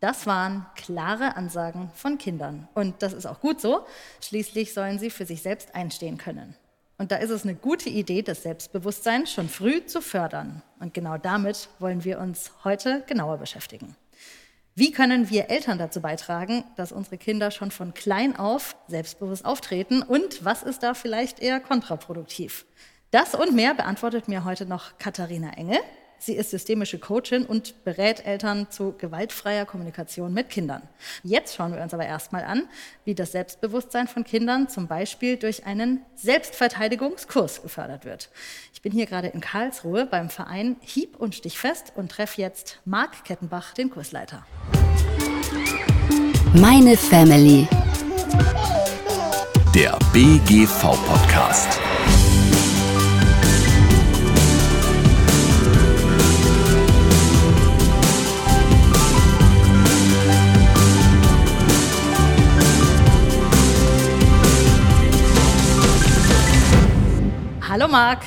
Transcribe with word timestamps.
Das 0.00 0.26
waren 0.26 0.66
klare 0.76 1.36
Ansagen 1.36 1.90
von 1.94 2.16
Kindern. 2.16 2.68
Und 2.74 3.02
das 3.02 3.12
ist 3.12 3.26
auch 3.26 3.40
gut 3.40 3.60
so. 3.60 3.86
Schließlich 4.22 4.72
sollen 4.72 4.98
sie 4.98 5.10
für 5.10 5.26
sich 5.26 5.42
selbst 5.42 5.74
einstehen 5.74 6.16
können. 6.16 6.56
Und 6.96 7.12
da 7.12 7.16
ist 7.16 7.30
es 7.30 7.44
eine 7.44 7.54
gute 7.54 7.88
Idee, 7.88 8.22
das 8.22 8.42
Selbstbewusstsein 8.42 9.26
schon 9.26 9.48
früh 9.48 9.84
zu 9.84 10.02
fördern. 10.02 10.62
Und 10.80 10.94
genau 10.94 11.16
damit 11.16 11.68
wollen 11.78 12.04
wir 12.04 12.18
uns 12.18 12.52
heute 12.64 13.04
genauer 13.06 13.38
beschäftigen. 13.38 13.94
Wie 14.74 14.92
können 14.92 15.28
wir 15.28 15.50
Eltern 15.50 15.78
dazu 15.78 16.00
beitragen, 16.00 16.64
dass 16.76 16.92
unsere 16.92 17.18
Kinder 17.18 17.50
schon 17.50 17.70
von 17.70 17.92
klein 17.92 18.36
auf 18.36 18.76
selbstbewusst 18.88 19.44
auftreten? 19.44 20.00
Und 20.02 20.44
was 20.44 20.62
ist 20.62 20.82
da 20.82 20.94
vielleicht 20.94 21.40
eher 21.40 21.60
kontraproduktiv? 21.60 22.64
Das 23.10 23.34
und 23.34 23.54
mehr 23.54 23.74
beantwortet 23.74 24.28
mir 24.28 24.44
heute 24.44 24.64
noch 24.66 24.96
Katharina 24.98 25.50
Engel. 25.54 25.78
Sie 26.22 26.34
ist 26.34 26.50
systemische 26.50 26.98
Coachin 26.98 27.46
und 27.46 27.82
berät 27.82 28.26
Eltern 28.26 28.70
zu 28.70 28.92
gewaltfreier 28.92 29.64
Kommunikation 29.64 30.34
mit 30.34 30.50
Kindern. 30.50 30.82
Jetzt 31.22 31.56
schauen 31.56 31.74
wir 31.74 31.82
uns 31.82 31.94
aber 31.94 32.04
erstmal 32.04 32.44
an, 32.44 32.68
wie 33.06 33.14
das 33.14 33.32
Selbstbewusstsein 33.32 34.06
von 34.06 34.22
Kindern 34.22 34.68
zum 34.68 34.86
Beispiel 34.86 35.38
durch 35.38 35.64
einen 35.64 36.02
Selbstverteidigungskurs 36.16 37.62
gefördert 37.62 38.04
wird. 38.04 38.28
Ich 38.74 38.82
bin 38.82 38.92
hier 38.92 39.06
gerade 39.06 39.28
in 39.28 39.40
Karlsruhe 39.40 40.04
beim 40.04 40.28
Verein 40.28 40.76
Hieb 40.80 41.16
und 41.16 41.34
Stichfest 41.34 41.94
und 41.96 42.12
treffe 42.12 42.42
jetzt 42.42 42.80
Marc 42.84 43.24
Kettenbach, 43.24 43.72
den 43.72 43.88
Kursleiter. 43.88 44.44
Meine 46.52 46.98
Family. 46.98 47.66
Der 49.74 49.98
BGV-Podcast. 50.12 51.80
Hallo 67.80 67.92
Marc. 67.92 68.22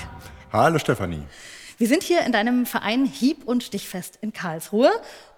Hallo 0.51 0.79
Stefanie. 0.79 1.21
Wir 1.77 1.87
sind 1.87 2.01
hier 2.01 2.21
in 2.25 2.31
deinem 2.31 2.65
Verein 2.65 3.05
Hieb- 3.05 3.43
und 3.43 3.61
Stichfest 3.61 4.17
in 4.19 4.33
Karlsruhe. 4.33 4.89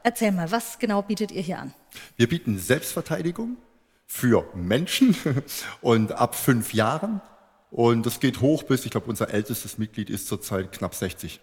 Erzähl 0.03 0.31
mal, 0.31 0.49
was 0.51 0.79
genau 0.79 1.01
bietet 1.01 1.33
ihr 1.33 1.41
hier 1.41 1.59
an? 1.59 1.73
Wir 2.15 2.29
bieten 2.29 2.57
Selbstverteidigung 2.57 3.57
für 4.05 4.49
Menschen 4.55 5.17
und 5.81 6.13
ab 6.13 6.33
fünf 6.35 6.73
Jahren. 6.73 7.19
Und 7.71 8.05
das 8.05 8.21
geht 8.21 8.39
hoch 8.39 8.63
bis, 8.63 8.85
ich 8.85 8.91
glaube, 8.91 9.07
unser 9.07 9.33
ältestes 9.33 9.77
Mitglied 9.77 10.09
ist 10.09 10.27
zurzeit 10.27 10.71
knapp 10.71 10.95
60. 10.95 11.41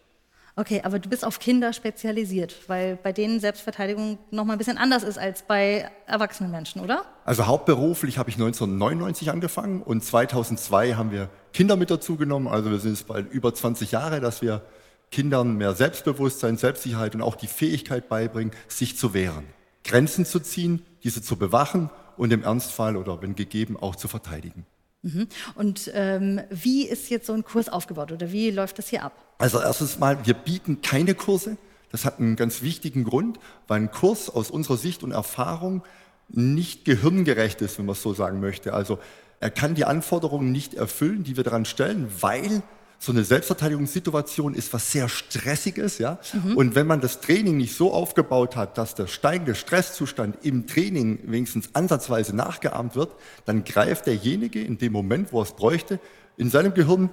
Okay, 0.55 0.83
aber 0.85 0.99
du 0.99 1.09
bist 1.09 1.25
auf 1.25 1.39
Kinder 1.39 1.73
spezialisiert, 1.73 2.69
weil 2.69 2.97
bei 2.97 3.13
denen 3.13 3.41
Selbstverteidigung 3.41 4.19
noch 4.31 4.45
mal 4.45 4.53
ein 4.53 4.59
bisschen 4.59 4.77
anders 4.77 5.03
ist 5.03 5.19
als 5.19 5.43
bei 5.43 5.91
erwachsenen 6.07 6.51
Menschen, 6.51 6.83
oder? 6.83 7.07
Also 7.25 7.47
hauptberuflich 7.47 8.19
habe 8.19 8.29
ich 8.29 8.37
1999 8.37 9.31
angefangen 9.31 9.83
und 9.83 10.05
2002 10.05 10.95
haben 10.95 11.11
wir 11.11 11.31
Kinder 11.55 11.77
mit 11.77 11.91
dazu 11.91 12.17
genommen. 12.17 12.49
Also 12.49 12.71
wir 12.71 12.81
sind 12.81 12.93
jetzt 12.93 13.07
bald 13.07 13.33
über 13.33 13.55
20 13.55 13.93
Jahre, 13.93 14.21
dass 14.21 14.43
wir 14.43 14.61
Kindern 15.11 15.57
mehr 15.57 15.75
Selbstbewusstsein, 15.75 16.59
Selbstsicherheit 16.59 17.15
und 17.15 17.23
auch 17.23 17.37
die 17.37 17.47
Fähigkeit 17.47 18.11
beibringen, 18.11 18.53
sich 18.69 18.99
zu 18.99 19.15
wehren, 19.15 19.47
Grenzen 19.85 20.27
zu 20.27 20.39
ziehen, 20.41 20.85
diese 21.03 21.23
zu 21.23 21.37
bewachen 21.37 21.89
und 22.19 22.31
im 22.31 22.43
Ernstfall 22.43 22.99
oder 22.99 23.23
wenn 23.23 23.35
gegeben 23.35 23.79
auch 23.79 23.97
zu 23.97 24.07
verteidigen. 24.07 24.67
Mhm. 25.03 25.27
Und 25.55 25.91
ähm, 25.95 26.41
wie 26.51 26.87
ist 26.87 27.11
jetzt 27.11 27.27
so 27.27 27.33
ein 27.33 27.45
Kurs 27.45 27.69
aufgebaut 27.69 28.13
oder 28.13 28.33
wie 28.33 28.51
läuft 28.51 28.79
das 28.79 28.89
hier 28.89 29.03
ab? 29.03 29.13
Also 29.39 29.61
erstens 29.61 29.99
mal, 29.99 30.25
wir 30.25 30.35
bieten 30.35 30.81
keine 30.81 31.15
Kurse. 31.15 31.57
Das 31.91 32.05
hat 32.05 32.21
einen 32.21 32.37
ganz 32.37 32.63
wichtigen 32.63 33.05
Grund, 33.05 33.39
weil 33.69 33.81
ein 33.81 33.91
Kurs 33.91 34.31
aus 34.31 34.51
unserer 34.51 34.77
Sicht 34.77 35.03
und 35.03 35.13
Erfahrung 35.13 35.83
nicht 36.29 36.85
gehirngerecht 36.85 37.61
ist, 37.61 37.79
wenn 37.79 37.87
man 37.87 37.95
es 37.95 38.03
so 38.03 38.15
sagen 38.15 38.41
möchte. 38.41 38.73
Also 38.73 38.99
er 39.41 39.51
kann 39.51 39.75
die 39.75 39.85
Anforderungen 39.85 40.53
nicht 40.53 40.75
erfüllen, 40.75 41.25
die 41.25 41.37
wir 41.37 41.45
daran 41.45 41.65
stellen, 41.65 42.09
weil 42.21 42.63
so 43.03 43.11
eine 43.11 43.25
Selbstverteidigungssituation 43.25 44.55
ist 44.55 44.73
was 44.73 44.93
sehr 44.93 45.09
Stressiges, 45.09 45.99
ja. 45.99 46.21
Mhm. 46.33 46.57
Und 46.57 46.75
wenn 46.77 46.87
man 46.87 47.01
das 47.01 47.21
Training 47.21 47.57
nicht 47.57 47.75
so 47.75 47.93
aufgebaut 47.93 48.55
hat, 48.55 48.79
dass 48.79 48.95
der 48.95 49.09
steigende 49.09 49.57
Stresszustand 49.57 50.45
im 50.45 50.69
Training 50.69 51.19
wenigstens 51.25 51.71
ansatzweise 51.75 52.37
nachgeahmt 52.37 52.95
wird, 52.95 53.11
dann 53.45 53.65
greift 53.65 54.07
derjenige 54.07 54.63
in 54.63 54.79
dem 54.79 54.93
Moment, 54.93 55.33
wo 55.33 55.41
er 55.41 55.43
es 55.43 55.53
bräuchte, 55.53 55.99
in 56.37 56.49
seinem 56.49 56.75
Gehirn 56.75 57.11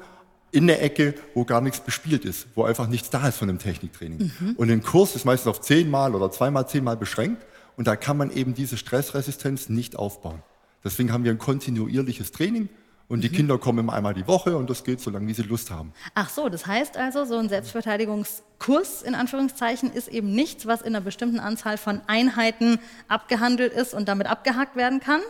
in 0.51 0.67
der 0.67 0.83
Ecke, 0.83 1.15
wo 1.33 1.43
gar 1.43 1.59
nichts 1.59 1.79
bespielt 1.79 2.23
ist, 2.23 2.45
wo 2.53 2.65
einfach 2.65 2.87
nichts 2.87 3.09
da 3.09 3.27
ist 3.27 3.37
von 3.37 3.47
dem 3.47 3.57
Techniktraining. 3.57 4.31
Mhm. 4.39 4.55
Und 4.57 4.69
ein 4.69 4.83
Kurs 4.83 5.15
ist 5.15 5.25
meistens 5.25 5.47
auf 5.47 5.59
zehnmal 5.59 6.13
oder 6.13 6.29
zweimal 6.29 6.69
zehnmal 6.69 6.97
beschränkt 6.97 7.43
und 7.77 7.87
da 7.87 7.95
kann 7.95 8.15
man 8.15 8.29
eben 8.29 8.53
diese 8.53 8.77
Stressresistenz 8.77 9.69
nicht 9.69 9.95
aufbauen. 9.95 10.43
Deswegen 10.83 11.11
haben 11.11 11.23
wir 11.23 11.31
ein 11.31 11.39
kontinuierliches 11.39 12.31
Training 12.31 12.69
und 13.09 13.21
die 13.21 13.29
mhm. 13.29 13.33
Kinder 13.33 13.57
kommen 13.57 13.79
immer 13.79 13.93
einmal 13.93 14.13
die 14.13 14.27
Woche 14.27 14.55
und 14.55 14.69
das 14.69 14.83
geht 14.83 15.01
so 15.01 15.09
lange, 15.09 15.27
wie 15.27 15.33
sie 15.33 15.41
Lust 15.41 15.71
haben. 15.71 15.91
Ach 16.13 16.29
so, 16.29 16.47
das 16.47 16.65
heißt 16.65 16.95
also, 16.95 17.25
so 17.25 17.37
ein 17.37 17.49
Selbstverteidigungskurs 17.49 19.01
in 19.01 19.15
Anführungszeichen 19.15 19.91
ist 19.91 20.07
eben 20.07 20.31
nichts, 20.33 20.67
was 20.67 20.81
in 20.81 20.95
einer 20.95 21.01
bestimmten 21.01 21.39
Anzahl 21.39 21.77
von 21.77 22.01
Einheiten 22.07 22.79
abgehandelt 23.07 23.73
ist 23.73 23.93
und 23.93 24.07
damit 24.07 24.27
abgehakt 24.27 24.75
werden 24.77 25.01
kann, 25.01 25.21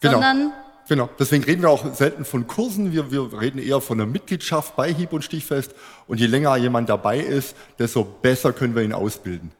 genau. 0.00 0.12
sondern 0.12 0.52
Genau, 0.86 1.08
deswegen 1.18 1.44
reden 1.44 1.62
wir 1.62 1.70
auch 1.70 1.94
selten 1.94 2.26
von 2.26 2.46
Kursen, 2.46 2.92
wir, 2.92 3.10
wir 3.10 3.40
reden 3.40 3.58
eher 3.58 3.80
von 3.80 3.98
einer 3.98 4.10
Mitgliedschaft 4.10 4.76
bei 4.76 4.92
Hieb 4.92 5.14
und 5.14 5.24
Stichfest 5.24 5.74
und 6.06 6.20
je 6.20 6.26
länger 6.26 6.54
jemand 6.56 6.90
dabei 6.90 7.20
ist, 7.20 7.56
desto 7.78 8.04
besser 8.04 8.52
können 8.52 8.74
wir 8.74 8.82
ihn 8.82 8.92
ausbilden. 8.92 9.50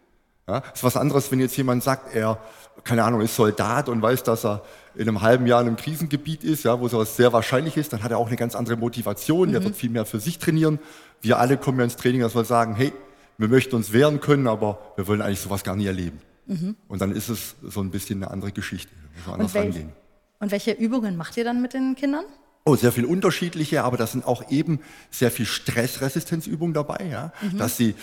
Ja, 0.47 0.63
ist 0.75 0.85
was 0.85 0.99
anderes, 0.99 1.33
wenn 1.33 1.41
jetzt 1.41 1.57
jemand 1.57 1.83
sagt, 1.83 2.15
er, 2.15 2.39
keine 2.85 3.05
Ahnung, 3.05 3.23
ist 3.23 3.35
Soldat 3.35 3.89
und 3.89 4.03
weiß, 4.03 4.23
dass 4.25 4.45
er 4.45 4.63
in 4.97 5.09
einem 5.09 5.23
halben 5.23 5.47
Jahr 5.47 5.61
in 5.61 5.69
einem 5.69 5.77
Krisengebiet 5.77 6.45
ist, 6.45 6.65
ja, 6.65 6.81
wo 6.81 6.89
sowas 6.89 7.17
sehr 7.17 7.33
wahrscheinlich 7.33 7.77
ist, 7.77 7.93
dann 7.93 8.03
hat 8.03 8.11
er 8.11 8.19
auch 8.19 8.29
eine 8.29 8.37
ganz 8.37 8.55
andere 8.55 8.77
Motivation, 8.77 9.49
mhm. 9.49 9.53
der 9.53 9.65
wird 9.65 9.77
viel 9.77 9.91
mehr 9.91 10.07
für 10.07 10.21
sich 10.21 10.39
trainieren. 10.39 10.79
Wir 11.21 11.39
alle 11.39 11.57
kommen 11.57 11.79
ja 11.79 11.85
ins 11.85 11.97
Training, 11.97 12.21
dass 12.21 12.35
wir 12.35 12.45
sagen, 12.45 12.75
hey, 12.75 12.93
wir 13.39 13.49
möchten 13.49 13.75
uns 13.75 13.93
wehren 13.93 14.21
können, 14.21 14.47
aber 14.47 14.79
wir 14.97 15.07
wollen 15.07 15.23
eigentlich 15.23 15.41
sowas 15.41 15.65
gar 15.65 15.77
nicht 15.77 15.87
erleben. 15.87 16.21
Mhm. 16.47 16.77
Und 16.89 17.01
dann 17.01 17.13
ist 17.13 17.29
es 17.29 17.57
so 17.63 17.81
ein 17.81 17.91
bisschen 17.91 18.23
eine 18.23 18.31
andere 18.31 18.53
Geschichte, 18.53 18.93
muss 19.17 19.27
man 19.27 19.35
anders 19.41 19.55
und 19.55 19.61
rangehen. 19.61 19.93
Und 20.41 20.51
welche 20.51 20.73
Übungen 20.73 21.17
macht 21.17 21.37
ihr 21.37 21.45
dann 21.45 21.63
mit 21.63 21.75
den 21.75 21.95
Kindern? 21.97 22.25
Oh, 22.67 22.77
sehr 22.77 22.93
viel 22.93 23.05
unterschiedliche, 23.05 23.85
aber 23.85 23.99
da 23.99 24.07
sind 24.07 24.27
auch 24.27 24.51
eben 24.51 24.81
sehr 25.11 25.31
viel 25.31 25.45
Stressresistenzübungen 25.45 26.73
dabei, 26.73 27.07
ja. 27.11 27.33
Mhm. 27.43 27.59
Dass 27.59 27.77
sie, 27.77 27.95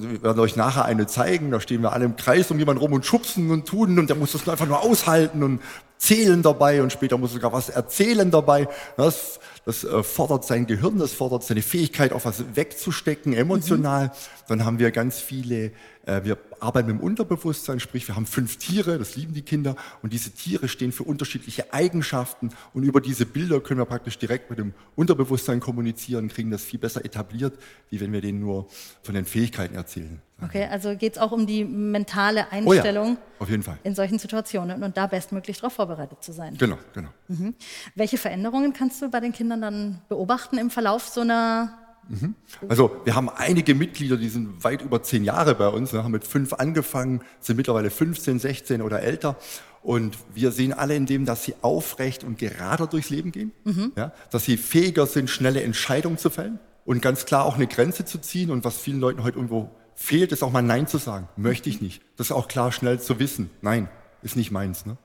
wir 0.00 0.22
werden 0.22 0.40
euch 0.40 0.56
nachher 0.56 0.86
eine 0.86 1.06
zeigen, 1.06 1.50
da 1.50 1.60
stehen 1.60 1.82
wir 1.82 1.92
alle 1.92 2.06
im 2.06 2.16
Kreis 2.16 2.50
um 2.50 2.58
jemanden 2.58 2.80
rum 2.80 2.94
und 2.94 3.04
schubsen 3.04 3.50
und 3.50 3.66
tun 3.66 3.98
und 3.98 4.08
der 4.08 4.16
muss 4.16 4.32
das 4.32 4.48
einfach 4.48 4.66
nur 4.66 4.80
aushalten 4.82 5.42
und 5.42 5.60
zählen 5.98 6.42
dabei 6.42 6.82
und 6.82 6.92
später 6.92 7.18
muss 7.18 7.32
sogar 7.32 7.52
was 7.52 7.68
erzählen 7.68 8.30
dabei. 8.30 8.68
Das, 8.96 9.38
das 9.66 9.84
äh, 9.84 10.02
fordert 10.02 10.44
sein 10.44 10.66
Gehirn, 10.66 10.98
das 10.98 11.12
fordert 11.12 11.42
seine 11.42 11.60
Fähigkeit, 11.60 12.12
auch 12.12 12.24
was 12.24 12.56
wegzustecken, 12.56 13.34
emotional. 13.34 14.06
Mhm. 14.06 14.10
Dann 14.48 14.64
haben 14.64 14.78
wir 14.78 14.92
ganz 14.92 15.20
viele 15.20 15.72
äh, 16.06 16.24
wir 16.24 16.38
arbeiten 16.60 16.88
mit 16.88 16.98
dem 16.98 17.02
Unterbewusstsein, 17.04 17.80
sprich 17.80 18.08
wir 18.08 18.16
haben 18.16 18.26
fünf 18.26 18.56
Tiere, 18.56 18.98
das 18.98 19.16
lieben 19.16 19.34
die 19.34 19.42
Kinder, 19.42 19.76
und 20.02 20.12
diese 20.12 20.30
Tiere 20.30 20.68
stehen 20.68 20.92
für 20.92 21.02
unterschiedliche 21.02 21.74
Eigenschaften 21.74 22.50
und 22.72 22.84
über 22.84 23.00
diese 23.00 23.26
Bilder 23.26 23.60
können 23.60 23.80
wir 23.80 23.84
praktisch 23.84 24.18
direkt 24.18 24.48
mit 24.48 24.58
dem 24.58 24.72
Unterbewusstsein 24.94 25.60
kommunizieren, 25.60 26.28
kriegen 26.28 26.50
das 26.50 26.64
viel 26.64 26.78
besser 26.78 27.04
etabliert, 27.04 27.58
wie 27.90 28.00
wenn 28.00 28.12
wir 28.12 28.20
denen 28.20 28.40
nur 28.40 28.68
von 29.02 29.14
den 29.14 29.24
Fähigkeiten 29.24 29.74
erzählen. 29.74 30.22
Okay, 30.42 30.66
also 30.70 30.94
geht 30.96 31.14
es 31.14 31.18
auch 31.18 31.32
um 31.32 31.46
die 31.46 31.64
mentale 31.64 32.52
Einstellung 32.52 33.12
oh 33.12 33.14
ja, 33.14 33.38
auf 33.38 33.48
jeden 33.48 33.62
Fall. 33.62 33.78
in 33.84 33.94
solchen 33.94 34.18
Situationen 34.18 34.82
und 34.82 34.94
da 34.94 35.06
bestmöglich 35.06 35.56
darauf 35.56 35.72
vorbereitet 35.72 36.22
zu 36.22 36.32
sein. 36.32 36.58
Genau, 36.58 36.76
genau. 36.92 37.08
Mhm. 37.28 37.54
Welche 37.94 38.18
Veränderungen 38.18 38.74
kannst 38.74 39.00
du 39.00 39.08
bei 39.08 39.20
den 39.20 39.32
Kindern 39.32 39.55
dann 39.60 40.00
beobachten 40.08 40.58
im 40.58 40.70
Verlauf 40.70 41.08
so 41.08 41.20
einer 41.20 41.86
Mhm. 42.08 42.34
Also 42.68 43.00
wir 43.04 43.14
haben 43.14 43.28
einige 43.28 43.74
Mitglieder, 43.74 44.16
die 44.16 44.28
sind 44.28 44.62
weit 44.64 44.82
über 44.82 45.02
zehn 45.02 45.24
Jahre 45.24 45.54
bei 45.54 45.68
uns, 45.68 45.92
wir 45.92 46.04
haben 46.04 46.12
mit 46.12 46.24
fünf 46.24 46.52
angefangen, 46.52 47.22
sind 47.40 47.56
mittlerweile 47.56 47.90
15, 47.90 48.38
16 48.38 48.82
oder 48.82 49.02
älter. 49.02 49.36
Und 49.82 50.18
wir 50.34 50.50
sehen 50.50 50.72
alle 50.72 50.96
in 50.96 51.06
dem, 51.06 51.26
dass 51.26 51.44
sie 51.44 51.54
aufrecht 51.62 52.24
und 52.24 52.38
gerader 52.38 52.86
durchs 52.86 53.10
Leben 53.10 53.30
gehen, 53.32 53.52
mhm. 53.64 53.92
ja, 53.96 54.12
dass 54.30 54.44
sie 54.44 54.56
fähiger 54.56 55.06
sind, 55.06 55.30
schnelle 55.30 55.62
Entscheidungen 55.62 56.18
zu 56.18 56.30
fällen 56.30 56.58
und 56.84 57.02
ganz 57.02 57.24
klar 57.24 57.44
auch 57.44 57.54
eine 57.54 57.66
Grenze 57.66 58.04
zu 58.04 58.18
ziehen. 58.18 58.50
Und 58.50 58.64
was 58.64 58.78
vielen 58.78 59.00
Leuten 59.00 59.22
heute 59.22 59.36
irgendwo 59.36 59.70
fehlt, 59.94 60.32
ist 60.32 60.42
auch 60.42 60.50
mal 60.50 60.62
Nein 60.62 60.88
zu 60.88 60.98
sagen. 60.98 61.28
Möchte 61.36 61.68
ich 61.68 61.80
nicht. 61.80 62.02
Das 62.16 62.28
ist 62.28 62.32
auch 62.32 62.48
klar 62.48 62.72
schnell 62.72 63.00
zu 63.00 63.18
wissen. 63.18 63.50
Nein, 63.62 63.88
ist 64.22 64.36
nicht 64.36 64.50
meins. 64.50 64.86
Ne? 64.86 64.96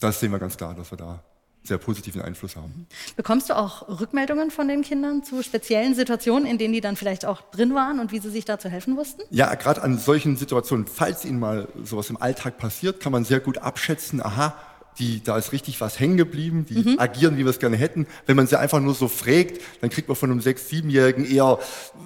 Das 0.00 0.20
sehen 0.20 0.32
wir 0.32 0.38
ganz 0.38 0.56
klar, 0.56 0.74
dass 0.74 0.90
wir 0.90 0.98
da 0.98 1.22
sehr 1.64 1.78
positiven 1.78 2.22
Einfluss 2.22 2.56
haben. 2.56 2.86
Bekommst 3.16 3.50
du 3.50 3.56
auch 3.56 4.00
Rückmeldungen 4.00 4.50
von 4.50 4.68
den 4.68 4.82
Kindern 4.82 5.22
zu 5.22 5.42
speziellen 5.42 5.94
Situationen, 5.94 6.46
in 6.46 6.58
denen 6.58 6.72
die 6.72 6.80
dann 6.80 6.96
vielleicht 6.96 7.24
auch 7.24 7.42
drin 7.50 7.74
waren 7.74 8.00
und 8.00 8.12
wie 8.12 8.20
sie 8.20 8.30
sich 8.30 8.44
dazu 8.44 8.68
helfen 8.68 8.96
wussten? 8.96 9.22
Ja, 9.30 9.54
gerade 9.54 9.82
an 9.82 9.98
solchen 9.98 10.36
Situationen, 10.36 10.86
falls 10.86 11.24
ihnen 11.24 11.38
mal 11.38 11.68
sowas 11.84 12.10
im 12.10 12.16
Alltag 12.16 12.58
passiert, 12.58 13.00
kann 13.00 13.12
man 13.12 13.24
sehr 13.24 13.40
gut 13.40 13.58
abschätzen, 13.58 14.24
aha, 14.24 14.54
die, 14.98 15.22
da 15.22 15.38
ist 15.38 15.52
richtig 15.52 15.80
was 15.80 16.00
hängen 16.00 16.16
geblieben, 16.16 16.66
die 16.68 16.98
agieren, 16.98 17.36
wie 17.36 17.44
wir 17.44 17.50
es 17.50 17.58
gerne 17.58 17.76
hätten. 17.76 18.06
Wenn 18.26 18.36
man 18.36 18.46
sie 18.46 18.58
einfach 18.58 18.80
nur 18.80 18.94
so 18.94 19.08
fragt, 19.08 19.60
dann 19.80 19.90
kriegt 19.90 20.08
man 20.08 20.16
von 20.16 20.30
einem 20.30 20.40
sechs-, 20.40 20.68
siebenjährigen 20.68 21.24
eher 21.24 21.58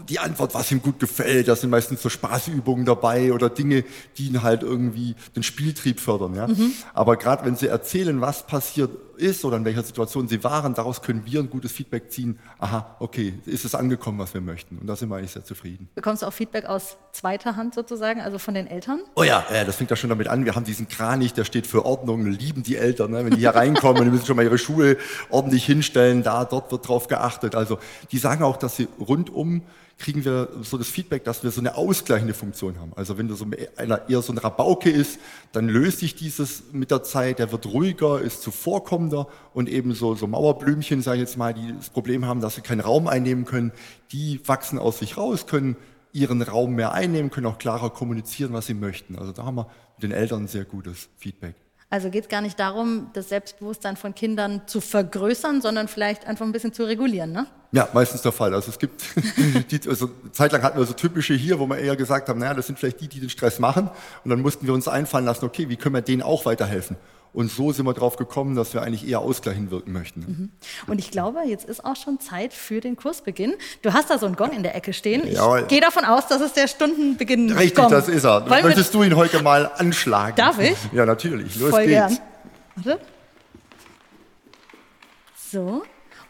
die 0.08 0.18
Antwort, 0.18 0.54
was 0.54 0.70
ihm 0.70 0.82
gut 0.82 0.98
gefällt. 0.98 1.48
Da 1.48 1.56
sind 1.56 1.70
meistens 1.70 2.02
so 2.02 2.08
Spaßübungen 2.08 2.84
dabei 2.84 3.32
oder 3.32 3.48
Dinge, 3.48 3.84
die 4.18 4.26
ihn 4.26 4.42
halt 4.42 4.62
irgendwie 4.62 5.14
den 5.34 5.42
Spieltrieb 5.42 6.00
fördern. 6.00 6.34
Ja? 6.34 6.48
Aber 6.92 7.16
gerade 7.16 7.44
wenn 7.46 7.56
sie 7.56 7.66
erzählen, 7.66 8.20
was 8.20 8.46
passiert 8.46 8.90
ist 9.16 9.44
oder 9.44 9.56
in 9.56 9.64
welcher 9.64 9.82
Situation 9.82 10.28
sie 10.28 10.42
waren, 10.44 10.74
daraus 10.74 11.02
können 11.02 11.24
wir 11.24 11.40
ein 11.40 11.50
gutes 11.50 11.72
Feedback 11.72 12.10
ziehen. 12.10 12.38
Aha, 12.58 12.96
okay, 12.98 13.34
ist 13.46 13.64
es 13.64 13.74
angekommen, 13.74 14.18
was 14.18 14.34
wir 14.34 14.40
möchten. 14.40 14.78
Und 14.78 14.86
da 14.86 14.96
sind 14.96 15.08
wir 15.08 15.16
eigentlich 15.16 15.32
sehr 15.32 15.44
zufrieden. 15.44 15.88
Bekommst 15.94 16.22
du 16.22 16.26
auch 16.26 16.32
Feedback 16.32 16.66
aus 16.66 16.96
zweiter 17.12 17.56
Hand 17.56 17.74
sozusagen, 17.74 18.20
also 18.20 18.38
von 18.38 18.54
den 18.54 18.66
Eltern? 18.66 19.00
Oh 19.14 19.22
ja, 19.22 19.44
ja, 19.52 19.64
das 19.64 19.76
fängt 19.76 19.90
ja 19.90 19.96
schon 19.96 20.10
damit 20.10 20.28
an. 20.28 20.44
Wir 20.44 20.54
haben 20.54 20.64
diesen 20.64 20.88
Kranich, 20.88 21.34
der 21.34 21.44
steht 21.44 21.66
für 21.66 21.84
Ordnung, 21.84 22.26
lieben 22.26 22.62
die 22.62 22.76
Eltern. 22.76 23.10
Ne? 23.10 23.24
Wenn 23.24 23.32
die 23.32 23.40
hier 23.40 23.54
reinkommen, 23.54 24.04
die 24.04 24.10
müssen 24.10 24.26
schon 24.26 24.36
mal 24.36 24.44
ihre 24.44 24.58
Schuhe 24.58 24.96
ordentlich 25.30 25.64
hinstellen, 25.64 26.22
da, 26.22 26.44
dort 26.44 26.72
wird 26.72 26.88
drauf 26.88 27.08
geachtet. 27.08 27.54
Also 27.54 27.78
die 28.10 28.18
sagen 28.18 28.42
auch, 28.42 28.56
dass 28.56 28.76
sie 28.76 28.88
rundum 28.98 29.62
kriegen 29.98 30.24
wir 30.24 30.48
so 30.62 30.78
das 30.78 30.88
Feedback, 30.88 31.24
dass 31.24 31.44
wir 31.44 31.50
so 31.50 31.60
eine 31.60 31.76
ausgleichende 31.76 32.34
Funktion 32.34 32.78
haben. 32.80 32.92
Also 32.96 33.18
wenn 33.18 33.28
du 33.28 33.34
so 33.34 33.46
einer 33.76 34.08
eher 34.08 34.22
so 34.22 34.32
ein 34.32 34.38
Rabauke 34.38 34.90
ist, 34.90 35.20
dann 35.52 35.68
löst 35.68 36.00
sich 36.00 36.14
dieses 36.14 36.64
mit 36.72 36.90
der 36.90 37.02
Zeit, 37.02 37.38
der 37.38 37.52
wird 37.52 37.66
ruhiger, 37.66 38.20
ist 38.20 38.42
zuvorkommender 38.42 39.28
und 39.54 39.68
eben 39.68 39.94
so, 39.94 40.14
so 40.14 40.26
Mauerblümchen, 40.26 41.02
sage 41.02 41.18
ich 41.18 41.28
jetzt 41.28 41.36
mal, 41.36 41.54
die 41.54 41.72
das 41.76 41.90
Problem 41.90 42.26
haben, 42.26 42.40
dass 42.40 42.56
sie 42.56 42.62
keinen 42.62 42.80
Raum 42.80 43.06
einnehmen 43.06 43.44
können, 43.44 43.72
die 44.10 44.40
wachsen 44.46 44.78
aus 44.78 44.98
sich 44.98 45.16
raus, 45.16 45.46
können 45.46 45.76
ihren 46.12 46.42
Raum 46.42 46.74
mehr 46.74 46.92
einnehmen, 46.92 47.30
können 47.30 47.46
auch 47.46 47.58
klarer 47.58 47.90
kommunizieren, 47.90 48.52
was 48.52 48.66
sie 48.66 48.74
möchten. 48.74 49.18
Also 49.18 49.32
da 49.32 49.44
haben 49.44 49.56
wir 49.56 49.66
mit 49.96 50.02
den 50.02 50.12
Eltern 50.12 50.46
sehr 50.46 50.64
gutes 50.64 51.08
Feedback. 51.16 51.56
Also 51.90 52.08
geht 52.10 52.24
es 52.24 52.28
gar 52.30 52.40
nicht 52.40 52.58
darum, 52.58 53.10
das 53.12 53.28
Selbstbewusstsein 53.28 53.96
von 53.96 54.14
Kindern 54.14 54.62
zu 54.66 54.80
vergrößern, 54.80 55.60
sondern 55.60 55.88
vielleicht 55.88 56.26
einfach 56.26 56.46
ein 56.46 56.52
bisschen 56.52 56.72
zu 56.72 56.84
regulieren, 56.84 57.32
ne? 57.32 57.46
Ja, 57.74 57.88
meistens 57.94 58.20
der 58.20 58.32
Fall. 58.32 58.54
Also 58.54 58.70
es 58.70 58.78
gibt, 58.78 59.02
die, 59.70 59.88
also 59.88 60.10
zeitlang 60.30 60.62
hatten 60.62 60.78
wir 60.78 60.84
so 60.84 60.92
typische 60.92 61.32
hier, 61.34 61.58
wo 61.58 61.66
wir 61.66 61.78
eher 61.78 61.96
gesagt 61.96 62.28
haben, 62.28 62.38
naja, 62.38 62.52
das 62.52 62.66
sind 62.66 62.78
vielleicht 62.78 63.00
die, 63.00 63.08
die 63.08 63.20
den 63.20 63.30
Stress 63.30 63.58
machen. 63.58 63.88
Und 64.24 64.30
dann 64.30 64.42
mussten 64.42 64.66
wir 64.66 64.74
uns 64.74 64.88
einfallen 64.88 65.24
lassen, 65.24 65.46
okay, 65.46 65.68
wie 65.70 65.76
können 65.76 65.94
wir 65.94 66.02
denen 66.02 66.20
auch 66.22 66.44
weiterhelfen? 66.44 66.96
Und 67.32 67.50
so 67.50 67.72
sind 67.72 67.86
wir 67.86 67.94
drauf 67.94 68.16
gekommen, 68.16 68.56
dass 68.56 68.74
wir 68.74 68.82
eigentlich 68.82 69.08
eher 69.08 69.20
ausgleichend 69.20 69.70
wirken 69.70 69.92
möchten. 69.92 70.20
Mhm. 70.20 70.50
Und 70.86 70.98
ich 70.98 71.10
glaube, 71.10 71.40
jetzt 71.46 71.64
ist 71.64 71.82
auch 71.82 71.96
schon 71.96 72.20
Zeit 72.20 72.52
für 72.52 72.80
den 72.80 72.94
Kursbeginn. 72.94 73.54
Du 73.80 73.94
hast 73.94 74.10
da 74.10 74.18
so 74.18 74.26
einen 74.26 74.36
Gong 74.36 74.52
in 74.52 74.62
der 74.62 74.74
Ecke 74.74 74.92
stehen. 74.92 75.26
Ich 75.26 75.34
Jawohl. 75.34 75.62
gehe 75.62 75.80
davon 75.80 76.04
aus, 76.04 76.26
dass 76.28 76.42
es 76.42 76.52
der 76.52 76.68
Stundenbeginn 76.68 77.50
Richtig, 77.52 77.74
kommt. 77.74 77.90
das 77.90 78.08
ist 78.08 78.24
er. 78.24 78.50
Wollen 78.50 78.64
Möchtest 78.64 78.92
du 78.92 79.02
ihn 79.02 79.16
heute 79.16 79.42
mal 79.42 79.70
anschlagen? 79.78 80.36
Darf 80.36 80.58
ich? 80.58 80.76
Ja, 80.92 81.06
natürlich. 81.06 81.56
Los 81.58 81.70
Voll 81.70 81.86
geht's. 81.86 81.90
gern. 81.90 82.18
Warte. 82.76 83.00
So. 85.50 85.82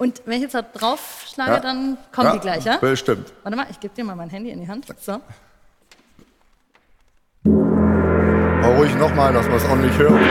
Und 0.03 0.23
wenn 0.25 0.35
ich 0.35 0.43
jetzt 0.43 0.55
da 0.57 0.63
drauf 0.63 1.25
schlage, 1.33 1.53
Ja. 1.53 1.61
dann 1.61 1.97
kommen 2.11 2.27
Ja, 2.27 2.33
die 2.33 2.41
gleich, 2.41 2.65
ja? 2.65 2.77
Bestimmt. 2.79 3.33
Warte 3.45 3.57
mal, 3.57 3.67
ich 3.71 3.79
gebe 3.79 3.95
dir 3.95 4.03
mal 4.03 4.17
mein 4.17 4.31
Handy 4.31 4.51
in 4.51 4.61
die 4.61 4.67
Hand. 4.67 4.85
So. 5.01 5.21
Aber 7.45 8.75
ruhig 8.77 8.93
nochmal, 8.97 9.33
dass 9.33 9.47
man 9.47 9.59
es 9.59 9.65
ordentlich 9.65 9.97
hört. 9.99 10.11
Jawohl. 10.11 10.25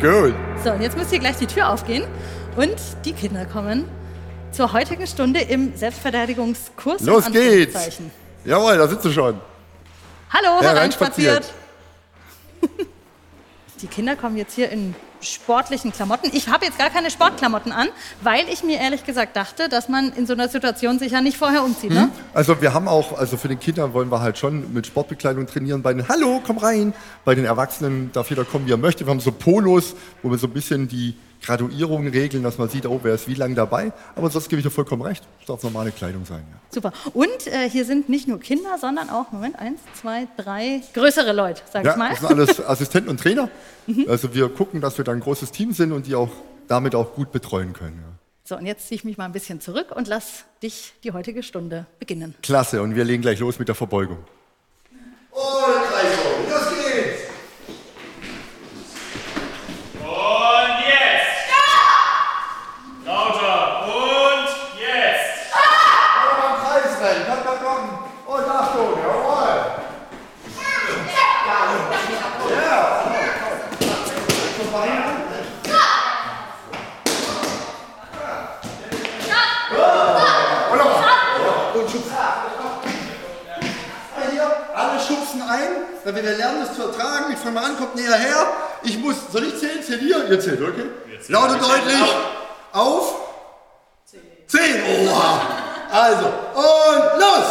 Gut. 0.30 0.34
So, 0.62 0.70
und 0.70 0.80
jetzt 0.80 0.96
muss 0.96 1.10
hier 1.10 1.18
gleich 1.18 1.38
die 1.38 1.48
Tür 1.48 1.70
aufgehen 1.70 2.04
und 2.54 2.76
die 3.04 3.12
Kinder 3.12 3.46
kommen 3.46 3.86
zur 4.52 4.72
heutigen 4.72 5.08
Stunde 5.08 5.40
im 5.40 5.74
Selbstverteidigungskurs. 5.74 7.02
Los 7.02 7.32
geht's. 7.32 7.98
Jawohl, 8.44 8.78
da 8.78 8.86
sitzt 8.86 9.04
du 9.04 9.10
schon. 9.10 9.40
Hallo, 10.32 10.60
hereinspaziert. 10.62 11.52
Die 13.82 13.86
Kinder 13.86 14.16
kommen 14.16 14.36
jetzt 14.36 14.54
hier 14.54 14.70
in 14.70 14.94
sportlichen 15.22 15.92
Klamotten. 15.92 16.30
Ich 16.32 16.48
habe 16.48 16.64
jetzt 16.64 16.78
gar 16.78 16.90
keine 16.90 17.10
Sportklamotten 17.10 17.72
an, 17.72 17.88
weil 18.22 18.48
ich 18.50 18.62
mir 18.62 18.78
ehrlich 18.78 19.04
gesagt 19.04 19.36
dachte, 19.36 19.68
dass 19.68 19.88
man 19.88 20.12
in 20.12 20.26
so 20.26 20.32
einer 20.32 20.48
Situation 20.48 20.98
sich 20.98 21.12
ja 21.12 21.20
nicht 21.20 21.36
vorher 21.36 21.62
umzieht. 21.64 21.90
Ne? 21.90 22.10
Also 22.32 22.60
wir 22.60 22.74
haben 22.74 22.88
auch, 22.88 23.18
also 23.18 23.36
für 23.36 23.48
den 23.48 23.60
Kindern 23.60 23.92
wollen 23.92 24.10
wir 24.10 24.20
halt 24.20 24.38
schon 24.38 24.72
mit 24.72 24.86
Sportbekleidung 24.86 25.46
trainieren. 25.46 25.82
Bei 25.82 25.92
den 25.92 26.08
Hallo, 26.08 26.40
komm 26.46 26.58
rein. 26.58 26.94
Bei 27.24 27.34
den 27.34 27.44
Erwachsenen 27.44 28.10
darf 28.12 28.30
jeder 28.30 28.44
kommen, 28.44 28.66
wie 28.66 28.72
er 28.72 28.78
möchte. 28.78 29.06
Wir 29.06 29.10
haben 29.10 29.20
so 29.20 29.32
Polos, 29.32 29.94
wo 30.22 30.30
wir 30.30 30.38
so 30.38 30.46
ein 30.46 30.52
bisschen 30.52 30.88
die 30.88 31.14
Graduierung 31.42 32.06
regeln, 32.08 32.42
dass 32.42 32.58
man 32.58 32.68
sieht, 32.68 32.86
oh, 32.86 33.00
wer 33.02 33.14
ist 33.14 33.26
wie 33.28 33.34
lange 33.34 33.54
dabei. 33.54 33.92
Aber 34.14 34.28
sonst 34.30 34.48
gebe 34.48 34.60
ich 34.60 34.66
dir 34.66 34.70
vollkommen 34.70 35.02
recht. 35.02 35.24
Das 35.38 35.46
darf 35.46 35.62
normale 35.62 35.90
Kleidung 35.90 36.24
sein. 36.26 36.44
Ja. 36.50 36.58
Super. 36.70 36.92
Und 37.14 37.46
äh, 37.46 37.68
hier 37.68 37.84
sind 37.84 38.08
nicht 38.08 38.28
nur 38.28 38.38
Kinder, 38.40 38.76
sondern 38.78 39.08
auch, 39.10 39.32
Moment, 39.32 39.58
eins, 39.58 39.80
zwei, 40.00 40.28
drei 40.36 40.82
größere 40.94 41.32
Leute, 41.32 41.62
sag 41.72 41.84
Ja, 41.84 41.92
ich 41.92 41.96
mal. 41.96 42.10
das 42.10 42.20
sind 42.20 42.28
alles 42.30 42.64
Assistenten 42.68 43.10
und 43.10 43.20
Trainer. 43.20 43.48
Also 44.08 44.34
wir 44.34 44.48
gucken, 44.48 44.80
dass 44.80 44.98
wir 44.98 45.04
da 45.04 45.12
ein 45.12 45.20
großes 45.20 45.50
Team 45.50 45.72
sind 45.72 45.92
und 45.92 46.06
die 46.06 46.14
auch 46.14 46.30
damit 46.68 46.94
auch 46.94 47.14
gut 47.14 47.32
betreuen 47.32 47.72
können. 47.72 47.96
Ja. 47.98 48.12
So, 48.44 48.56
und 48.56 48.66
jetzt 48.66 48.88
ziehe 48.88 48.96
ich 48.96 49.04
mich 49.04 49.16
mal 49.16 49.24
ein 49.26 49.32
bisschen 49.32 49.60
zurück 49.60 49.92
und 49.94 50.08
lass 50.08 50.44
dich 50.62 50.92
die 51.04 51.12
heutige 51.12 51.42
Stunde 51.42 51.86
beginnen. 51.98 52.34
Klasse, 52.42 52.82
und 52.82 52.94
wir 52.96 53.04
legen 53.04 53.22
gleich 53.22 53.38
los 53.38 53.58
mit 53.58 53.68
der 53.68 53.74
Verbeugung. 53.76 54.18
Und 55.30 55.40
gleich 55.88 56.50
los 56.50 56.68
geht's! 56.70 57.20
Und 60.00 60.78
jetzt! 60.88 61.46
Lauter! 63.06 63.86
Und 63.86 64.48
jetzt! 64.80 65.54
Am 66.42 66.56
Kreis 66.64 67.00
rennen, 67.00 67.24
komm, 67.28 67.38
komm, 67.46 67.58
komm! 68.26 68.34
Und 68.34 68.48
Achtung, 68.50 68.98
jawohl! 69.00 69.50
Hier, 84.30 84.46
alle 84.74 85.00
schubsen 85.00 85.42
ein, 86.10 86.16
damit 86.16 86.24
wir 86.24 86.36
lernen, 86.36 86.66
das 86.66 86.76
zu 86.76 86.82
ertragen. 86.82 87.32
Ich 87.32 87.38
fange 87.38 87.54
mal 87.54 87.64
an, 87.64 87.76
kommt 87.76 87.94
näher 87.94 88.14
her. 88.14 88.46
Ich 88.82 88.98
muss, 88.98 89.16
soll 89.32 89.44
ich 89.44 89.58
zählen? 89.58 89.82
Zähl 89.82 89.98
hier? 89.98 90.28
Ihr 90.28 90.40
zählt, 90.40 90.60
okay? 90.60 90.86
Laut 91.28 91.50
und 91.50 91.62
deutlich. 91.62 92.16
Auf. 92.72 93.14
Zehn. 94.46 95.08
Oha. 95.08 95.40
Also, 95.92 96.26
und 96.54 97.20
los. 97.20 97.46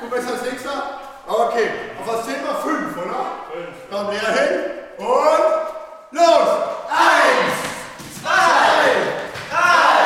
Du 0.00 0.10
bist 0.10 0.28
als 0.30 0.42
Nächster? 0.42 1.00
Okay. 1.26 1.70
Auf 2.00 2.06
was 2.06 2.24
zählen 2.26 2.40
wir? 2.42 2.54
Fünf, 2.62 2.96
oder? 2.96 3.26
Fünf. 3.52 3.76
Komm 3.90 4.06
näher 4.08 4.32
hin. 4.32 4.60
Und 4.98 5.44
los. 6.12 6.48
Eins, 6.88 7.56
zwei, 8.22 8.86
drei, 9.50 10.04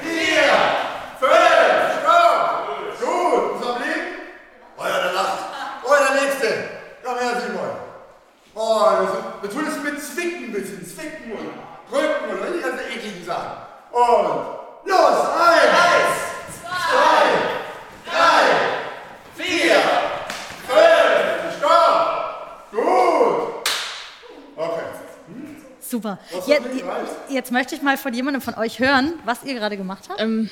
vier, 0.00 0.48
fünf. 1.18 2.00
Stopp. 2.00 2.40
Gut. 3.00 3.60
Ist 3.60 3.66
am 3.68 3.82
Leben? 3.82 4.12
Oh 4.78 4.84
ja, 4.84 4.98
der 5.02 5.12
lacht. 5.12 5.38
Oh, 5.84 5.94
der 5.98 6.22
Nächste. 6.22 6.48
Komm 7.04 7.18
her, 7.18 7.40
Simon. 7.40 7.72
Oh, 8.54 8.80
wir, 9.00 9.08
sind, 9.08 9.24
wir 9.42 9.50
tun 9.50 9.66
es 9.68 9.82
mit 9.82 10.02
Zwicken 10.02 10.44
ein 10.44 10.52
bisschen. 10.52 10.86
Zwicken 10.86 11.32
und 11.32 11.50
drücken 11.90 12.30
und 12.30 12.54
die 12.54 12.60
ganzen 12.60 12.86
ekligen 12.90 13.24
Sachen. 13.26 13.52
Und 13.90 14.88
los. 14.88 15.18
Eins, 15.38 16.16
zwei, 16.62 17.24
drei, 18.10 18.44
vier, 19.36 19.76
fünf. 20.66 21.56
Stopp. 21.58 22.70
Gut. 22.72 23.68
Okay. 24.56 24.84
Jetzt, 26.46 26.68
jetzt 27.28 27.52
möchte 27.52 27.74
ich 27.74 27.82
mal 27.82 27.96
von 27.96 28.12
jemandem 28.14 28.42
von 28.42 28.54
euch 28.54 28.78
hören, 28.78 29.14
was 29.24 29.44
ihr 29.44 29.54
gerade 29.54 29.76
gemacht 29.76 30.08
habt. 30.08 30.20
Ähm, 30.20 30.50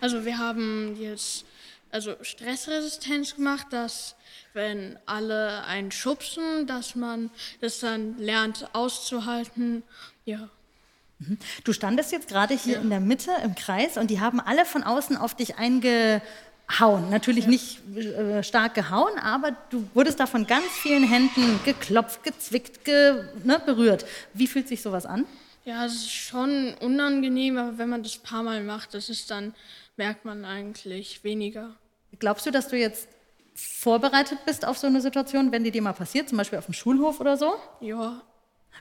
also 0.00 0.24
wir 0.24 0.38
haben 0.38 0.96
jetzt 1.00 1.44
also 1.90 2.14
Stressresistenz 2.22 3.36
gemacht, 3.36 3.66
dass 3.70 4.14
wenn 4.52 4.98
alle 5.06 5.64
einen 5.64 5.90
schubsen, 5.90 6.66
dass 6.66 6.94
man 6.94 7.30
das 7.60 7.80
dann 7.80 8.18
lernt 8.18 8.68
auszuhalten. 8.74 9.82
Ja. 10.24 10.48
Du 11.64 11.72
standest 11.72 12.12
jetzt 12.12 12.28
gerade 12.28 12.54
hier 12.54 12.80
in 12.80 12.90
der 12.90 13.00
Mitte 13.00 13.32
im 13.42 13.54
Kreis 13.54 13.96
und 13.96 14.08
die 14.08 14.20
haben 14.20 14.38
alle 14.40 14.64
von 14.64 14.84
außen 14.84 15.16
auf 15.16 15.34
dich 15.34 15.58
eingehauen. 16.68 17.10
Natürlich 17.10 17.46
nicht 17.46 17.80
äh, 17.96 18.42
stark 18.42 18.74
gehauen, 18.74 19.18
aber 19.18 19.52
du 19.70 19.88
wurdest 19.94 20.20
da 20.20 20.26
von 20.26 20.46
ganz 20.46 20.66
vielen 20.66 21.04
Händen 21.04 21.60
geklopft, 21.64 22.22
gezwickt, 22.22 22.84
ge, 22.84 23.24
ne, 23.44 23.60
berührt. 23.64 24.04
Wie 24.34 24.46
fühlt 24.46 24.68
sich 24.68 24.82
sowas 24.82 25.06
an? 25.06 25.26
Ja, 25.64 25.84
es 25.84 25.94
ist 25.94 26.10
schon 26.10 26.74
unangenehm, 26.80 27.58
aber 27.58 27.78
wenn 27.78 27.88
man 27.88 28.02
das 28.02 28.18
ein 28.18 28.22
paar 28.22 28.42
Mal 28.42 28.62
macht, 28.62 28.94
das 28.94 29.08
ist 29.10 29.30
dann, 29.30 29.54
merkt 29.96 30.24
man 30.24 30.44
eigentlich 30.44 31.24
weniger. 31.24 31.74
Glaubst 32.18 32.46
du, 32.46 32.50
dass 32.50 32.68
du 32.68 32.76
jetzt 32.78 33.08
vorbereitet 33.54 34.38
bist 34.46 34.64
auf 34.64 34.78
so 34.78 34.86
eine 34.86 35.00
Situation, 35.00 35.52
wenn 35.52 35.64
die 35.64 35.70
dir 35.70 35.82
mal 35.82 35.92
passiert, 35.92 36.28
zum 36.28 36.38
Beispiel 36.38 36.58
auf 36.58 36.66
dem 36.66 36.74
Schulhof 36.74 37.20
oder 37.20 37.36
so? 37.36 37.54
Ja, 37.80 38.22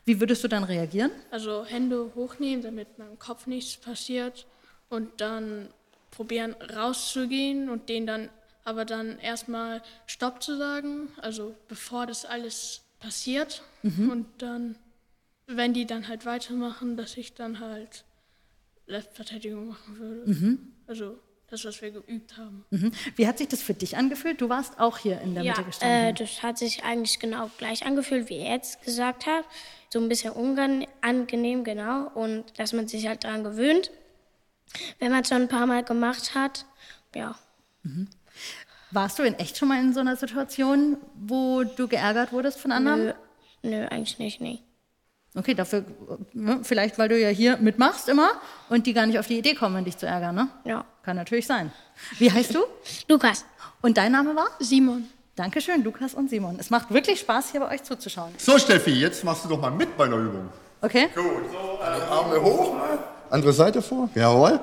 Wie 0.05 0.19
würdest 0.19 0.43
du 0.43 0.47
dann 0.47 0.63
reagieren? 0.63 1.11
Also 1.31 1.65
Hände 1.65 2.11
hochnehmen, 2.15 2.63
damit 2.63 2.97
meinem 2.99 3.17
Kopf 3.17 3.47
nichts 3.47 3.75
passiert 3.77 4.45
und 4.89 5.19
dann 5.19 5.69
probieren 6.17 6.55
rauszugehen 6.75 7.69
und 7.69 7.89
denen 7.89 8.07
dann 8.07 8.29
aber 8.65 8.83
dann 8.85 9.19
erstmal 9.19 9.81
Stopp 10.07 10.41
zu 10.41 10.57
sagen, 10.57 11.09
also 11.21 11.55
bevor 11.67 12.07
das 12.07 12.25
alles 12.25 12.81
passiert 12.99 13.61
und 13.83 14.25
dann, 14.39 14.75
wenn 15.45 15.73
die 15.73 15.85
dann 15.85 16.07
halt 16.07 16.25
weitermachen, 16.25 16.97
dass 16.97 17.15
ich 17.17 17.35
dann 17.35 17.59
halt 17.59 18.03
Selbstverteidigung 18.87 19.67
machen 19.69 19.99
würde. 19.99 20.57
Also 20.87 21.19
das, 21.49 21.63
was 21.65 21.81
wir 21.81 21.91
geübt 21.91 22.35
haben. 22.37 22.65
Mhm. 22.71 22.91
Wie 23.15 23.27
hat 23.27 23.37
sich 23.37 23.47
das 23.47 23.61
für 23.61 23.73
dich 23.75 23.95
angefühlt? 23.95 24.41
Du 24.41 24.49
warst 24.49 24.79
auch 24.79 24.97
hier 24.97 25.21
in 25.21 25.33
der 25.35 25.43
Ja, 25.43 25.51
Mitte 25.53 25.63
gestanden. 25.65 26.07
äh, 26.09 26.13
das 26.13 26.41
hat 26.43 26.57
sich 26.57 26.83
eigentlich 26.83 27.19
genau 27.19 27.49
gleich 27.57 27.85
angefühlt, 27.85 28.29
wie 28.29 28.37
er 28.37 28.55
jetzt 28.55 28.81
gesagt 28.83 29.27
hat. 29.27 29.45
So 29.89 29.99
ein 29.99 30.09
bisschen 30.09 30.33
unangenehm, 30.33 31.63
genau. 31.63 32.09
Und 32.15 32.43
dass 32.59 32.73
man 32.73 32.87
sich 32.89 33.07
halt 33.07 33.23
daran 33.23 33.43
gewöhnt, 33.45 33.91
wenn 34.99 35.11
man 35.11 35.21
es 35.21 35.29
schon 35.29 35.43
ein 35.43 35.47
paar 35.47 35.67
Mal 35.67 35.83
gemacht 35.83 36.35
hat. 36.35 36.65
Ja. 37.15 37.35
Warst 38.91 39.19
du 39.19 39.23
in 39.23 39.33
echt 39.35 39.57
schon 39.57 39.67
mal 39.67 39.79
in 39.79 39.93
so 39.93 39.99
einer 39.99 40.15
Situation, 40.15 40.97
wo 41.15 41.63
du 41.63 41.87
geärgert 41.87 42.31
wurdest 42.31 42.59
von 42.59 42.71
anderen? 42.71 43.05
Nö, 43.05 43.13
nö, 43.63 43.87
eigentlich 43.87 44.19
nicht, 44.19 44.41
nee. 44.41 44.59
Okay, 45.35 45.53
dafür, 45.53 45.85
äh, 46.35 46.57
vielleicht 46.63 46.97
weil 46.97 47.09
du 47.09 47.19
ja 47.19 47.29
hier 47.29 47.57
mitmachst 47.57 48.09
immer 48.09 48.29
und 48.69 48.87
die 48.87 48.93
gar 48.93 49.05
nicht 49.05 49.19
auf 49.19 49.27
die 49.27 49.37
Idee 49.37 49.53
kommen, 49.53 49.85
dich 49.85 49.97
zu 49.97 50.07
ärgern, 50.07 50.33
ne? 50.33 50.47
Ja. 50.63 50.85
Kann 51.03 51.15
natürlich 51.15 51.45
sein. 51.45 51.71
Wie 52.17 52.31
heißt 52.31 52.55
du? 52.55 52.59
Lukas. 53.07 53.45
Und 53.81 53.97
dein 53.97 54.11
Name 54.11 54.35
war? 54.35 54.47
Simon. 54.59 55.07
Dankeschön, 55.35 55.83
Lukas 55.83 56.15
und 56.15 56.29
Simon. 56.31 56.57
Es 56.59 56.71
macht 56.71 56.91
wirklich 56.91 57.19
Spaß, 57.19 57.51
hier 57.51 57.59
bei 57.59 57.75
euch 57.75 57.83
zuzuschauen. 57.83 58.33
So, 58.37 58.57
Steffi, 58.57 58.91
jetzt 58.91 59.23
machst 59.23 59.45
du 59.45 59.49
doch 59.49 59.61
mal 59.61 59.69
mit 59.69 59.95
bei 59.95 60.07
der 60.07 60.17
Übung. 60.17 60.49
Okay? 60.81 61.09
Gut, 61.13 61.51
so, 61.51 61.79
Arme 61.83 62.41
hoch, 62.41 62.75
andere 63.29 63.53
Seite 63.53 63.81
vor. 63.81 64.09
Jawohl. 64.15 64.59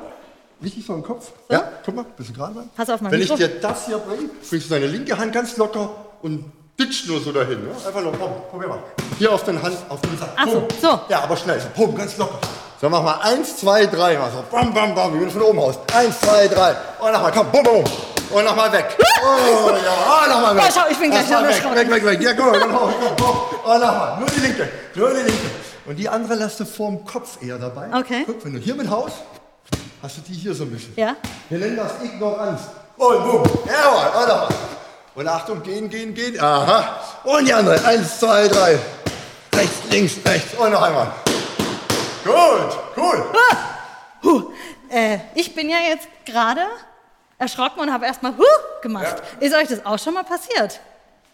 Richtig 0.62 0.86
so 0.86 0.94
im 0.94 1.02
Kopf. 1.02 1.30
Ja, 1.50 1.64
guck 1.84 1.94
mal, 1.94 2.04
bisschen 2.16 2.34
gerade 2.34 2.54
bleiben. 2.54 2.70
Pass 2.76 2.88
auf 2.88 3.00
mein 3.00 3.12
Wenn 3.12 3.20
Mikro. 3.20 3.34
ich 3.34 3.40
dir 3.40 3.48
das 3.60 3.86
hier 3.86 3.98
bringe, 3.98 4.30
bringst 4.48 4.70
du 4.70 4.74
deine 4.74 4.86
linke 4.86 5.16
Hand 5.18 5.32
ganz 5.32 5.56
locker 5.56 5.90
und 6.22 6.44
ditch 6.78 7.06
nur 7.06 7.20
so 7.20 7.32
dahin. 7.32 7.58
Ja? 7.68 7.86
Einfach 7.88 8.02
nur, 8.02 8.12
komm, 8.12 8.30
probier 8.50 8.68
mal. 8.68 8.78
Hier 9.18 9.32
auf 9.32 9.44
den 9.44 9.60
Hand, 9.62 9.76
auf 9.88 10.00
den 10.00 10.16
Sack. 10.16 10.30
Ach 10.36 10.46
so, 10.46 10.66
so. 10.80 11.00
Ja, 11.08 11.22
aber 11.22 11.36
schnell, 11.36 11.60
so, 11.60 11.66
pum, 11.74 11.94
ganz 11.94 12.16
locker. 12.16 12.38
So, 12.80 12.88
mach 12.88 13.02
mal 13.02 13.18
eins, 13.22 13.56
zwei, 13.58 13.86
drei, 13.86 14.16
mal 14.16 14.30
so, 14.30 14.44
bam, 14.50 14.72
bam, 14.72 14.94
bam, 14.94 15.14
wie 15.14 15.18
wenn 15.20 15.26
du 15.26 15.32
von 15.32 15.42
oben 15.42 15.60
haust. 15.60 15.80
Eins, 15.94 16.18
zwei, 16.20 16.48
drei. 16.48 16.74
Und 17.00 17.12
nochmal, 17.12 17.32
komm, 17.32 17.50
bum, 17.50 17.62
bum. 17.62 17.84
Und 18.30 18.44
nochmal 18.44 18.72
weg. 18.72 18.96
Oh, 19.26 19.70
ja, 19.70 20.28
nochmal 20.34 20.54
weg. 20.54 20.64
Oh, 20.66 20.70
schau, 20.74 20.82
ich 20.90 20.98
bin 20.98 21.10
gleich 21.10 21.26
schon 21.26 21.42
weg, 21.46 21.74
weg, 21.74 21.90
weg, 21.90 22.04
weg. 22.04 22.20
Ja, 22.20 22.34
komm, 22.34 22.52
komm, 22.52 22.72
komm, 22.72 22.92
komm, 23.00 23.16
komm. 23.16 23.72
Und 23.72 23.80
nochmal, 23.80 24.18
nur 24.18 24.28
die 24.28 24.40
linke, 24.40 24.68
nur 24.94 25.10
die 25.10 25.16
linke. 25.16 25.50
Und 25.86 25.96
die 25.96 26.08
andere 26.08 26.34
lässt 26.34 26.60
du 26.60 26.64
vorm 26.64 27.04
Kopf 27.04 27.42
eher 27.42 27.58
dabei. 27.58 27.88
Okay. 27.94 28.24
Guck, 28.26 28.44
wenn 28.44 28.54
du 28.54 28.58
hier 28.58 28.74
mit 28.74 28.88
haust, 28.88 29.16
hast 30.02 30.16
du 30.18 30.20
die 30.22 30.34
hier 30.34 30.54
so 30.54 30.64
ein 30.64 30.70
bisschen. 30.70 30.94
Ja? 30.96 31.16
Wir 31.48 31.58
nennen 31.58 31.76
das 31.76 32.02
Ignoranz. 32.02 32.62
Und 32.96 33.24
boom. 33.24 33.42
Jawohl, 33.66 34.28
nochmal. 34.28 34.48
Und 35.14 35.28
Achtung, 35.28 35.62
gehen, 35.62 35.88
gehen, 35.90 36.14
gehen. 36.14 36.40
Aha. 36.40 37.00
Und 37.24 37.46
die 37.46 37.52
andere. 37.52 37.84
Eins, 37.84 38.18
zwei, 38.18 38.48
drei. 38.48 38.78
Rechts, 39.54 39.76
links, 39.90 40.14
rechts. 40.24 40.54
Und 40.54 40.72
noch 40.72 40.82
einmal. 40.82 41.12
Gut, 42.24 42.78
cool. 42.96 43.24
Äh, 44.94 45.18
ich 45.34 45.54
bin 45.54 45.68
ja 45.68 45.78
jetzt 45.88 46.06
gerade 46.24 46.62
erschrocken 47.36 47.80
und 47.80 47.92
habe 47.92 48.06
erstmal 48.06 48.32
huh 48.36 48.80
gemacht. 48.80 49.16
Ist 49.40 49.54
euch 49.54 49.66
das 49.66 49.84
auch 49.84 49.98
schon 49.98 50.14
mal 50.14 50.22
passiert? 50.22 50.80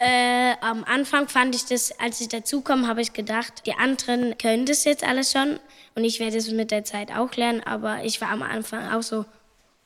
Äh, 0.03 0.55
am 0.61 0.83
Anfang 0.83 1.27
fand 1.27 1.53
ich 1.53 1.65
das, 1.65 1.91
als 1.99 2.19
ich 2.21 2.27
dazukomme, 2.29 2.87
habe 2.87 3.01
ich 3.01 3.13
gedacht, 3.13 3.67
die 3.67 3.75
anderen 3.75 4.35
können 4.39 4.65
das 4.65 4.83
jetzt 4.83 5.03
alles 5.03 5.31
schon 5.31 5.59
und 5.93 6.03
ich 6.03 6.19
werde 6.19 6.37
es 6.37 6.49
mit 6.49 6.71
der 6.71 6.83
Zeit 6.83 7.11
auch 7.11 7.31
lernen, 7.35 7.61
aber 7.63 8.03
ich 8.03 8.19
war 8.19 8.29
am 8.29 8.41
Anfang 8.41 8.91
auch 8.91 9.03
so, 9.03 9.25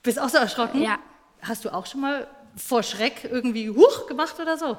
Bist 0.03 0.17
auch 0.17 0.29
so 0.29 0.37
erschrocken? 0.37 0.81
Ja. 0.81 0.99
Hast 1.41 1.65
du 1.65 1.73
auch 1.73 1.85
schon 1.85 1.99
mal 1.99 2.27
vor 2.55 2.81
Schreck 2.81 3.25
irgendwie 3.29 3.69
huch 3.69 4.07
gemacht 4.07 4.39
oder 4.39 4.57
so? 4.57 4.77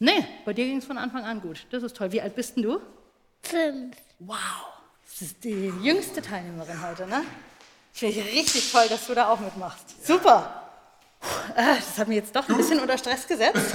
Nee, 0.00 0.26
bei 0.44 0.52
dir 0.52 0.64
ging 0.64 0.78
es 0.78 0.84
von 0.84 0.98
Anfang 0.98 1.24
an 1.24 1.40
gut. 1.40 1.66
Das 1.70 1.84
ist 1.84 1.96
toll. 1.96 2.10
Wie 2.10 2.20
alt 2.20 2.34
bist 2.34 2.56
denn 2.56 2.64
du? 2.64 2.80
fünf. 3.42 3.96
Wow. 4.18 4.36
Das 5.04 5.22
ist 5.22 5.44
die 5.44 5.72
jüngste 5.80 6.22
Teilnehmerin 6.22 6.82
heute, 6.84 7.06
ne? 7.06 7.22
Finde 7.92 8.18
ich 8.18 8.34
richtig 8.34 8.72
toll, 8.72 8.86
dass 8.88 9.06
du 9.06 9.14
da 9.14 9.28
auch 9.28 9.38
mitmachst. 9.38 10.04
Super. 10.04 10.69
Äh, 11.56 11.76
Das 11.76 11.98
hat 11.98 12.08
mich 12.08 12.16
jetzt 12.16 12.34
doch 12.34 12.48
ein 12.48 12.56
bisschen 12.56 12.80
unter 12.80 12.96
Stress 12.98 13.26
gesetzt. 13.26 13.74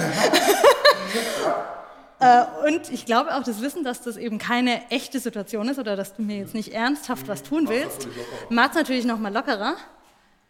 Äh, 2.18 2.44
Und 2.66 2.90
ich 2.90 3.04
glaube 3.04 3.34
auch 3.36 3.42
das 3.42 3.60
Wissen, 3.60 3.84
dass 3.84 4.00
das 4.00 4.16
eben 4.16 4.38
keine 4.38 4.90
echte 4.90 5.20
Situation 5.20 5.68
ist 5.68 5.78
oder 5.78 5.96
dass 5.96 6.16
du 6.16 6.22
mir 6.22 6.38
jetzt 6.38 6.54
nicht 6.54 6.72
ernsthaft 6.72 7.28
was 7.28 7.42
tun 7.42 7.68
willst, 7.68 8.08
macht 8.48 8.70
es 8.70 8.76
natürlich 8.76 9.04
noch 9.04 9.18
mal 9.18 9.30
lockerer. 9.30 9.74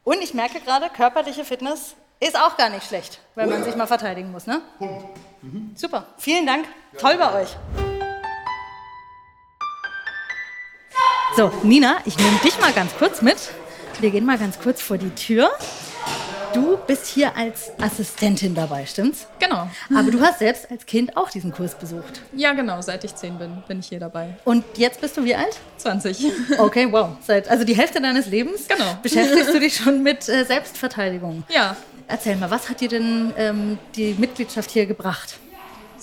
Und 0.05 0.23
ich 0.23 0.33
merke 0.33 0.61
gerade, 0.61 0.89
körperliche 0.91 1.45
Fitness 1.45 1.97
ist 2.21 2.39
auch 2.41 2.57
gar 2.57 2.71
nicht 2.71 2.87
schlecht, 2.87 3.19
wenn 3.35 3.51
man 3.51 3.65
sich 3.65 3.75
mal 3.75 3.89
verteidigen 3.89 4.31
muss. 4.31 4.47
Ne? 4.47 4.61
Super, 5.75 6.07
vielen 6.19 6.47
Dank. 6.47 6.67
Toll 6.99 7.17
bei 7.19 7.43
euch. 7.43 7.57
So, 11.37 11.51
Nina, 11.65 11.97
ich 12.05 12.17
nehme 12.17 12.39
dich 12.45 12.61
mal 12.61 12.73
ganz 12.73 12.95
kurz 12.97 13.23
mit. 13.23 13.37
Wir 13.99 14.11
gehen 14.13 14.25
mal 14.25 14.39
ganz 14.39 14.61
kurz 14.61 14.81
vor 14.81 14.99
die 14.99 15.11
Tür. 15.17 15.51
Du 16.57 16.79
bist 16.87 17.05
hier 17.09 17.37
als 17.37 17.71
Assistentin 17.79 18.55
dabei, 18.55 18.87
stimmt's? 18.87 19.27
Genau. 19.39 19.69
Aber 19.95 20.11
du 20.11 20.19
hast 20.23 20.39
selbst 20.39 20.71
als 20.71 20.87
Kind 20.87 21.15
auch 21.15 21.29
diesen 21.29 21.53
Kurs 21.53 21.75
besucht. 21.75 22.23
Ja, 22.35 22.55
genau. 22.55 22.81
Seit 22.81 23.05
ich 23.05 23.15
zehn 23.15 23.37
bin, 23.37 23.63
bin 23.69 23.81
ich 23.81 23.89
hier 23.89 24.01
dabei. 24.01 24.35
Und 24.47 24.65
jetzt 24.79 25.03
bist 25.03 25.19
du 25.19 25.25
wie 25.25 25.35
alt? 25.35 25.59
20. 25.77 26.25
Okay, 26.59 26.89
wow. 26.91 27.11
Seit, 27.27 27.47
also 27.51 27.63
die 27.65 27.77
Hälfte 27.77 28.01
deines 28.01 28.29
Lebens 28.29 28.69
Genau. 28.69 28.97
beschäftigst 29.03 29.53
du 29.53 29.61
dich 29.61 29.77
schon 29.77 30.03
mit 30.03 30.27
äh, 30.31 30.45
Selbstverteidigung. 30.45 31.45
Ja, 31.51 31.77
Erzähl 32.09 32.37
mal, 32.37 32.51
was 32.51 32.69
hat 32.71 32.81
dir 32.81 32.89
denn 32.89 33.33
ähm, 33.37 33.79
die 33.97 34.15
Mitgliedschaft 34.17 34.71
hier 34.71 34.87
gebracht? 34.87 35.39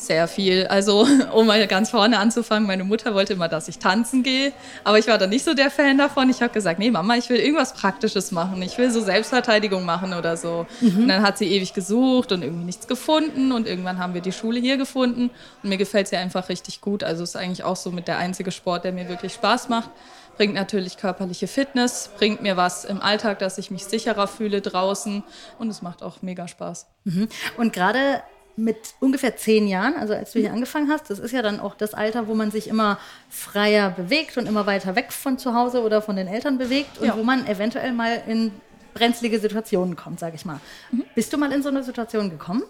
Sehr 0.05 0.27
viel. 0.27 0.67
Also, 0.67 1.07
um 1.33 1.47
mal 1.47 1.65
ganz 1.67 1.89
vorne 1.89 2.19
anzufangen, 2.19 2.67
meine 2.67 2.83
Mutter 2.83 3.13
wollte 3.13 3.33
immer, 3.33 3.47
dass 3.47 3.67
ich 3.67 3.79
tanzen 3.79 4.23
gehe, 4.23 4.53
aber 4.83 4.99
ich 4.99 5.07
war 5.07 5.17
dann 5.17 5.29
nicht 5.29 5.45
so 5.45 5.53
der 5.53 5.69
Fan 5.71 5.97
davon. 5.97 6.29
Ich 6.29 6.41
habe 6.41 6.53
gesagt, 6.53 6.79
nee, 6.79 6.91
Mama, 6.91 7.15
ich 7.15 7.29
will 7.29 7.37
irgendwas 7.37 7.73
Praktisches 7.73 8.31
machen. 8.31 8.61
Ich 8.61 8.77
will 8.77 8.91
so 8.91 9.01
Selbstverteidigung 9.01 9.85
machen 9.85 10.13
oder 10.13 10.37
so. 10.37 10.65
Und 10.81 11.07
dann 11.07 11.21
hat 11.23 11.37
sie 11.37 11.45
ewig 11.45 11.73
gesucht 11.73 12.31
und 12.31 12.43
irgendwie 12.43 12.65
nichts 12.65 12.87
gefunden 12.87 13.51
und 13.51 13.67
irgendwann 13.67 13.97
haben 13.97 14.13
wir 14.13 14.21
die 14.21 14.31
Schule 14.31 14.59
hier 14.59 14.77
gefunden 14.77 15.29
und 15.61 15.69
mir 15.69 15.77
gefällt 15.77 16.07
sie 16.07 16.17
einfach 16.17 16.49
richtig 16.49 16.81
gut. 16.81 17.03
Also, 17.03 17.23
es 17.23 17.29
ist 17.29 17.35
eigentlich 17.35 17.63
auch 17.63 17.75
so 17.75 17.91
mit 17.91 18.07
der 18.07 18.17
einzige 18.17 18.51
Sport, 18.51 18.83
der 18.83 18.91
mir 18.91 19.09
wirklich 19.09 19.33
Spaß 19.33 19.69
macht. 19.69 19.89
Bringt 20.37 20.55
natürlich 20.55 20.97
körperliche 20.97 21.47
Fitness, 21.47 22.09
bringt 22.17 22.41
mir 22.41 22.57
was 22.57 22.85
im 22.85 23.01
Alltag, 23.01 23.37
dass 23.37 23.59
ich 23.59 23.69
mich 23.69 23.85
sicherer 23.85 24.27
fühle 24.27 24.61
draußen 24.61 25.23
und 25.59 25.69
es 25.69 25.83
macht 25.83 26.01
auch 26.01 26.23
mega 26.23 26.47
Spaß. 26.47 26.87
Und 27.57 27.71
gerade 27.71 28.23
mit 28.55 28.77
ungefähr 28.99 29.35
zehn 29.35 29.67
Jahren, 29.67 29.95
also 29.95 30.13
als 30.13 30.33
du 30.33 30.39
hier 30.39 30.53
angefangen 30.53 30.89
hast, 30.91 31.09
das 31.09 31.17
ist 31.19 31.31
ja 31.31 31.41
dann 31.41 31.59
auch 31.59 31.75
das 31.75 31.93
Alter, 31.93 32.27
wo 32.27 32.35
man 32.35 32.51
sich 32.51 32.67
immer 32.67 32.99
freier 33.29 33.89
bewegt 33.89 34.37
und 34.37 34.45
immer 34.47 34.65
weiter 34.67 34.95
weg 34.95 35.11
von 35.11 35.37
zu 35.39 35.55
Hause 35.55 35.81
oder 35.81 36.01
von 36.01 36.15
den 36.15 36.27
Eltern 36.27 36.57
bewegt 36.57 36.99
und 36.99 37.07
Ja. 37.07 37.17
wo 37.17 37.23
man 37.23 37.47
eventuell 37.47 37.93
mal 37.93 38.21
in 38.27 38.51
brenzlige 38.93 39.39
Situationen 39.39 39.95
kommt, 39.95 40.19
sage 40.19 40.35
ich 40.35 40.45
mal. 40.45 40.59
Bist 41.15 41.33
du 41.33 41.37
mal 41.37 41.51
in 41.51 41.63
so 41.63 41.69
eine 41.69 41.83
Situation 41.83 42.29
gekommen? 42.29 42.61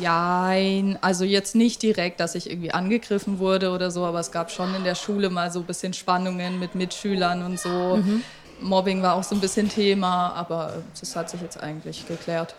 Jein, 0.00 0.98
also 1.00 1.24
jetzt 1.24 1.54
nicht 1.54 1.82
direkt, 1.82 2.20
dass 2.20 2.34
ich 2.34 2.50
irgendwie 2.50 2.72
angegriffen 2.72 3.38
wurde 3.38 3.70
oder 3.70 3.90
so, 3.90 4.04
aber 4.04 4.20
es 4.20 4.30
gab 4.30 4.50
schon 4.50 4.74
in 4.74 4.84
der 4.84 4.94
Schule 4.94 5.30
mal 5.30 5.50
so 5.50 5.60
ein 5.60 5.64
bisschen 5.66 5.92
Spannungen 5.94 6.58
mit 6.58 6.74
Mitschülern 6.74 7.42
und 7.42 7.58
so. 7.58 8.02
Mobbing 8.60 9.02
war 9.02 9.14
auch 9.14 9.22
so 9.22 9.34
ein 9.34 9.40
bisschen 9.40 9.68
Thema, 9.68 10.32
aber 10.34 10.82
das 10.98 11.14
hat 11.14 11.28
sich 11.30 11.40
jetzt 11.42 11.62
eigentlich 11.62 12.06
geklärt. 12.08 12.54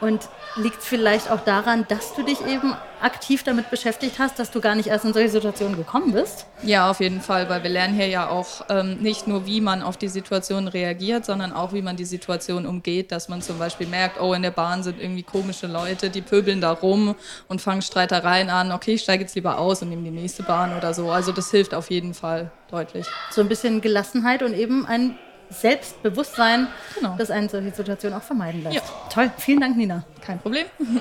Und 0.00 0.28
liegt 0.56 0.80
es 0.80 0.84
vielleicht 0.84 1.30
auch 1.30 1.40
daran, 1.40 1.86
dass 1.88 2.14
du 2.14 2.22
dich 2.22 2.46
eben 2.46 2.74
aktiv 3.00 3.42
damit 3.42 3.70
beschäftigt 3.70 4.18
hast, 4.18 4.38
dass 4.38 4.50
du 4.50 4.60
gar 4.60 4.74
nicht 4.74 4.88
erst 4.88 5.04
in 5.04 5.12
solche 5.12 5.28
Situationen 5.28 5.76
gekommen 5.76 6.12
bist? 6.12 6.46
Ja, 6.62 6.90
auf 6.90 7.00
jeden 7.00 7.20
Fall, 7.20 7.48
weil 7.48 7.62
wir 7.62 7.70
lernen 7.70 7.94
hier 7.94 8.08
ja 8.08 8.28
auch 8.28 8.64
ähm, 8.68 8.98
nicht 9.00 9.26
nur, 9.26 9.46
wie 9.46 9.60
man 9.60 9.82
auf 9.82 9.96
die 9.96 10.08
Situation 10.08 10.68
reagiert, 10.68 11.24
sondern 11.24 11.52
auch, 11.52 11.72
wie 11.72 11.82
man 11.82 11.96
die 11.96 12.04
Situation 12.04 12.66
umgeht, 12.66 13.12
dass 13.12 13.28
man 13.28 13.42
zum 13.42 13.58
Beispiel 13.58 13.86
merkt, 13.86 14.20
oh, 14.20 14.32
in 14.32 14.42
der 14.42 14.50
Bahn 14.50 14.82
sind 14.82 15.00
irgendwie 15.00 15.22
komische 15.22 15.66
Leute, 15.66 16.10
die 16.10 16.22
pöbeln 16.22 16.60
da 16.60 16.72
rum 16.72 17.14
und 17.48 17.60
fangen 17.60 17.82
Streitereien 17.82 18.50
an, 18.50 18.72
okay, 18.72 18.94
ich 18.94 19.02
steige 19.02 19.24
jetzt 19.24 19.34
lieber 19.34 19.58
aus 19.58 19.82
und 19.82 19.90
nehme 19.90 20.02
die 20.02 20.10
nächste 20.10 20.42
Bahn 20.42 20.76
oder 20.76 20.94
so. 20.94 21.10
Also 21.10 21.32
das 21.32 21.50
hilft 21.50 21.74
auf 21.74 21.90
jeden 21.90 22.14
Fall 22.14 22.50
deutlich. 22.70 23.06
So 23.30 23.40
ein 23.40 23.48
bisschen 23.48 23.80
Gelassenheit 23.80 24.42
und 24.42 24.54
eben 24.54 24.86
ein 24.86 25.18
Selbstbewusstsein, 25.50 26.68
Genau. 26.94 27.14
das 27.18 27.30
einen 27.30 27.48
solche 27.48 27.70
Situationen 27.74 28.18
auch 28.18 28.22
vermeiden 28.22 28.62
lässt. 28.62 28.76
Ja. 28.76 28.82
Toll, 29.12 29.30
vielen 29.38 29.60
Dank, 29.60 29.76
Nina. 29.76 30.04
Kein 30.24 30.38
Problem. 30.38 30.66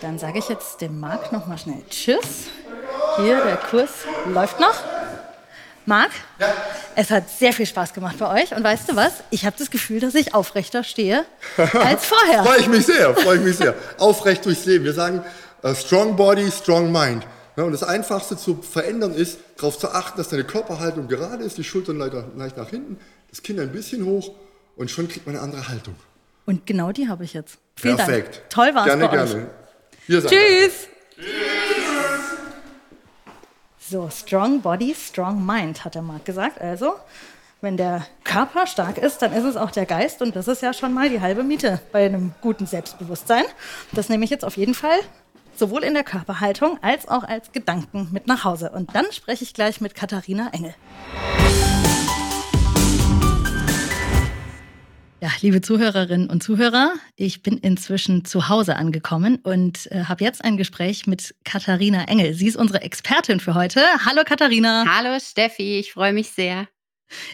Dann 0.00 0.18
sage 0.18 0.38
ich 0.38 0.48
jetzt 0.48 0.80
dem 0.80 0.98
Marc 0.98 1.30
noch 1.32 1.46
mal 1.46 1.56
schnell 1.58 1.82
Tschüss. 1.88 2.48
Hier, 3.18 3.42
der 3.44 3.56
Kurs 3.56 3.90
läuft 4.26 4.58
noch. 4.58 4.74
Marc, 5.84 6.10
es 6.94 7.10
hat 7.10 7.28
sehr 7.28 7.52
viel 7.52 7.66
Spaß 7.66 7.92
gemacht 7.92 8.16
bei 8.18 8.42
euch. 8.42 8.54
Und 8.54 8.62
weißt 8.62 8.88
du 8.90 8.96
was? 8.96 9.12
Ich 9.30 9.44
habe 9.46 9.56
das 9.58 9.70
Gefühl, 9.70 9.98
dass 10.00 10.14
ich 10.14 10.32
aufrechter 10.34 10.84
stehe 10.84 11.24
als 11.56 12.04
vorher. 12.06 12.44
Freue 12.44 12.60
ich 12.60 12.68
mich 12.68 12.86
sehr, 12.86 13.14
freue 13.16 13.36
ich 13.38 13.42
mich 13.42 13.56
sehr. 13.56 13.74
Aufrecht 13.98 14.44
durchs 14.46 14.64
Leben. 14.64 14.84
Wir 14.84 14.92
sagen, 14.92 15.24
äh, 15.62 15.74
strong 15.74 16.16
body, 16.16 16.50
strong 16.50 16.90
mind. 16.92 17.26
Ja, 17.56 17.64
und 17.64 17.72
das 17.72 17.82
Einfachste 17.82 18.36
zu 18.36 18.62
verändern 18.62 19.12
ist, 19.12 19.38
darauf 19.58 19.76
zu 19.78 19.90
achten, 19.90 20.16
dass 20.18 20.28
deine 20.28 20.44
Körperhaltung 20.44 21.06
gerade 21.08 21.44
ist, 21.44 21.58
die 21.58 21.64
Schultern 21.64 21.98
leicht 21.98 22.56
nach 22.56 22.68
hinten, 22.70 22.98
das 23.32 23.42
Kinn 23.42 23.58
ein 23.58 23.72
bisschen 23.72 24.04
hoch 24.04 24.30
und 24.76 24.90
schon 24.90 25.08
kriegt 25.08 25.26
man 25.26 25.34
eine 25.34 25.42
andere 25.44 25.68
Haltung. 25.68 25.96
Und 26.44 26.66
genau 26.66 26.92
die 26.92 27.08
habe 27.08 27.24
ich 27.24 27.32
jetzt. 27.32 27.58
Vielen 27.76 27.96
Perfekt. 27.96 28.36
Dank. 28.36 28.50
Toll 28.50 28.74
war's 28.74 28.84
Gerne, 28.84 29.08
bei 29.08 29.22
euch. 29.22 29.30
gerne. 30.06 30.20
Seid 30.20 30.30
Tschüss. 30.30 30.88
So, 33.78 34.10
strong 34.10 34.60
body, 34.60 34.94
strong 34.94 35.44
mind, 35.44 35.84
hat 35.84 35.94
der 35.94 36.02
Marc 36.02 36.24
gesagt. 36.26 36.60
Also, 36.60 36.94
wenn 37.62 37.76
der 37.76 38.06
Körper 38.24 38.66
stark 38.66 38.98
ist, 38.98 39.22
dann 39.22 39.32
ist 39.32 39.44
es 39.44 39.56
auch 39.56 39.70
der 39.70 39.86
Geist. 39.86 40.20
Und 40.20 40.36
das 40.36 40.46
ist 40.46 40.60
ja 40.62 40.74
schon 40.74 40.92
mal 40.92 41.08
die 41.08 41.20
halbe 41.20 41.42
Miete 41.42 41.80
bei 41.90 42.04
einem 42.04 42.34
guten 42.42 42.66
Selbstbewusstsein. 42.66 43.44
Das 43.92 44.08
nehme 44.08 44.24
ich 44.24 44.30
jetzt 44.30 44.44
auf 44.44 44.56
jeden 44.58 44.74
Fall 44.74 44.98
sowohl 45.56 45.84
in 45.84 45.94
der 45.94 46.04
Körperhaltung 46.04 46.78
als 46.82 47.08
auch 47.08 47.24
als 47.24 47.52
Gedanken 47.52 48.08
mit 48.12 48.26
nach 48.26 48.44
Hause. 48.44 48.70
Und 48.70 48.94
dann 48.94 49.10
spreche 49.10 49.44
ich 49.44 49.54
gleich 49.54 49.80
mit 49.80 49.94
Katharina 49.94 50.50
Engel. 50.52 50.74
Ja, 55.22 55.30
liebe 55.40 55.60
Zuhörerinnen 55.60 56.28
und 56.28 56.42
Zuhörer, 56.42 56.94
ich 57.14 57.44
bin 57.44 57.56
inzwischen 57.56 58.24
zu 58.24 58.48
Hause 58.48 58.74
angekommen 58.74 59.36
und 59.36 59.88
äh, 59.92 60.06
habe 60.06 60.24
jetzt 60.24 60.44
ein 60.44 60.56
Gespräch 60.56 61.06
mit 61.06 61.36
Katharina 61.44 62.08
Engel. 62.08 62.34
Sie 62.34 62.48
ist 62.48 62.56
unsere 62.56 62.82
Expertin 62.82 63.38
für 63.38 63.54
heute. 63.54 63.82
Hallo 64.04 64.22
Katharina. 64.26 64.84
Hallo 64.84 65.16
Steffi, 65.20 65.78
ich 65.78 65.92
freue 65.92 66.12
mich 66.12 66.30
sehr. 66.30 66.66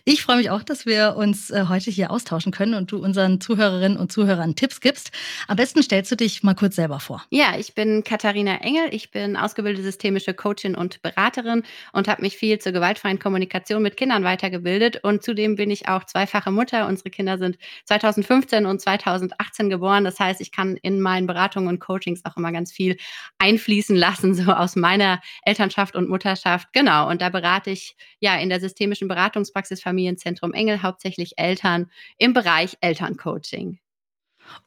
Ich 0.04 0.22
freue 0.22 0.36
mich 0.36 0.50
auch, 0.50 0.62
dass 0.62 0.86
wir 0.86 1.16
uns 1.16 1.50
äh, 1.50 1.66
heute 1.68 1.90
hier 1.90 2.10
austauschen 2.10 2.52
können 2.52 2.74
und 2.74 2.92
du 2.92 2.98
unseren 2.98 3.40
Zuhörerinnen 3.40 3.98
und 3.98 4.12
Zuhörern 4.12 4.56
Tipps 4.56 4.80
gibst. 4.80 5.10
Am 5.46 5.56
besten 5.56 5.82
stellst 5.82 6.10
du 6.10 6.16
dich 6.16 6.42
mal 6.42 6.54
kurz 6.54 6.76
selber 6.76 7.00
vor. 7.00 7.24
Ja, 7.30 7.56
ich 7.58 7.74
bin 7.74 8.04
Katharina 8.04 8.56
Engel. 8.60 8.88
Ich 8.92 9.10
bin 9.10 9.36
ausgebildete 9.36 9.82
systemische 9.82 10.34
Coachin 10.34 10.74
und 10.74 11.02
Beraterin 11.02 11.62
und 11.92 12.08
habe 12.08 12.22
mich 12.22 12.36
viel 12.36 12.58
zur 12.58 12.72
gewaltfreien 12.72 13.18
Kommunikation 13.18 13.82
mit 13.82 13.96
Kindern 13.96 14.24
weitergebildet. 14.24 15.04
Und 15.04 15.22
zudem 15.22 15.56
bin 15.56 15.70
ich 15.70 15.88
auch 15.88 16.04
zweifache 16.04 16.50
Mutter. 16.50 16.86
Unsere 16.86 17.10
Kinder 17.10 17.38
sind 17.38 17.58
2015 17.84 18.66
und 18.66 18.80
2018 18.80 19.70
geboren. 19.70 20.04
Das 20.04 20.18
heißt, 20.18 20.40
ich 20.40 20.52
kann 20.52 20.76
in 20.76 21.00
meinen 21.00 21.26
Beratungen 21.26 21.68
und 21.68 21.80
Coachings 21.80 22.24
auch 22.24 22.36
immer 22.36 22.52
ganz 22.52 22.72
viel 22.72 22.96
einfließen 23.38 23.96
lassen, 23.96 24.34
so 24.34 24.52
aus 24.52 24.76
meiner 24.76 25.20
Elternschaft 25.42 25.94
und 25.96 26.08
Mutterschaft. 26.08 26.68
Genau. 26.72 27.08
Und 27.08 27.22
da 27.22 27.28
berate 27.28 27.70
ich 27.70 27.96
ja 28.20 28.36
in 28.36 28.48
der 28.48 28.60
systemischen 28.60 29.08
Beratungspraxis 29.08 29.67
Familienzentrum 29.76 30.52
Engel 30.52 30.82
hauptsächlich 30.82 31.38
Eltern 31.38 31.90
im 32.16 32.32
Bereich 32.32 32.78
Elterncoaching. 32.80 33.78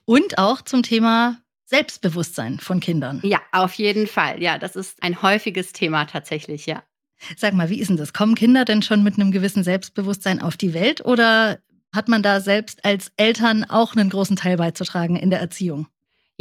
Und 0.06 0.38
auch 0.38 0.62
zum 0.62 0.84
Thema 0.84 1.38
Selbstbewusstsein 1.66 2.60
von 2.60 2.80
Kindern. 2.80 3.22
Ja, 3.24 3.40
auf 3.52 3.74
jeden 3.76 4.06
Fall. 4.06 4.42
Ja, 4.42 4.58
das 4.58 4.76
ist 4.76 5.02
ein 5.02 5.22
häufiges 5.22 5.72
Thema 5.72 6.06
tatsächlich, 6.06 6.66
ja. 6.66 6.84
Sag 7.38 7.54
mal, 7.54 7.70
wie 7.70 7.80
ist 7.80 7.90
denn 7.90 7.98
das? 7.98 8.14
Kommen 8.14 8.36
Kinder 8.36 8.66
denn 8.66 8.82
schon 8.82 9.04
mit 9.04 9.16
einem 9.16 9.32
gewissen 9.32 9.64
Selbstbewusstsein 9.64 10.42
auf 10.42 10.58
die 10.58 10.74
Welt 10.74 11.06
oder 11.06 11.60
hat 11.94 12.08
man 12.08 12.24
da 12.24 12.42
selbst 12.42 12.84
als 12.84 13.12
Eltern 13.18 13.64
auch 13.64 13.96
einen 13.96 14.10
großen 14.10 14.36
Teil 14.36 14.58
beizutragen 14.58 15.16
in 15.16 15.30
der 15.30 15.40
Erziehung? 15.40 15.88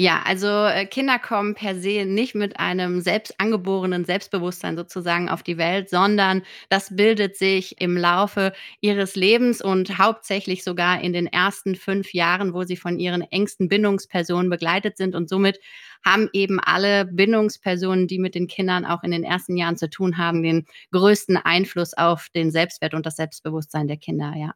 Ja, 0.02 0.22
also 0.24 0.46
äh, 0.46 0.86
Kinder 0.86 1.18
kommen 1.18 1.54
per 1.54 1.74
se 1.78 2.06
nicht 2.06 2.34
mit 2.34 2.58
einem 2.58 3.02
selbst 3.02 3.38
angeborenen 3.38 4.06
Selbstbewusstsein 4.06 4.74
sozusagen 4.74 5.28
auf 5.28 5.42
die 5.42 5.58
Welt, 5.58 5.90
sondern 5.90 6.40
das 6.70 6.96
bildet 6.96 7.36
sich 7.36 7.78
im 7.82 7.98
Laufe 7.98 8.54
ihres 8.80 9.14
Lebens 9.14 9.60
und 9.60 9.98
hauptsächlich 9.98 10.64
sogar 10.64 11.02
in 11.02 11.12
den 11.12 11.26
ersten 11.26 11.74
fünf 11.76 12.14
Jahren, 12.14 12.54
wo 12.54 12.62
sie 12.62 12.76
von 12.76 12.98
ihren 12.98 13.20
engsten 13.20 13.68
Bindungspersonen 13.68 14.48
begleitet 14.48 14.96
sind. 14.96 15.14
Und 15.14 15.28
somit 15.28 15.60
haben 16.02 16.30
eben 16.32 16.60
alle 16.60 17.04
Bindungspersonen, 17.04 18.06
die 18.06 18.18
mit 18.18 18.34
den 18.34 18.46
Kindern 18.46 18.86
auch 18.86 19.02
in 19.02 19.10
den 19.10 19.22
ersten 19.22 19.58
Jahren 19.58 19.76
zu 19.76 19.90
tun 19.90 20.16
haben, 20.16 20.42
den 20.42 20.64
größten 20.92 21.36
Einfluss 21.36 21.92
auf 21.92 22.28
den 22.34 22.50
Selbstwert 22.50 22.94
und 22.94 23.04
das 23.04 23.16
Selbstbewusstsein 23.16 23.86
der 23.86 23.98
Kinder, 23.98 24.32
ja. 24.34 24.54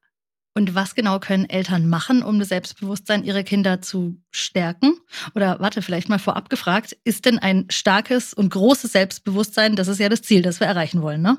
Und 0.57 0.77
was 0.77 0.95
genau 0.95 1.19
können 1.19 1.51
Eltern 1.51 1.89
machen, 1.89 2.23
um 2.23 2.39
das 2.39 2.49
Selbstbewusstsein 2.49 3.25
ihrer 3.25 3.43
Kinder 3.43 3.83
zu 3.83 4.17
stärken? 4.31 4.97
Oder 5.35 5.59
warte, 5.59 5.83
vielleicht 5.83 6.09
mal 6.09 6.21
vorab 6.21 6.49
gefragt, 6.49 6.97
ist 7.03 7.25
denn 7.25 7.41
ein 7.41 7.67
starkes 7.71 8.33
und 8.33 8.51
großes 8.51 8.93
Selbstbewusstsein, 8.93 9.75
das 9.75 9.89
ist 9.89 9.99
ja 9.99 10.09
das 10.09 10.23
Ziel, 10.23 10.43
das 10.43 10.61
wir 10.61 10.69
erreichen 10.69 11.03
wollen, 11.03 11.23
ne? 11.23 11.39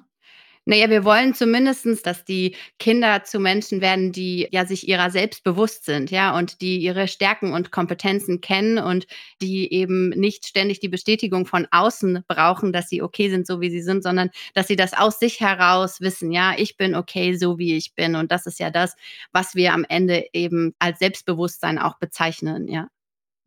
Naja, 0.67 0.89
wir 0.89 1.03
wollen 1.05 1.35
zumindestens, 1.35 2.01
dass 2.01 2.25
die 2.25 2.55
Kinder 2.79 3.23
zu 3.23 3.39
Menschen 3.39 3.81
werden, 3.81 4.11
die 4.11 4.47
ja 4.51 4.65
sich 4.65 4.87
ihrer 4.87 5.11
selbst 5.11 5.43
bewusst 5.43 5.85
sind, 5.85 6.09
ja, 6.09 6.35
und 6.35 6.59
die 6.61 6.77
ihre 6.79 7.07
Stärken 7.07 7.53
und 7.53 7.71
Kompetenzen 7.71 8.41
kennen 8.41 8.79
und 8.79 9.05
die 9.43 9.71
eben 9.71 10.09
nicht 10.09 10.47
ständig 10.47 10.79
die 10.79 10.89
Bestätigung 10.89 11.45
von 11.45 11.67
außen 11.69 12.23
brauchen, 12.27 12.73
dass 12.73 12.89
sie 12.89 13.03
okay 13.03 13.29
sind, 13.29 13.45
so 13.45 13.61
wie 13.61 13.69
sie 13.69 13.83
sind, 13.83 14.01
sondern 14.01 14.31
dass 14.55 14.67
sie 14.67 14.75
das 14.75 14.93
aus 14.93 15.19
sich 15.19 15.39
heraus 15.39 16.01
wissen, 16.01 16.31
ja, 16.31 16.53
ich 16.57 16.77
bin 16.77 16.95
okay, 16.95 17.35
so 17.37 17.59
wie 17.59 17.77
ich 17.77 17.93
bin. 17.93 18.15
Und 18.15 18.31
das 18.31 18.47
ist 18.47 18.59
ja 18.59 18.71
das, 18.71 18.95
was 19.31 19.53
wir 19.53 19.71
am 19.71 19.85
Ende 19.87 20.25
eben 20.33 20.73
als 20.79 20.97
Selbstbewusstsein 20.97 21.77
auch 21.77 21.99
bezeichnen, 21.99 22.67
ja. 22.67 22.87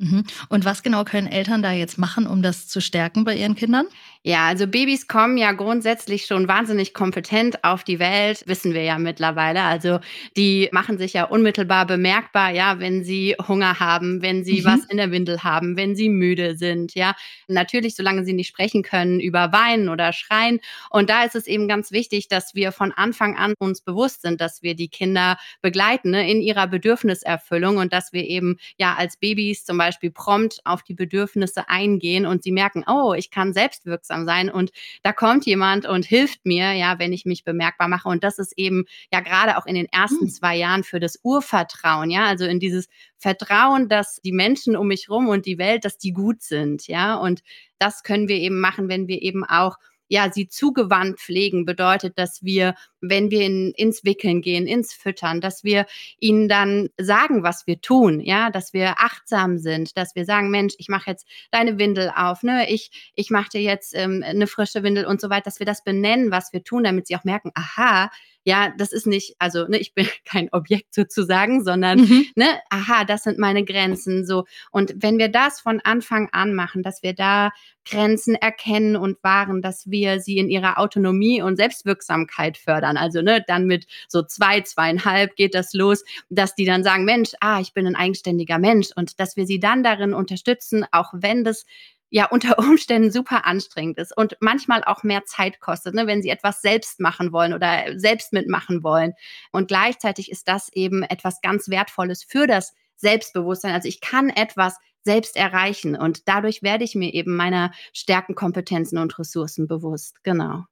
Mhm. 0.01 0.25
Und 0.49 0.65
was 0.65 0.85
genau 0.85 1.03
können 1.03 1.27
Eltern 1.27 1.61
da 1.61 1.73
jetzt 1.73 1.99
machen, 1.99 2.29
um 2.29 2.41
das 2.41 2.69
zu 2.69 2.81
stärken 2.81 3.25
bei 3.25 3.35
ihren 3.35 3.57
Kindern? 3.57 3.87
Ja, 4.23 4.47
also 4.47 4.67
Babys 4.67 5.09
kommen 5.09 5.37
ja 5.39 5.53
grundsätzlich 5.53 6.27
schon 6.27 6.47
wahnsinnig 6.47 6.95
kompetent 6.95 7.65
auf 7.65 7.83
die 7.83 7.99
Welt, 7.99 8.45
wissen 8.47 8.75
wir 8.75 8.83
ja 8.83 8.99
mittlerweile. 8.99 9.63
Also 9.63 9.99
die 10.37 10.69
machen 10.71 10.99
sich 10.99 11.15
ja 11.15 11.25
unmittelbar 11.25 11.87
bemerkbar, 11.87 12.51
ja, 12.51 12.79
wenn 12.79 13.03
sie 13.03 13.35
Hunger 13.49 13.81
haben, 13.81 14.23
wenn 14.23 14.45
sie 14.45 14.61
mhm. 14.61 14.65
was 14.67 14.85
in 14.85 14.99
der 14.99 15.11
Windel 15.11 15.43
haben, 15.43 15.77
wenn 15.77 15.97
sie 15.97 16.09
müde 16.09 16.57
sind, 16.57 16.95
ja. 16.95 17.15
Natürlich, 17.49 17.97
solange 17.97 18.25
sie 18.25 18.35
nicht 18.35 18.49
sprechen 18.49 18.83
können, 18.83 19.19
über 19.19 19.53
Weinen 19.53 19.89
oder 19.89 20.13
Schreien. 20.13 20.61
Und 20.91 21.11
da 21.11 21.25
ist 21.25 21.35
es 21.35 21.47
eben 21.47 21.67
ganz 21.67 21.91
wichtig, 21.91 22.29
dass 22.29 22.55
wir 22.55 22.71
von 22.71 22.93
Anfang 22.93 23.37
an 23.37 23.55
uns 23.59 23.81
bewusst 23.81 24.23
sind, 24.23 24.41
dass 24.41 24.63
wir 24.63 24.77
die 24.77 24.89
Kinder 24.89 25.39
begleiten 25.61 26.11
ne, 26.11 26.31
in 26.31 26.41
ihrer 26.41 26.69
Bedürfniserfüllung 26.69 27.79
und 27.79 27.93
dass 27.93 28.13
wir 28.13 28.25
eben 28.25 28.59
ja 28.79 28.95
als 28.95 29.17
Babys 29.17 29.65
zum 29.65 29.79
Beispiel 29.79 29.88
prompt 30.14 30.61
auf 30.64 30.83
die 30.83 30.94
Bedürfnisse 30.94 31.68
eingehen 31.68 32.27
und 32.27 32.42
sie 32.42 32.53
merken, 32.53 32.85
oh, 32.87 33.14
ich 33.14 33.31
kann 33.31 33.53
selbstwirksam 33.53 34.24
sein 34.27 34.51
und 34.51 34.70
da 35.03 35.12
kommt 35.12 35.46
jemand 35.46 35.87
und 35.87 36.05
hilft 36.05 36.44
mir, 36.44 36.72
ja, 36.72 36.98
wenn 36.98 37.12
ich 37.12 37.24
mich 37.24 37.44
bemerkbar 37.44 37.88
mache. 37.88 38.09
Und 38.09 38.24
das 38.24 38.38
ist 38.38 38.53
eben 38.57 38.85
ja 39.12 39.20
gerade 39.20 39.57
auch 39.57 39.66
in 39.66 39.74
den 39.74 39.87
ersten 39.87 40.27
hm. 40.27 40.31
zwei 40.31 40.57
Jahren 40.57 40.85
für 40.85 41.01
das 41.01 41.18
Urvertrauen, 41.22 42.11
ja, 42.11 42.27
also 42.27 42.44
in 42.44 42.61
dieses 42.61 42.88
Vertrauen, 43.16 43.88
dass 43.88 44.20
die 44.22 44.33
Menschen 44.33 44.77
um 44.77 44.88
mich 44.88 45.11
rum 45.11 45.29
und 45.29 45.46
die 45.46 45.59
Welt, 45.59 45.85
dass 45.85 45.98
die 45.98 46.12
gut 46.12 46.42
sind, 46.42 46.87
ja. 46.87 47.16
Und 47.16 47.42
das 47.79 48.03
können 48.03 48.29
wir 48.29 48.37
eben 48.37 48.61
machen, 48.61 48.88
wenn 48.88 49.09
wir 49.09 49.22
eben 49.22 49.44
auch 49.44 49.77
ja, 50.09 50.33
sie 50.33 50.49
zugewandt 50.49 51.21
pflegen, 51.21 51.64
bedeutet, 51.64 52.18
dass 52.18 52.42
wir, 52.42 52.75
wenn 53.01 53.31
wir 53.31 53.42
in, 53.42 53.73
ins 53.73 54.05
Wickeln 54.05 54.42
gehen, 54.42 54.66
ins 54.66 54.92
Füttern, 54.92 55.40
dass 55.40 55.64
wir 55.64 55.87
ihnen 56.18 56.49
dann 56.49 56.88
sagen, 56.99 57.42
was 57.42 57.66
wir 57.66 57.81
tun, 57.81 58.21
ja, 58.21 58.51
dass 58.51 58.73
wir 58.73 59.01
achtsam 59.01 59.59
sind, 59.59 59.97
dass 59.97 60.14
wir 60.14 60.25
sagen, 60.25 60.51
Mensch, 60.51 60.75
ich 60.79 60.88
mache 60.88 61.11
jetzt 61.11 61.27
deine 61.51 61.79
Windel 61.79 62.11
auf, 62.14 62.42
ne, 62.42 62.71
ich, 62.71 63.12
ich 63.14 63.31
mache 63.31 63.51
dir 63.51 63.62
jetzt 63.62 63.94
ähm, 63.94 64.25
eine 64.27 64.47
frische 64.47 64.83
Windel 64.83 65.05
und 65.05 65.21
so 65.21 65.31
weiter, 65.31 65.44
dass 65.44 65.59
wir 65.59 65.66
das 65.66 65.85
benennen, 65.85 66.31
was 66.31 66.53
wir 66.53 66.64
tun, 66.64 66.85
damit 66.85 67.07
sie 67.07 67.16
auch 67.16 67.25
merken, 67.25 67.53
aha, 67.55 68.11
ja, 68.44 68.72
das 68.77 68.92
ist 68.92 69.07
nicht, 69.07 69.37
also 69.38 69.66
ne, 69.66 69.79
ich 69.79 69.94
bin 69.94 70.07
kein 70.24 70.48
Objekt 70.53 70.94
sozusagen, 70.94 71.62
sondern 71.62 72.01
mhm. 72.01 72.27
ne, 72.35 72.46
aha, 72.70 73.05
das 73.05 73.24
sind 73.24 73.38
meine 73.38 73.64
Grenzen 73.64 74.27
so. 74.27 74.44
Und 74.70 74.94
wenn 74.96 75.18
wir 75.18 75.29
das 75.29 75.61
von 75.61 75.81
Anfang 75.81 76.29
an 76.33 76.55
machen, 76.55 76.83
dass 76.83 77.03
wir 77.03 77.14
da 77.14 77.51
Grenzen 77.85 78.35
erkennen 78.35 78.96
und 78.96 79.22
wahren, 79.22 79.62
dass 79.62 79.90
wir 79.90 80.20
sie 80.20 80.38
in 80.38 80.51
ihrer 80.51 80.79
Autonomie 80.79 81.42
und 81.42 81.57
Selbstwirksamkeit 81.57 82.59
fördern. 82.59 82.96
Also 82.96 83.22
ne, 83.22 83.42
dann 83.46 83.66
mit 83.66 83.87
so 84.09 84.22
zwei, 84.22 84.61
zweieinhalb 84.61 85.37
geht 85.37 85.55
das 85.55 85.72
los, 85.72 86.05
dass 86.29 86.55
die 86.55 86.64
dann 86.64 86.85
sagen, 86.85 87.05
Mensch, 87.05 87.31
ah, 87.40 87.61
ich 87.61 87.72
bin 87.72 87.87
ein 87.87 87.96
eigenständiger 87.96 88.59
Mensch 88.59 88.88
und 88.94 89.20
dass 89.20 89.37
wir 89.37 89.46
sie 89.46 89.61
dann 89.61 89.83
darin 89.83 90.12
unterstützen, 90.14 90.85
auch 90.92 91.12
wenn 91.14 91.44
das 91.44 91.64
ja 92.11 92.27
unter 92.27 92.59
Umständen 92.59 93.11
super 93.11 93.47
anstrengend 93.47 93.99
ist 93.99 94.16
und 94.16 94.37
manchmal 94.40 94.85
auch 94.85 95.03
mehr 95.03 95.25
Zeit 95.25 95.61
kostet, 95.61 95.94
ne, 95.94 96.07
wenn 96.07 96.23
sie 96.23 96.31
etwas 96.31 96.62
selbst 96.62 97.01
machen 97.01 97.33
wollen 97.33 97.53
oder 97.53 97.99
selbst 97.99 98.33
mitmachen 98.33 98.83
wollen. 98.83 99.12
Und 99.53 99.68
gleichzeitig 99.68 100.31
ist 100.31 100.49
das 100.49 100.68
eben 100.73 101.03
etwas 101.03 101.40
ganz 101.40 101.68
Wertvolles 101.68 102.25
für 102.25 102.47
das 102.47 102.75
Selbstbewusstsein. 102.97 103.75
Also 103.75 103.88
ich 103.88 104.01
kann 104.01 104.29
etwas 104.31 104.77
selbst 105.03 105.37
erreichen 105.37 105.97
und 105.97 106.29
dadurch 106.29 106.62
werde 106.62 106.85
ich 106.85 106.94
mir 106.94 107.14
eben 107.14 107.37
meiner 107.37 107.73
Stärken, 107.92 108.35
Kompetenzen 108.35 108.99
und 108.99 109.18
Ressourcen 109.18 109.66
bewusst. 109.66 110.23
Genau. 110.25 110.64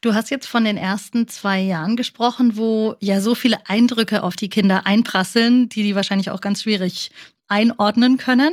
Du 0.00 0.14
hast 0.14 0.30
jetzt 0.30 0.46
von 0.46 0.64
den 0.64 0.76
ersten 0.76 1.26
zwei 1.28 1.60
Jahren 1.60 1.96
gesprochen, 1.96 2.56
wo 2.56 2.94
ja 3.00 3.20
so 3.20 3.34
viele 3.34 3.66
Eindrücke 3.66 4.22
auf 4.22 4.36
die 4.36 4.48
Kinder 4.48 4.86
einprasseln, 4.86 5.68
die 5.68 5.82
die 5.82 5.94
wahrscheinlich 5.94 6.30
auch 6.30 6.40
ganz 6.40 6.62
schwierig 6.62 7.10
einordnen 7.48 8.16
können. 8.16 8.52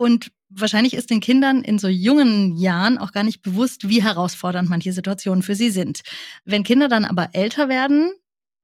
Und 0.00 0.32
wahrscheinlich 0.48 0.94
ist 0.94 1.10
den 1.10 1.20
Kindern 1.20 1.62
in 1.62 1.78
so 1.78 1.86
jungen 1.86 2.56
Jahren 2.56 2.96
auch 2.96 3.12
gar 3.12 3.22
nicht 3.22 3.42
bewusst, 3.42 3.86
wie 3.90 4.02
herausfordernd 4.02 4.70
manche 4.70 4.94
Situationen 4.94 5.42
für 5.42 5.54
sie 5.54 5.68
sind. 5.68 6.00
Wenn 6.46 6.64
Kinder 6.64 6.88
dann 6.88 7.04
aber 7.04 7.28
älter 7.34 7.68
werden, 7.68 8.10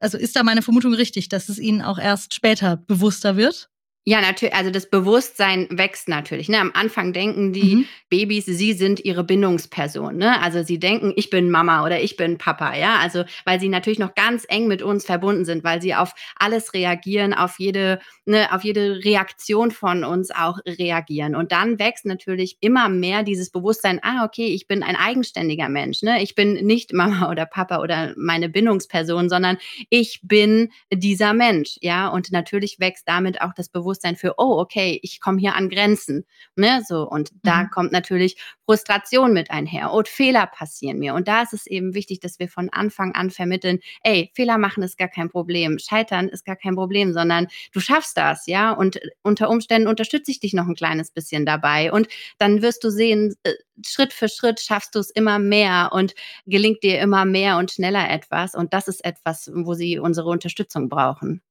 also 0.01 0.17
ist 0.17 0.35
da 0.35 0.43
meine 0.43 0.63
Vermutung 0.63 0.95
richtig, 0.95 1.29
dass 1.29 1.51
es 1.51 1.59
ihnen 1.59 1.83
auch 1.83 1.99
erst 1.99 2.33
später 2.33 2.79
bewusster 2.79 3.37
wird? 3.37 3.69
Ja, 4.09 4.21
natürlich. 4.21 4.55
Also 4.55 4.71
das 4.71 4.89
Bewusstsein 4.89 5.67
wächst 5.69 6.09
natürlich. 6.09 6.49
Ne? 6.49 6.61
Am 6.61 6.71
Anfang 6.75 7.13
denken 7.13 7.53
die 7.53 7.75
mhm. 7.75 7.89
Babys, 8.09 8.47
sie 8.47 8.73
sind 8.73 9.05
ihre 9.05 9.25
Bindungsperson. 9.25 10.17
Ne? 10.17 10.41
Also 10.41 10.63
sie 10.63 10.79
denken, 10.79 11.13
ich 11.17 11.29
bin 11.29 11.51
Mama 11.51 11.85
oder 11.85 12.01
ich 12.01 12.17
bin 12.17 12.39
Papa. 12.39 12.77
Ja, 12.77 12.99
also 12.99 13.25
weil 13.45 13.59
sie 13.59 13.69
natürlich 13.69 13.99
noch 13.99 14.15
ganz 14.15 14.47
eng 14.49 14.69
mit 14.69 14.81
uns 14.81 15.05
verbunden 15.05 15.45
sind, 15.45 15.65
weil 15.65 15.83
sie 15.83 15.97
auf 15.97 16.15
alles 16.37 16.73
reagieren, 16.73 17.35
auf 17.35 17.59
jede, 17.59 17.99
ne, 18.27 18.55
auf 18.55 18.63
jede 18.63 19.05
Reaktion 19.05 19.73
von 19.73 20.05
uns 20.05 20.31
auch 20.31 20.59
reagieren. 20.65 21.35
Und 21.35 21.51
dann 21.51 21.81
wächst 21.81 22.07
natürlich 22.07 22.59
immer 22.61 22.89
mehr 22.89 23.25
dieses 23.25 23.51
Bewusstsein. 23.51 23.99
Ah, 24.05 24.25
okay, 24.25 24.47
ich 24.47 24.69
bin 24.69 24.85
ein 24.85 24.95
eigenständiger 24.95 25.69
Mensch. 25.69 26.03
Ne? 26.03 26.23
Ich 26.23 26.37
bin 26.37 26.53
nicht 26.65 26.93
Mama 26.93 27.29
oder 27.29 27.45
Papa 27.45 27.81
oder 27.81 28.15
meine 28.17 28.49
Bindungsperson, 28.49 29.29
sondern 29.29 29.59
ich 29.91 30.21
bin 30.23 30.71
dieser 30.93 31.33
Mensch. 31.33 31.77
Ja, 31.81 32.07
und 32.07 32.31
natürlich 32.31 32.79
wächst 32.79 33.09
damit 33.09 33.41
auch 33.41 33.53
das 33.53 33.69
Bewusstsein 33.69 33.96
Bewusstsein 33.97 34.17
für, 34.17 34.35
oh, 34.39 34.59
okay, 34.59 34.99
ich 35.03 35.21
komme 35.21 35.39
hier 35.39 35.55
an 35.55 35.69
Grenzen. 35.69 36.25
Ne, 36.55 36.83
so. 36.87 37.09
Und 37.09 37.33
mhm. 37.33 37.41
da 37.43 37.65
kommt 37.65 37.93
natürlich 37.93 38.37
Frustration 38.65 39.33
mit 39.33 39.51
einher. 39.51 39.93
Und 39.93 40.09
Fehler 40.09 40.47
passieren 40.47 40.99
mir. 40.99 41.15
Und 41.15 41.29
da 41.29 41.43
ist 41.43 41.53
es 41.53 41.67
eben 41.67 41.95
wichtig, 41.95 42.21
dass 42.21 42.39
wir 42.39 42.49
von 42.49 42.69
Anfang 42.71 43.15
an 43.15 43.31
vermitteln, 43.31 43.81
ey, 44.03 44.31
Fehler 44.35 44.59
machen 44.59 44.83
ist 44.83 44.99
gar 44.99 45.09
kein 45.09 45.31
Problem. 45.31 45.79
Scheitern 45.79 46.29
ist 46.29 46.45
gar 46.45 46.57
kein 46.57 46.75
Problem, 46.75 47.13
sondern 47.13 47.49
du 47.73 47.81
schaffst 47.81 48.17
das, 48.17 48.47
ja. 48.47 48.73
Und 48.73 49.01
unter 49.23 49.49
Umständen 49.49 49.89
unterstütze 49.89 50.31
ich 50.31 50.41
dich 50.41 50.53
noch 50.53 50.67
ein 50.67 50.75
kleines 50.75 51.11
bisschen 51.11 51.47
dabei. 51.47 51.93
Und 51.93 52.09
dann 52.39 52.63
wirst 52.63 52.85
du 52.85 52.91
sehen, 52.91 53.35
äh, 53.45 53.53
Schritt 53.85 54.13
für 54.13 54.29
Schritt 54.29 54.61
schaffst 54.61 54.95
du 54.95 54.99
es 54.99 55.11
immer 55.11 55.39
mehr 55.39 55.91
und 55.93 56.15
gelingt 56.47 56.83
dir 56.83 57.01
immer 57.01 57.25
mehr 57.25 57.59
und 57.59 57.71
schneller 57.71 58.11
etwas. 58.11 58.55
Und 58.55 58.73
das 58.73 58.89
ist 58.89 59.05
etwas, 59.05 59.51
wo 59.55 59.75
sie 59.75 59.99
unsere 59.99 60.29
Unterstützung 60.29 60.89
brauchen. 60.89 61.43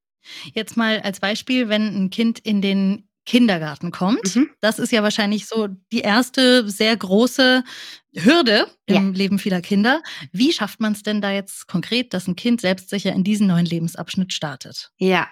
Jetzt 0.53 0.77
mal 0.77 0.99
als 1.01 1.19
Beispiel, 1.19 1.69
wenn 1.69 2.05
ein 2.05 2.09
Kind 2.09 2.39
in 2.39 2.61
den 2.61 3.07
Kindergarten 3.25 3.91
kommt. 3.91 4.35
Mhm. 4.35 4.49
Das 4.61 4.77
ist 4.79 4.91
ja 4.91 5.01
wahrscheinlich 5.01 5.47
so 5.47 5.67
die 5.91 6.01
erste 6.01 6.69
sehr 6.69 6.95
große 6.95 7.63
Hürde 8.15 8.67
im 8.86 8.95
ja. 8.95 9.17
Leben 9.17 9.39
vieler 9.39 9.62
Kinder. 9.62 10.01
Wie 10.32 10.54
schafft 10.54 10.80
man 10.80 10.93
es 10.93 11.04
denn 11.04 11.21
da 11.21 11.32
jetzt 11.32 11.67
konkret, 11.67 12.13
dass 12.13 12.28
ein 12.28 12.36
Kind 12.36 12.62
selbstsicher 12.62 13.12
in 13.12 13.23
diesen 13.23 13.47
neuen 13.47 13.65
Lebensabschnitt 13.65 14.32
startet? 14.32 14.91
Ja, 14.97 15.28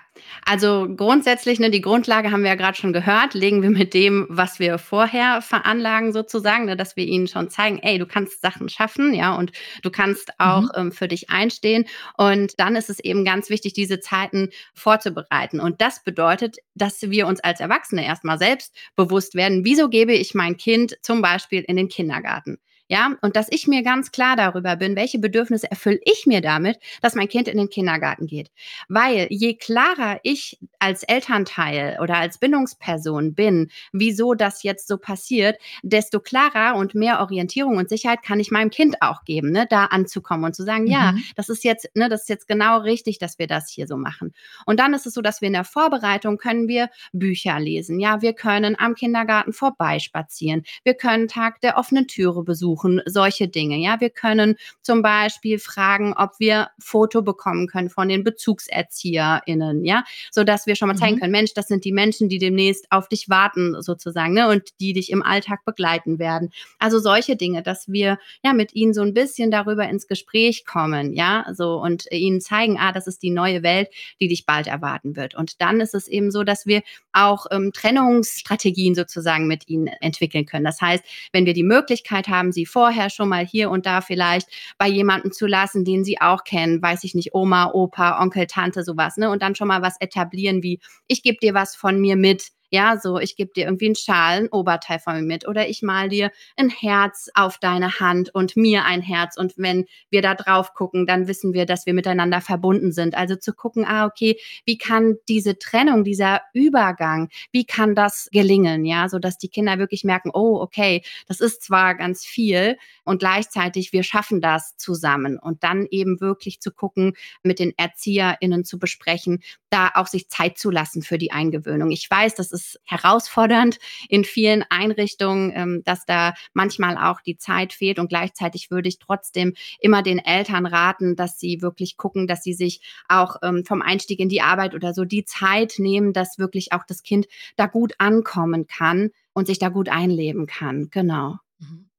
also 0.45 0.87
grundsätzlich, 0.95 1.59
ne, 1.59 1.71
die 1.71 1.81
Grundlage 1.81 2.31
haben 2.31 2.43
wir 2.43 2.49
ja 2.49 2.55
gerade 2.55 2.77
schon 2.77 2.93
gehört, 2.93 3.33
legen 3.33 3.61
wir 3.61 3.69
mit 3.69 3.93
dem, 3.93 4.27
was 4.29 4.59
wir 4.59 4.77
vorher 4.77 5.41
veranlagen, 5.41 6.13
sozusagen, 6.13 6.65
ne, 6.65 6.75
dass 6.75 6.95
wir 6.95 7.05
ihnen 7.05 7.27
schon 7.27 7.49
zeigen, 7.49 7.79
ey, 7.79 7.97
du 7.97 8.05
kannst 8.05 8.41
Sachen 8.41 8.69
schaffen, 8.69 9.13
ja, 9.13 9.35
und 9.35 9.51
du 9.81 9.89
kannst 9.89 10.31
auch 10.39 10.63
mhm. 10.63 10.71
ähm, 10.75 10.91
für 10.91 11.07
dich 11.07 11.29
einstehen. 11.29 11.85
Und 12.17 12.59
dann 12.59 12.75
ist 12.75 12.89
es 12.89 12.99
eben 12.99 13.23
ganz 13.23 13.49
wichtig, 13.49 13.73
diese 13.73 13.99
Zeiten 13.99 14.49
vorzubereiten. 14.73 15.59
Und 15.59 15.81
das 15.81 16.03
bedeutet, 16.03 16.57
dass 16.75 17.01
wir 17.01 17.27
uns 17.27 17.39
als 17.39 17.59
Erwachsene 17.59 18.05
erstmal 18.05 18.37
selbst 18.37 18.75
bewusst 18.95 19.35
werden, 19.35 19.63
wieso 19.63 19.89
gebe 19.89 20.13
ich 20.13 20.33
mein 20.33 20.57
Kind 20.57 20.97
zum 21.01 21.21
Beispiel 21.21 21.63
in 21.67 21.77
den 21.77 21.87
Kindergarten? 21.87 22.57
Ja, 22.93 23.15
und 23.21 23.35
dass 23.35 23.47
ich 23.49 23.67
mir 23.67 23.81
ganz 23.81 24.11
klar 24.11 24.35
darüber 24.35 24.75
bin, 24.75 24.95
welche 24.95 25.17
Bedürfnisse 25.17 25.71
erfülle 25.71 25.99
ich 26.05 26.27
mir 26.27 26.41
damit, 26.41 26.77
dass 27.01 27.15
mein 27.15 27.27
Kind 27.27 27.47
in 27.47 27.57
den 27.57 27.71
Kindergarten 27.71 28.27
geht. 28.27 28.51
Weil 28.87 29.25
je 29.31 29.55
klarer 29.55 30.19
ich 30.21 30.59
als 30.77 31.01
Elternteil 31.01 31.97
oder 32.03 32.17
als 32.17 32.37
Bindungsperson 32.37 33.33
bin, 33.33 33.71
wieso 33.93 34.35
das 34.35 34.61
jetzt 34.61 34.87
so 34.87 34.99
passiert, 34.99 35.57
desto 35.81 36.19
klarer 36.19 36.75
und 36.75 36.93
mehr 36.93 37.19
Orientierung 37.19 37.77
und 37.77 37.89
Sicherheit 37.89 38.21
kann 38.21 38.39
ich 38.39 38.51
meinem 38.51 38.69
Kind 38.69 39.01
auch 39.01 39.23
geben, 39.23 39.51
ne, 39.51 39.65
da 39.67 39.85
anzukommen 39.85 40.45
und 40.45 40.55
zu 40.55 40.61
sagen, 40.61 40.83
mhm. 40.83 40.91
ja, 40.91 41.15
das 41.35 41.49
ist 41.49 41.63
jetzt, 41.63 41.89
ne, 41.95 42.09
das 42.09 42.21
ist 42.21 42.29
jetzt 42.29 42.47
genau 42.47 42.77
richtig, 42.77 43.17
dass 43.17 43.39
wir 43.39 43.47
das 43.47 43.71
hier 43.71 43.87
so 43.87 43.97
machen. 43.97 44.35
Und 44.67 44.79
dann 44.79 44.93
ist 44.93 45.07
es 45.07 45.15
so, 45.15 45.21
dass 45.23 45.41
wir 45.41 45.47
in 45.47 45.53
der 45.53 45.63
Vorbereitung 45.63 46.37
können 46.37 46.67
wir 46.67 46.91
Bücher 47.11 47.59
lesen. 47.59 47.99
Ja, 47.99 48.21
wir 48.21 48.33
können 48.33 48.75
am 48.77 48.93
Kindergarten 48.93 49.51
vorbeispazieren. 49.51 50.61
Wir 50.83 50.93
können 50.93 51.27
Tag 51.27 51.59
der 51.61 51.79
offenen 51.79 52.07
Türe 52.07 52.43
besuchen 52.43 52.82
suchen, 52.83 53.01
solche 53.05 53.47
Dinge. 53.47 53.77
Ja, 53.77 53.99
wir 53.99 54.09
können 54.09 54.55
zum 54.81 55.01
Beispiel 55.01 55.59
fragen, 55.59 56.13
ob 56.15 56.31
wir 56.39 56.69
Foto 56.79 57.21
bekommen 57.21 57.67
können 57.67 57.89
von 57.89 58.09
den 58.09 58.23
BezugserzieherInnen, 58.23 59.85
ja, 59.85 60.03
so 60.31 60.43
dass 60.43 60.67
wir 60.67 60.75
schon 60.75 60.89
mal 60.89 60.95
zeigen 60.95 61.15
mhm. 61.15 61.19
können, 61.21 61.31
Mensch, 61.31 61.53
das 61.53 61.67
sind 61.67 61.85
die 61.85 61.91
Menschen, 61.91 62.29
die 62.29 62.37
demnächst 62.37 62.85
auf 62.91 63.07
dich 63.07 63.29
warten, 63.29 63.81
sozusagen, 63.81 64.33
ne, 64.33 64.49
und 64.49 64.69
die 64.79 64.93
dich 64.93 65.11
im 65.11 65.23
Alltag 65.23 65.65
begleiten 65.65 66.19
werden. 66.19 66.51
Also 66.79 66.99
solche 66.99 67.35
Dinge, 67.35 67.63
dass 67.63 67.87
wir 67.87 68.19
ja 68.43 68.53
mit 68.53 68.75
ihnen 68.75 68.93
so 68.93 69.01
ein 69.01 69.13
bisschen 69.13 69.51
darüber 69.51 69.87
ins 69.87 70.07
Gespräch 70.07 70.65
kommen, 70.65 71.13
ja, 71.13 71.45
so 71.53 71.81
und 71.81 72.11
ihnen 72.11 72.41
zeigen, 72.41 72.77
ah, 72.79 72.91
das 72.91 73.07
ist 73.07 73.23
die 73.23 73.29
neue 73.29 73.63
Welt, 73.63 73.89
die 74.19 74.27
dich 74.27 74.45
bald 74.45 74.67
erwarten 74.67 75.15
wird. 75.15 75.35
Und 75.35 75.61
dann 75.61 75.79
ist 75.79 75.95
es 75.95 76.07
eben 76.07 76.31
so, 76.31 76.43
dass 76.43 76.65
wir 76.65 76.81
auch 77.13 77.45
ähm, 77.51 77.71
Trennungsstrategien 77.73 78.95
sozusagen 78.95 79.47
mit 79.47 79.69
ihnen 79.69 79.87
entwickeln 79.87 80.45
können. 80.45 80.65
Das 80.65 80.81
heißt, 80.81 81.03
wenn 81.31 81.45
wir 81.45 81.53
die 81.53 81.63
Möglichkeit 81.63 82.27
haben, 82.27 82.51
sie 82.51 82.62
sie 82.63 82.65
vorher 82.65 83.09
schon 83.09 83.29
mal 83.29 83.45
hier 83.45 83.69
und 83.69 83.85
da 83.85 84.01
vielleicht 84.01 84.47
bei 84.77 84.87
jemandem 84.87 85.31
zu 85.31 85.45
lassen, 85.47 85.83
den 85.83 86.03
sie 86.03 86.19
auch 86.21 86.43
kennen, 86.43 86.81
weiß 86.81 87.03
ich 87.03 87.13
nicht, 87.13 87.33
Oma, 87.33 87.71
Opa, 87.73 88.21
Onkel, 88.21 88.47
Tante, 88.47 88.83
sowas, 88.83 89.17
ne? 89.17 89.29
Und 89.29 89.41
dann 89.41 89.55
schon 89.55 89.67
mal 89.67 89.81
was 89.81 89.99
etablieren 89.99 90.63
wie, 90.63 90.79
ich 91.07 91.23
gebe 91.23 91.37
dir 91.41 91.53
was 91.53 91.75
von 91.75 91.99
mir 91.99 92.15
mit, 92.15 92.47
ja, 92.73 92.97
so, 92.97 93.19
ich 93.19 93.35
gebe 93.35 93.51
dir 93.55 93.65
irgendwie 93.65 93.85
einen 93.85 93.95
Schal, 93.95 94.39
ein 94.39 94.47
Oberteil 94.47 94.97
von 94.97 95.13
mir 95.13 95.21
mit 95.21 95.47
oder 95.47 95.69
ich 95.69 95.83
mal 95.83 96.09
dir 96.09 96.31
ein 96.57 96.71
Herz 96.71 97.29
auf 97.35 97.59
deine 97.59 97.99
Hand 97.99 98.33
und 98.33 98.57
mir 98.57 98.83
ein 98.85 99.03
Herz. 99.03 99.37
Und 99.37 99.53
wenn 99.57 99.85
wir 100.09 100.23
da 100.23 100.33
drauf 100.33 100.73
gucken, 100.73 101.05
dann 101.05 101.27
wissen 101.27 101.53
wir, 101.53 101.67
dass 101.67 101.85
wir 101.85 101.93
miteinander 101.93 102.41
verbunden 102.41 102.91
sind. 102.91 103.13
Also 103.13 103.35
zu 103.35 103.53
gucken, 103.53 103.85
ah, 103.85 104.07
okay, 104.07 104.39
wie 104.65 104.79
kann 104.79 105.17
diese 105.29 105.59
Trennung, 105.59 106.03
dieser 106.03 106.41
Übergang, 106.51 107.29
wie 107.51 107.63
kann 107.63 107.93
das 107.93 108.27
gelingen? 108.31 108.85
Ja, 108.85 109.07
so 109.07 109.19
dass 109.19 109.37
die 109.37 109.49
Kinder 109.49 109.77
wirklich 109.77 110.03
merken, 110.03 110.31
oh, 110.33 110.59
okay, 110.59 111.03
das 111.27 111.41
ist 111.41 111.61
zwar 111.61 111.93
ganz 111.93 112.25
viel 112.25 112.79
und 113.03 113.19
gleichzeitig 113.19 113.93
wir 113.93 114.01
schaffen 114.01 114.41
das 114.41 114.77
zusammen. 114.77 115.37
Und 115.37 115.63
dann 115.63 115.85
eben 115.91 116.19
wirklich 116.19 116.59
zu 116.59 116.71
gucken, 116.71 117.13
mit 117.43 117.59
den 117.59 117.73
ErzieherInnen 117.77 118.65
zu 118.65 118.79
besprechen, 118.79 119.43
da 119.73 119.89
auch 119.95 120.05
sich 120.05 120.29
Zeit 120.29 120.59
zu 120.59 120.69
lassen 120.69 121.01
für 121.01 121.17
die 121.17 121.31
Eingewöhnung. 121.31 121.89
Ich 121.89 122.07
weiß, 122.09 122.35
das 122.35 122.51
ist 122.51 122.79
herausfordernd 122.85 123.79
in 124.07 124.23
vielen 124.23 124.63
Einrichtungen, 124.69 125.51
ähm, 125.55 125.81
dass 125.83 126.05
da 126.05 126.35
manchmal 126.53 126.95
auch 126.95 127.21
die 127.21 127.37
Zeit 127.37 127.73
fehlt. 127.73 127.97
Und 127.97 128.07
gleichzeitig 128.07 128.69
würde 128.69 128.87
ich 128.87 128.99
trotzdem 128.99 129.53
immer 129.79 130.03
den 130.03 130.19
Eltern 130.19 130.67
raten, 130.67 131.15
dass 131.15 131.39
sie 131.39 131.63
wirklich 131.63 131.97
gucken, 131.97 132.27
dass 132.27 132.43
sie 132.43 132.53
sich 132.53 132.81
auch 133.09 133.37
ähm, 133.41 133.65
vom 133.65 133.81
Einstieg 133.81 134.19
in 134.19 134.29
die 134.29 134.41
Arbeit 134.41 134.75
oder 134.75 134.93
so 134.93 135.05
die 135.05 135.25
Zeit 135.25 135.75
nehmen, 135.79 136.13
dass 136.13 136.37
wirklich 136.37 136.71
auch 136.71 136.83
das 136.87 137.01
Kind 137.01 137.25
da 137.55 137.65
gut 137.65 137.93
ankommen 137.97 138.67
kann 138.67 139.09
und 139.33 139.47
sich 139.47 139.57
da 139.57 139.69
gut 139.69 139.89
einleben 139.89 140.45
kann. 140.45 140.89
Genau. 140.91 141.37
Mhm. 141.57 141.89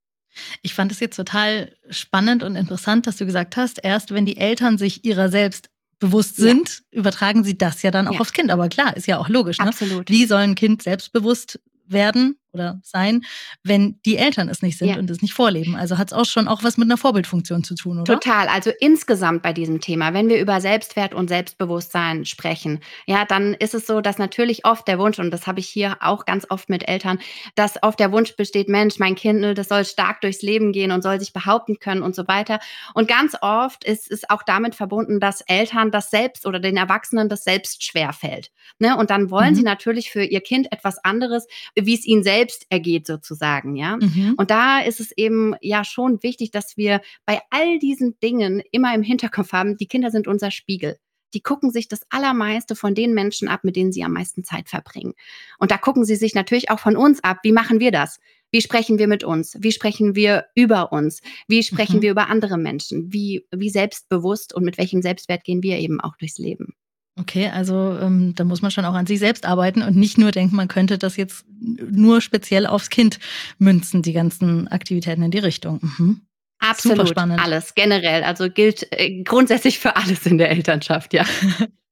Ich 0.63 0.75
fand 0.75 0.91
es 0.93 1.01
jetzt 1.01 1.17
total 1.17 1.77
spannend 1.91 2.43
und 2.43 2.57
interessant, 2.57 3.07
dass 3.07 3.17
du 3.17 3.27
gesagt 3.27 3.57
hast, 3.57 3.83
erst 3.83 4.13
wenn 4.13 4.27
die 4.27 4.37
Eltern 4.37 4.79
sich 4.79 5.05
ihrer 5.05 5.29
selbst 5.29 5.71
bewusst 5.99 6.37
sind, 6.37 6.83
ja. 6.93 7.01
übertragen 7.01 7.45
sie 7.45 7.57
das 7.57 7.83
ja 7.83 7.91
dann 7.91 8.09
auch 8.09 8.15
ja. 8.15 8.21
aufs 8.21 8.33
Kind. 8.33 8.51
Aber 8.51 8.69
klar, 8.69 8.97
ist 8.97 9.07
ja 9.07 9.19
auch 9.19 9.29
logisch. 9.29 9.59
Ne? 9.59 9.67
Absolut. 9.67 10.09
Wie 10.09 10.27
soll 10.27 10.41
ein 10.41 10.55
Kind 10.55 10.83
selbstbewusst 10.83 11.61
werden 11.87 12.37
oder 12.55 12.81
sein, 12.83 13.23
wenn 13.63 14.01
die 14.07 14.17
Eltern 14.17 14.49
es 14.49 14.63
nicht 14.63 14.79
sind 14.79 14.89
ja. 14.89 14.97
und 14.97 15.11
es 15.11 15.21
nicht 15.21 15.35
vorleben. 15.35 15.77
Also 15.77 15.99
hat 15.99 16.09
es 16.09 16.13
auch 16.13 16.25
schon 16.25 16.49
auch 16.49 16.63
was 16.63 16.79
mit 16.79 16.87
einer 16.87 16.97
Vorbildfunktion 16.97 17.65
zu 17.65 17.75
tun, 17.75 17.99
oder? 17.99 18.15
Total. 18.15 18.49
Also 18.49 18.71
insgesamt 18.81 19.43
bei 19.43 19.53
diesem 19.53 19.81
Thema, 19.81 20.15
wenn 20.15 20.29
wir 20.29 20.41
über 20.41 20.61
Selbstwert 20.61 21.15
und 21.15 21.29
Selbstbewusstsein 21.29 22.25
sprechen, 22.25 22.81
ja, 23.07 23.25
dann 23.25 23.55
ist 23.55 23.75
es 23.75 23.87
so, 23.87 24.01
dass 24.01 24.19
natürlich 24.19 24.65
oft 24.65 24.87
der 24.89 24.99
Wunsch, 24.99 25.19
und 25.19 25.31
das 25.31 25.47
habe 25.47 25.61
ich 25.61 25.69
hier 25.69 25.97
auch 26.01 26.25
ganz 26.25 26.47
oft 26.49 26.69
mit 26.69 26.89
Eltern, 26.89 27.19
dass 27.57 27.83
oft 27.83 27.99
der 27.99 28.13
Wunsch 28.13 28.37
besteht, 28.37 28.69
Mensch, 28.69 28.99
mein 28.99 29.17
Kind, 29.17 29.41
ne, 29.41 29.55
das 29.55 29.69
soll 29.69 29.85
stark 29.85 30.21
durchs 30.21 30.43
Leben 30.43 30.73
gehen 30.73 30.93
und 30.93 31.03
soll 31.03 31.19
sich 31.19 31.33
behaupten 31.33 31.79
können 31.79 32.03
und 32.03 32.15
so 32.15 32.29
weiter. 32.29 32.61
Und 32.95 33.09
ganz 33.09 33.35
oft 33.41 33.85
ist 33.85 34.11
es 34.11 34.29
auch 34.31 34.43
damit 34.43 34.75
verbunden, 34.75 35.21
dass 35.21 35.41
Eltern 35.43 35.91
das 35.91 36.11
selbst 36.11 36.47
oder 36.47 36.61
den 36.61 36.77
Erwachsenen 36.77 37.29
das 37.29 37.45
selbst 37.45 37.83
schwerfällt. 37.83 38.51
Ne? 38.79 38.97
Und 38.97 39.11
dann 39.11 39.31
wollen 39.31 39.51
mhm. 39.51 39.57
sie 39.57 39.63
natürlich 39.63 40.11
für 40.11 40.23
ihr 40.23 40.41
Kind 40.41 40.71
etwas 40.73 40.99
anderes, 41.05 41.47
wie 41.75 41.95
es 41.95 42.05
ihnen 42.05 42.23
selbst 42.23 42.44
selbst 42.45 42.67
ergeht 42.69 43.07
sozusagen, 43.07 43.77
ja. 43.77 43.97
Mhm. 43.97 44.35
Und 44.37 44.51
da 44.51 44.81
ist 44.81 45.01
es 45.01 45.13
eben 45.13 45.55
ja 45.61 45.85
schon 45.85 46.23
wichtig, 46.23 46.51
dass 46.51 46.77
wir 46.77 47.01
bei 47.25 47.41
all 47.51 47.79
diesen 47.79 48.19
Dingen 48.21 48.63
immer 48.71 48.95
im 48.95 49.03
Hinterkopf 49.03 49.53
haben, 49.53 49.77
die 49.77 49.87
Kinder 49.87 50.11
sind 50.11 50.29
unser 50.29 50.51
Spiegel 50.51 50.99
die 51.35 51.43
gucken 51.43 51.73
sich 51.73 51.89
das 51.89 52.03
Allermeiste 52.11 52.77
von 52.77 52.95
den 52.95 53.13
Menschen 53.13 53.49
ab, 53.49 53.65
mit 53.65 53.75
denen 53.75 53.91
sie 53.91 54.05
am 54.05 54.13
meisten 54.13 54.45
Zeit 54.45 54.69
verbringen. 54.69 55.15
Und 55.59 55.73
da 55.73 55.79
gucken 55.79 56.05
sie 56.05 56.15
sich 56.15 56.35
natürlich 56.35 56.71
auch 56.71 56.79
von 56.79 56.97
uns 56.97 57.25
ab. 57.25 57.39
Wie 57.43 57.51
machen 57.51 57.81
wir 57.81 57.91
das? 57.91 58.21
Wie 58.53 58.61
sprechen 58.61 59.01
wir 59.01 59.09
mit 59.09 59.25
uns? 59.25 59.57
Wie 59.59 59.73
sprechen 59.73 60.15
wir 60.15 60.45
über 60.55 60.93
uns? 60.93 61.23
Wie 61.49 61.65
sprechen 61.65 61.97
mhm. 61.97 62.03
wir 62.03 62.13
über 62.13 62.29
andere 62.29 62.57
Menschen? 62.57 63.13
Wie, 63.13 63.49
wie 63.53 63.69
selbstbewusst 63.69 64.55
und 64.55 64.63
mit 64.63 64.79
welchem 64.79 65.03
Selbstwert 65.03 65.43
gehen 65.43 65.65
wir 65.65 65.79
eben 65.79 66.01
auch 66.01 66.17
durchs 66.17 66.39
Leben? 66.39 66.75
Okay, 67.17 67.49
also 67.49 67.97
ähm, 68.01 68.35
da 68.35 68.43
muss 68.43 68.61
man 68.61 68.73
schon 68.73 68.85
auch 68.85 68.95
an 68.95 69.07
sich 69.07 69.21
selbst 69.21 69.47
arbeiten 69.47 69.83
und 69.83 69.95
nicht 69.97 70.19
nur 70.19 70.33
denken, 70.33 70.57
man 70.57 70.67
könnte 70.67 70.99
das 70.99 71.17
jetzt 71.17 71.45
nur 71.49 72.21
speziell 72.21 72.67
aufs 72.67 72.91
Kind 72.91 73.21
münzen, 73.59 74.03
die 74.03 74.13
ganzen 74.13 74.67
Aktivitäten 74.69 75.23
in 75.23 75.31
die 75.31 75.39
Richtung. 75.39 75.79
Mhm. 75.81 76.23
Absolut, 76.59 77.17
alles 77.17 77.75
generell. 77.75 78.25
Also 78.25 78.51
gilt 78.51 78.89
äh, 78.91 79.23
grundsätzlich 79.23 79.79
für 79.79 79.97
alles 79.97 80.27
in 80.27 80.39
der 80.39 80.51
Elternschaft, 80.51 81.13
ja. 81.13 81.25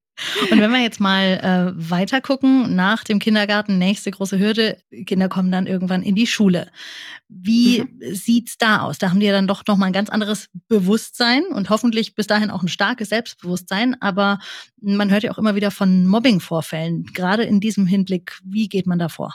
Und 0.51 0.61
wenn 0.61 0.71
wir 0.71 0.81
jetzt 0.81 1.01
mal 1.01 1.75
äh, 1.77 1.91
weiter 1.91 2.21
gucken, 2.21 2.77
nach 2.77 3.03
dem 3.03 3.19
Kindergarten, 3.19 3.79
nächste 3.79 4.11
große 4.11 4.39
Hürde, 4.39 4.79
Kinder 5.07 5.29
kommen 5.29 5.51
dann 5.51 5.67
irgendwann 5.67 6.03
in 6.03 6.15
die 6.15 6.27
Schule. 6.27 6.71
Wie 7.29 7.81
mhm. 7.81 8.15
sieht's 8.15 8.59
da 8.59 8.83
aus? 8.83 8.99
Da 8.99 9.11
haben 9.11 9.21
die 9.21 9.27
ja 9.27 9.33
dann 9.33 9.47
doch 9.47 9.63
nochmal 9.67 9.89
ein 9.89 9.95
ganz 9.95 10.11
anderes 10.11 10.49
Bewusstsein 10.69 11.45
und 11.47 11.71
hoffentlich 11.71 12.15
bis 12.15 12.27
dahin 12.27 12.51
auch 12.51 12.63
ein 12.63 12.69
starkes 12.69 13.09
Selbstbewusstsein. 13.09 14.01
Aber 14.01 14.39
man 14.81 15.11
hört 15.11 15.23
ja 15.23 15.33
auch 15.33 15.39
immer 15.39 15.55
wieder 15.55 15.71
von 15.71 16.07
Mobbing-Vorfällen. 16.07 17.05
Gerade 17.15 17.45
in 17.45 17.61
diesem 17.61 17.87
Hinblick, 17.87 18.39
wie 18.45 18.69
geht 18.69 18.87
man 18.87 18.99
da 18.99 19.09
vor? 19.09 19.35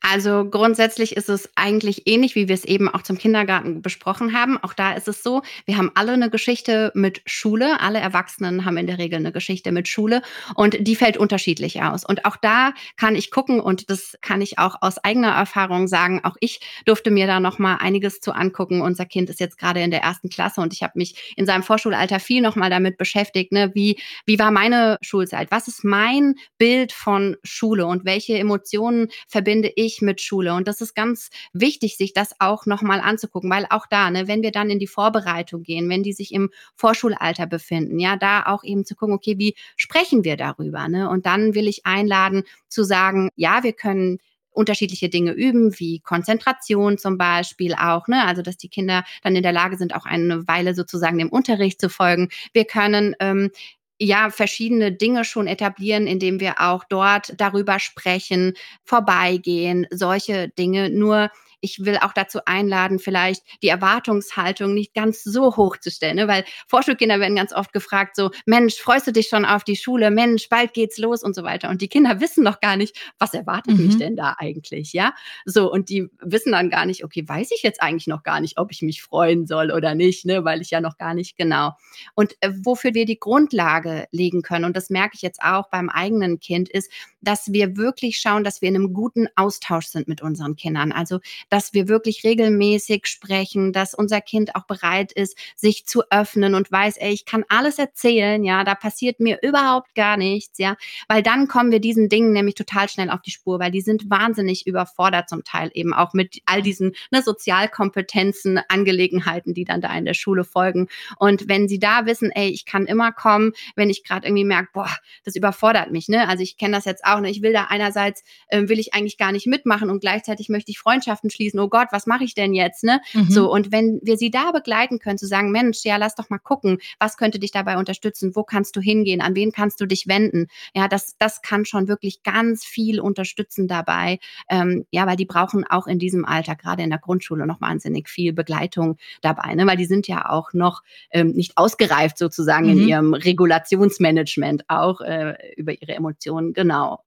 Also 0.00 0.48
grundsätzlich 0.48 1.16
ist 1.16 1.28
es 1.28 1.50
eigentlich 1.56 2.06
ähnlich, 2.06 2.34
wie 2.34 2.48
wir 2.48 2.54
es 2.54 2.64
eben 2.64 2.88
auch 2.88 3.02
zum 3.02 3.18
Kindergarten 3.18 3.82
besprochen 3.82 4.38
haben. 4.38 4.58
Auch 4.58 4.72
da 4.72 4.92
ist 4.92 5.08
es 5.08 5.22
so, 5.22 5.42
wir 5.64 5.76
haben 5.76 5.90
alle 5.94 6.12
eine 6.12 6.30
Geschichte 6.30 6.92
mit 6.94 7.22
Schule. 7.26 7.80
Alle 7.80 7.98
Erwachsenen 7.98 8.64
haben 8.64 8.76
in 8.76 8.86
der 8.86 8.98
Regel 8.98 9.18
eine 9.18 9.32
Geschichte 9.32 9.72
mit 9.72 9.88
Schule 9.88 10.22
und 10.54 10.76
die 10.80 10.96
fällt 10.96 11.16
unterschiedlich 11.16 11.82
aus. 11.82 12.04
Und 12.04 12.24
auch 12.24 12.36
da 12.36 12.72
kann 12.96 13.16
ich 13.16 13.30
gucken 13.30 13.60
und 13.60 13.90
das 13.90 14.16
kann 14.20 14.40
ich 14.40 14.58
auch 14.58 14.76
aus 14.80 14.98
eigener 14.98 15.32
Erfahrung 15.32 15.88
sagen. 15.88 16.20
Auch 16.24 16.36
ich 16.40 16.60
durfte 16.84 17.10
mir 17.10 17.26
da 17.26 17.40
noch 17.40 17.58
mal 17.58 17.76
einiges 17.76 18.20
zu 18.20 18.32
angucken. 18.32 18.82
Unser 18.82 19.06
Kind 19.06 19.30
ist 19.30 19.40
jetzt 19.40 19.58
gerade 19.58 19.80
in 19.80 19.90
der 19.90 20.02
ersten 20.02 20.28
Klasse 20.28 20.60
und 20.60 20.72
ich 20.72 20.82
habe 20.82 20.92
mich 20.96 21.34
in 21.36 21.46
seinem 21.46 21.62
Vorschulalter 21.62 22.20
viel 22.20 22.42
noch 22.42 22.56
mal 22.56 22.70
damit 22.70 22.96
beschäftigt. 22.96 23.52
Ne? 23.52 23.72
Wie, 23.74 23.98
wie 24.24 24.38
war 24.38 24.50
meine 24.50 24.98
Schulzeit? 25.00 25.50
Was 25.50 25.68
ist 25.68 25.84
mein 25.84 26.34
Bild 26.58 26.92
von 26.92 27.36
Schule 27.42 27.86
und 27.86 28.04
welche 28.04 28.38
Emotionen 28.38 29.08
verbinde 29.28 29.65
ich 29.68 30.02
mit 30.02 30.20
Schule? 30.20 30.54
Und 30.54 30.68
das 30.68 30.80
ist 30.80 30.94
ganz 30.94 31.30
wichtig, 31.52 31.96
sich 31.96 32.12
das 32.12 32.34
auch 32.38 32.66
nochmal 32.66 33.00
anzugucken, 33.00 33.50
weil 33.50 33.66
auch 33.70 33.86
da, 33.86 34.10
ne, 34.10 34.28
wenn 34.28 34.42
wir 34.42 34.52
dann 34.52 34.70
in 34.70 34.78
die 34.78 34.86
Vorbereitung 34.86 35.62
gehen, 35.62 35.88
wenn 35.88 36.02
die 36.02 36.12
sich 36.12 36.32
im 36.32 36.50
Vorschulalter 36.74 37.46
befinden, 37.46 37.98
ja, 37.98 38.16
da 38.16 38.46
auch 38.46 38.64
eben 38.64 38.84
zu 38.84 38.94
gucken, 38.94 39.14
okay, 39.14 39.38
wie 39.38 39.54
sprechen 39.76 40.24
wir 40.24 40.36
darüber? 40.36 40.88
Ne? 40.88 41.08
Und 41.08 41.26
dann 41.26 41.54
will 41.54 41.68
ich 41.68 41.86
einladen 41.86 42.44
zu 42.68 42.84
sagen, 42.84 43.30
ja, 43.36 43.62
wir 43.62 43.72
können 43.72 44.18
unterschiedliche 44.56 45.08
Dinge 45.08 45.32
üben, 45.32 45.78
wie 45.78 46.00
Konzentration 46.00 46.96
zum 46.98 47.18
Beispiel 47.18 47.74
auch, 47.74 48.08
ne? 48.08 48.24
Also 48.24 48.40
dass 48.40 48.56
die 48.56 48.70
Kinder 48.70 49.04
dann 49.22 49.36
in 49.36 49.42
der 49.42 49.52
Lage 49.52 49.76
sind, 49.76 49.94
auch 49.94 50.06
eine 50.06 50.48
Weile 50.48 50.74
sozusagen 50.74 51.18
dem 51.18 51.28
Unterricht 51.28 51.78
zu 51.80 51.90
folgen. 51.90 52.30
Wir 52.54 52.64
können 52.64 53.14
ähm, 53.20 53.50
ja 53.98 54.30
verschiedene 54.30 54.92
Dinge 54.92 55.24
schon 55.24 55.46
etablieren, 55.46 56.06
indem 56.06 56.40
wir 56.40 56.60
auch 56.60 56.84
dort 56.84 57.32
darüber 57.38 57.78
sprechen, 57.78 58.54
vorbeigehen, 58.84 59.86
solche 59.90 60.48
Dinge. 60.50 60.90
Nur 60.90 61.30
ich 61.60 61.84
will 61.84 61.96
auch 61.98 62.12
dazu 62.12 62.40
einladen, 62.44 62.98
vielleicht 62.98 63.42
die 63.62 63.68
Erwartungshaltung 63.68 64.74
nicht 64.74 64.94
ganz 64.94 65.22
so 65.22 65.56
hoch 65.56 65.76
zu 65.78 65.90
stellen, 65.90 66.16
ne? 66.16 66.28
weil 66.28 66.44
Vorschulkinder 66.68 67.20
werden 67.20 67.36
ganz 67.36 67.52
oft 67.52 67.72
gefragt, 67.72 68.16
so, 68.16 68.30
Mensch, 68.44 68.76
freust 68.76 69.06
du 69.06 69.12
dich 69.12 69.28
schon 69.28 69.44
auf 69.44 69.64
die 69.64 69.76
Schule? 69.76 70.10
Mensch, 70.10 70.48
bald 70.48 70.74
geht's 70.74 70.98
los 70.98 71.22
und 71.22 71.34
so 71.34 71.42
weiter. 71.42 71.68
Und 71.70 71.82
die 71.82 71.88
Kinder 71.88 72.20
wissen 72.20 72.44
noch 72.44 72.60
gar 72.60 72.76
nicht, 72.76 72.96
was 73.18 73.34
erwartet 73.34 73.78
mhm. 73.78 73.86
mich 73.86 73.98
denn 73.98 74.16
da 74.16 74.36
eigentlich, 74.38 74.92
ja? 74.92 75.14
So, 75.44 75.70
und 75.70 75.88
die 75.88 76.08
wissen 76.20 76.52
dann 76.52 76.70
gar 76.70 76.86
nicht, 76.86 77.04
okay, 77.04 77.24
weiß 77.26 77.50
ich 77.52 77.62
jetzt 77.62 77.82
eigentlich 77.82 78.06
noch 78.06 78.22
gar 78.22 78.40
nicht, 78.40 78.58
ob 78.58 78.70
ich 78.70 78.82
mich 78.82 79.02
freuen 79.02 79.46
soll 79.46 79.70
oder 79.70 79.94
nicht, 79.94 80.26
ne? 80.26 80.44
weil 80.44 80.60
ich 80.60 80.70
ja 80.70 80.80
noch 80.80 80.98
gar 80.98 81.14
nicht 81.14 81.36
genau. 81.36 81.72
Und 82.14 82.34
äh, 82.40 82.50
wofür 82.62 82.94
wir 82.94 83.04
die 83.04 83.18
Grundlage 83.18 84.06
legen 84.10 84.42
können, 84.42 84.64
und 84.64 84.76
das 84.76 84.90
merke 84.90 85.14
ich 85.14 85.22
jetzt 85.22 85.40
auch 85.42 85.68
beim 85.70 85.88
eigenen 85.88 86.40
Kind, 86.40 86.68
ist, 86.68 86.90
dass 87.26 87.52
wir 87.52 87.76
wirklich 87.76 88.18
schauen, 88.18 88.44
dass 88.44 88.62
wir 88.62 88.68
in 88.68 88.76
einem 88.76 88.92
guten 88.92 89.26
Austausch 89.34 89.86
sind 89.86 90.06
mit 90.06 90.22
unseren 90.22 90.54
Kindern. 90.54 90.92
Also, 90.92 91.18
dass 91.48 91.74
wir 91.74 91.88
wirklich 91.88 92.22
regelmäßig 92.22 93.06
sprechen, 93.06 93.72
dass 93.72 93.94
unser 93.94 94.20
Kind 94.20 94.54
auch 94.54 94.64
bereit 94.66 95.12
ist, 95.12 95.36
sich 95.56 95.86
zu 95.86 96.02
öffnen 96.10 96.54
und 96.54 96.70
weiß, 96.70 96.96
ey, 96.98 97.12
ich 97.12 97.24
kann 97.24 97.44
alles 97.48 97.78
erzählen, 97.78 98.44
ja, 98.44 98.62
da 98.62 98.74
passiert 98.74 99.18
mir 99.18 99.38
überhaupt 99.42 99.94
gar 99.94 100.16
nichts, 100.16 100.58
ja, 100.58 100.76
weil 101.08 101.22
dann 101.22 101.48
kommen 101.48 101.72
wir 101.72 101.80
diesen 101.80 102.08
Dingen 102.08 102.32
nämlich 102.32 102.54
total 102.54 102.88
schnell 102.88 103.10
auf 103.10 103.22
die 103.22 103.30
Spur, 103.30 103.58
weil 103.58 103.70
die 103.70 103.80
sind 103.80 104.08
wahnsinnig 104.08 104.66
überfordert 104.66 105.28
zum 105.28 105.42
Teil 105.42 105.70
eben 105.74 105.92
auch 105.92 106.12
mit 106.12 106.40
all 106.46 106.62
diesen 106.62 106.92
ne, 107.10 107.22
Sozialkompetenzen, 107.22 108.60
Angelegenheiten, 108.68 109.52
die 109.52 109.64
dann 109.64 109.80
da 109.80 109.92
in 109.96 110.04
der 110.04 110.14
Schule 110.14 110.44
folgen. 110.44 110.88
Und 111.18 111.48
wenn 111.48 111.68
sie 111.68 111.78
da 111.78 112.06
wissen, 112.06 112.30
ey, 112.30 112.48
ich 112.48 112.66
kann 112.66 112.86
immer 112.86 113.10
kommen, 113.12 113.52
wenn 113.74 113.90
ich 113.90 114.04
gerade 114.04 114.26
irgendwie 114.26 114.44
merke, 114.44 114.68
boah, 114.72 114.90
das 115.24 115.34
überfordert 115.34 115.90
mich, 115.90 116.08
ne? 116.08 116.28
Also 116.28 116.42
ich 116.42 116.56
kenne 116.56 116.76
das 116.76 116.84
jetzt 116.84 117.04
auch, 117.04 117.15
ne? 117.20 117.30
Ich 117.30 117.42
will 117.42 117.52
da 117.52 117.66
einerseits, 117.68 118.22
äh, 118.48 118.68
will 118.68 118.78
ich 118.78 118.94
eigentlich 118.94 119.18
gar 119.18 119.32
nicht 119.32 119.46
mitmachen 119.46 119.90
und 119.90 120.00
gleichzeitig 120.00 120.48
möchte 120.48 120.70
ich 120.70 120.78
Freundschaften 120.78 121.30
schließen, 121.30 121.60
oh 121.60 121.68
Gott, 121.68 121.88
was 121.90 122.06
mache 122.06 122.24
ich 122.24 122.34
denn 122.34 122.54
jetzt, 122.54 122.84
ne? 122.84 123.00
Mhm. 123.12 123.30
So, 123.30 123.52
und 123.52 123.72
wenn 123.72 124.00
wir 124.02 124.16
sie 124.16 124.30
da 124.30 124.52
begleiten 124.52 124.98
können, 124.98 125.18
zu 125.18 125.26
sagen, 125.26 125.50
Mensch, 125.50 125.84
ja, 125.84 125.96
lass 125.96 126.14
doch 126.14 126.30
mal 126.30 126.38
gucken, 126.38 126.78
was 126.98 127.16
könnte 127.16 127.38
dich 127.38 127.50
dabei 127.50 127.78
unterstützen, 127.78 128.34
wo 128.34 128.42
kannst 128.42 128.76
du 128.76 128.80
hingehen, 128.80 129.20
an 129.20 129.34
wen 129.34 129.52
kannst 129.52 129.80
du 129.80 129.86
dich 129.86 130.06
wenden, 130.06 130.48
ja, 130.74 130.88
das, 130.88 131.16
das 131.18 131.42
kann 131.42 131.64
schon 131.64 131.88
wirklich 131.88 132.22
ganz 132.22 132.64
viel 132.64 133.00
unterstützen 133.00 133.68
dabei, 133.68 134.18
ähm, 134.48 134.86
ja, 134.90 135.06
weil 135.06 135.16
die 135.16 135.26
brauchen 135.26 135.64
auch 135.64 135.86
in 135.86 135.98
diesem 135.98 136.24
Alter, 136.24 136.56
gerade 136.56 136.82
in 136.82 136.90
der 136.90 136.98
Grundschule, 136.98 137.46
noch 137.46 137.60
wahnsinnig 137.60 138.08
viel 138.08 138.32
Begleitung 138.32 138.96
dabei, 139.22 139.54
ne? 139.54 139.66
weil 139.66 139.76
die 139.76 139.86
sind 139.86 140.08
ja 140.08 140.28
auch 140.28 140.52
noch 140.52 140.82
ähm, 141.10 141.32
nicht 141.32 141.56
ausgereift 141.56 142.18
sozusagen 142.18 142.66
mhm. 142.66 142.72
in 142.72 142.88
ihrem 142.88 143.14
Regulationsmanagement 143.14 144.64
auch 144.68 145.00
äh, 145.00 145.34
über 145.56 145.72
ihre 145.72 145.94
Emotionen, 145.94 146.52
genau. 146.52 147.00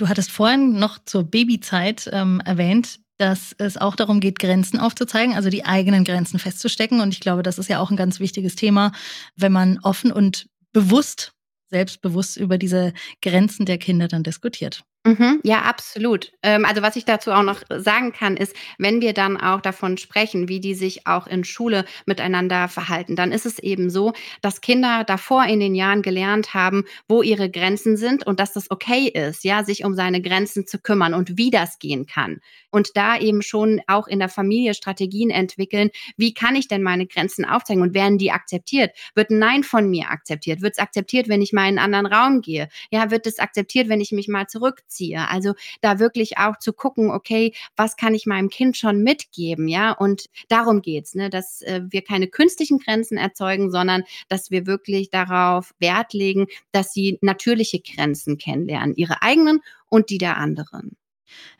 Du 0.00 0.08
hattest 0.08 0.30
vorhin 0.30 0.78
noch 0.78 0.98
zur 1.04 1.24
Babyzeit 1.24 2.08
ähm, 2.10 2.40
erwähnt, 2.46 3.00
dass 3.18 3.54
es 3.58 3.76
auch 3.76 3.96
darum 3.96 4.20
geht, 4.20 4.38
Grenzen 4.38 4.80
aufzuzeigen, 4.80 5.34
also 5.34 5.50
die 5.50 5.66
eigenen 5.66 6.04
Grenzen 6.04 6.38
festzustecken. 6.38 7.02
Und 7.02 7.12
ich 7.12 7.20
glaube, 7.20 7.42
das 7.42 7.58
ist 7.58 7.68
ja 7.68 7.80
auch 7.80 7.90
ein 7.90 7.98
ganz 7.98 8.18
wichtiges 8.18 8.56
Thema, 8.56 8.92
wenn 9.36 9.52
man 9.52 9.78
offen 9.82 10.10
und 10.10 10.46
bewusst, 10.72 11.32
selbstbewusst 11.68 12.38
über 12.38 12.56
diese 12.56 12.94
Grenzen 13.20 13.66
der 13.66 13.76
Kinder 13.76 14.08
dann 14.08 14.22
diskutiert. 14.22 14.84
Mhm, 15.06 15.40
ja, 15.44 15.62
absolut. 15.62 16.30
Ähm, 16.42 16.66
also 16.66 16.82
was 16.82 16.94
ich 16.94 17.06
dazu 17.06 17.32
auch 17.32 17.42
noch 17.42 17.62
sagen 17.70 18.12
kann, 18.12 18.36
ist, 18.36 18.54
wenn 18.76 19.00
wir 19.00 19.14
dann 19.14 19.38
auch 19.40 19.62
davon 19.62 19.96
sprechen, 19.96 20.46
wie 20.48 20.60
die 20.60 20.74
sich 20.74 21.06
auch 21.06 21.26
in 21.26 21.42
Schule 21.42 21.86
miteinander 22.04 22.68
verhalten, 22.68 23.16
dann 23.16 23.32
ist 23.32 23.46
es 23.46 23.58
eben 23.58 23.88
so, 23.88 24.12
dass 24.42 24.60
Kinder 24.60 25.04
davor 25.04 25.44
in 25.46 25.58
den 25.58 25.74
Jahren 25.74 26.02
gelernt 26.02 26.52
haben, 26.52 26.84
wo 27.08 27.22
ihre 27.22 27.50
Grenzen 27.50 27.96
sind 27.96 28.26
und 28.26 28.40
dass 28.40 28.52
das 28.52 28.70
okay 28.70 29.08
ist, 29.08 29.42
ja, 29.42 29.64
sich 29.64 29.84
um 29.86 29.94
seine 29.94 30.20
Grenzen 30.20 30.66
zu 30.66 30.78
kümmern 30.78 31.14
und 31.14 31.38
wie 31.38 31.48
das 31.50 31.78
gehen 31.78 32.04
kann. 32.04 32.38
Und 32.70 32.90
da 32.94 33.18
eben 33.18 33.40
schon 33.40 33.80
auch 33.86 34.06
in 34.06 34.18
der 34.18 34.28
Familie 34.28 34.74
Strategien 34.74 35.30
entwickeln, 35.30 35.90
wie 36.18 36.34
kann 36.34 36.54
ich 36.56 36.68
denn 36.68 36.82
meine 36.82 37.06
Grenzen 37.06 37.46
aufzeigen 37.46 37.82
und 37.82 37.94
werden 37.94 38.18
die 38.18 38.32
akzeptiert? 38.32 38.90
Wird 39.14 39.30
ein 39.30 39.38
Nein 39.38 39.64
von 39.64 39.88
mir 39.88 40.10
akzeptiert? 40.10 40.60
Wird 40.60 40.74
es 40.74 40.78
akzeptiert, 40.78 41.28
wenn 41.28 41.40
ich 41.40 41.52
mal 41.54 41.62
in 41.68 41.78
einen 41.78 41.94
anderen 41.94 42.06
Raum 42.06 42.40
gehe? 42.42 42.68
Ja, 42.90 43.10
wird 43.10 43.26
es 43.26 43.38
akzeptiert, 43.38 43.88
wenn 43.88 44.00
ich 44.02 44.12
mich 44.12 44.28
mal 44.28 44.46
zurück 44.46 44.82
ziehe. 44.90 45.28
Also 45.28 45.54
da 45.80 45.98
wirklich 45.98 46.38
auch 46.38 46.58
zu 46.58 46.72
gucken, 46.72 47.10
okay, 47.10 47.54
was 47.76 47.96
kann 47.96 48.14
ich 48.14 48.26
meinem 48.26 48.50
Kind 48.50 48.76
schon 48.76 49.02
mitgeben, 49.02 49.68
ja? 49.68 49.92
Und 49.92 50.26
darum 50.48 50.82
geht's, 50.82 51.14
ne, 51.14 51.30
dass 51.30 51.62
äh, 51.62 51.82
wir 51.88 52.02
keine 52.02 52.28
künstlichen 52.28 52.78
Grenzen 52.78 53.16
erzeugen, 53.16 53.70
sondern 53.70 54.02
dass 54.28 54.50
wir 54.50 54.66
wirklich 54.66 55.10
darauf 55.10 55.72
Wert 55.78 56.12
legen, 56.12 56.46
dass 56.72 56.92
sie 56.92 57.18
natürliche 57.22 57.80
Grenzen 57.80 58.38
kennenlernen, 58.38 58.94
ihre 58.96 59.22
eigenen 59.22 59.60
und 59.88 60.10
die 60.10 60.18
der 60.18 60.36
anderen. 60.36 60.96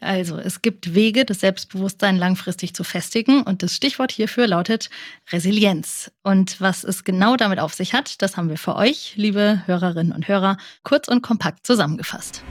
Also, 0.01 0.38
es 0.38 0.62
gibt 0.62 0.95
Wege, 0.95 1.25
das 1.25 1.40
Selbstbewusstsein 1.40 2.16
langfristig 2.16 2.75
zu 2.75 2.85
festigen 2.85 3.43
und 3.43 3.62
das 3.62 3.75
Stichwort 3.75 4.12
hierfür 4.12 4.47
lautet 4.47 4.90
Resilienz. 5.31 6.11
Und 6.23 6.61
was 6.61 6.85
es 6.85 7.05
genau 7.05 7.37
damit 7.37 7.61
auf 7.61 7.75
sich 7.75 7.95
hat, 7.95 8.21
das 8.23 8.37
haben 8.37 8.49
wir 8.49 8.59
für 8.59 8.77
euch, 8.77 9.14
liebe 9.16 9.62
Hörerinnen 9.66 10.12
und 10.12 10.29
Hörer, 10.29 10.57
kurz 10.83 11.09
und 11.09 11.23
kompakt 11.23 11.66
zusammengefasst. 11.66 12.43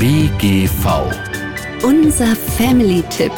BGV. 0.00 1.12
Unser 1.82 2.34
Family-Tipp. 2.34 3.32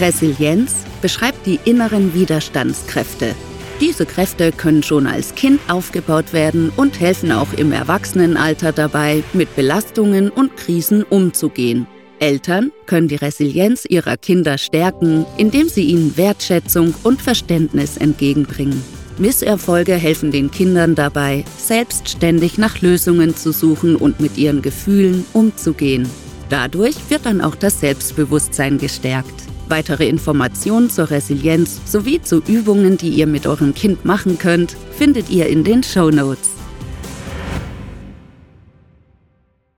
Resilienz 0.00 0.74
beschreibt 1.00 1.46
die 1.46 1.60
inneren 1.64 2.12
Widerstandskräfte. 2.12 3.36
Diese 3.80 4.04
Kräfte 4.04 4.50
können 4.50 4.82
schon 4.82 5.06
als 5.06 5.36
Kind 5.36 5.60
aufgebaut 5.68 6.32
werden 6.32 6.72
und 6.76 6.98
helfen 6.98 7.30
auch 7.30 7.52
im 7.52 7.70
Erwachsenenalter 7.70 8.72
dabei, 8.72 9.22
mit 9.32 9.54
Belastungen 9.54 10.28
und 10.28 10.56
Krisen 10.56 11.04
umzugehen. 11.04 11.86
Eltern 12.18 12.72
können 12.86 13.06
die 13.06 13.14
Resilienz 13.14 13.84
ihrer 13.84 14.16
Kinder 14.16 14.58
stärken, 14.58 15.24
indem 15.36 15.68
sie 15.68 15.84
ihnen 15.84 16.16
Wertschätzung 16.16 16.94
und 17.04 17.22
Verständnis 17.22 17.96
entgegenbringen. 17.96 18.82
Misserfolge 19.18 19.94
helfen 19.94 20.30
den 20.30 20.50
Kindern 20.50 20.94
dabei, 20.94 21.44
selbstständig 21.56 22.58
nach 22.58 22.82
Lösungen 22.82 23.34
zu 23.34 23.52
suchen 23.52 23.96
und 23.96 24.20
mit 24.20 24.36
ihren 24.36 24.62
Gefühlen 24.62 25.24
umzugehen. 25.32 26.08
Dadurch 26.50 26.96
wird 27.08 27.26
dann 27.26 27.40
auch 27.40 27.54
das 27.54 27.80
Selbstbewusstsein 27.80 28.78
gestärkt. 28.78 29.34
Weitere 29.68 30.06
Informationen 30.08 30.90
zur 30.90 31.10
Resilienz 31.10 31.80
sowie 31.90 32.22
zu 32.22 32.40
Übungen, 32.46 32.98
die 32.98 33.08
ihr 33.08 33.26
mit 33.26 33.46
eurem 33.46 33.74
Kind 33.74 34.04
machen 34.04 34.38
könnt, 34.38 34.76
findet 34.96 35.28
ihr 35.28 35.48
in 35.48 35.64
den 35.64 35.82
Show 35.82 36.10
Notes. 36.10 36.50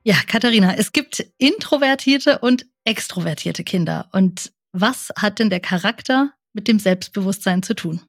Ja, 0.04 0.16
Katharina, 0.26 0.74
es 0.74 0.92
gibt 0.92 1.26
introvertierte 1.38 2.38
und 2.40 2.66
extrovertierte 2.84 3.64
Kinder. 3.64 4.08
Und 4.12 4.52
was 4.72 5.10
hat 5.16 5.38
denn 5.38 5.50
der 5.50 5.60
Charakter 5.60 6.32
mit 6.52 6.68
dem 6.68 6.78
Selbstbewusstsein 6.78 7.62
zu 7.62 7.74
tun? 7.74 8.00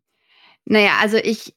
Naja, 0.67 0.97
also 0.99 1.17
ich 1.17 1.55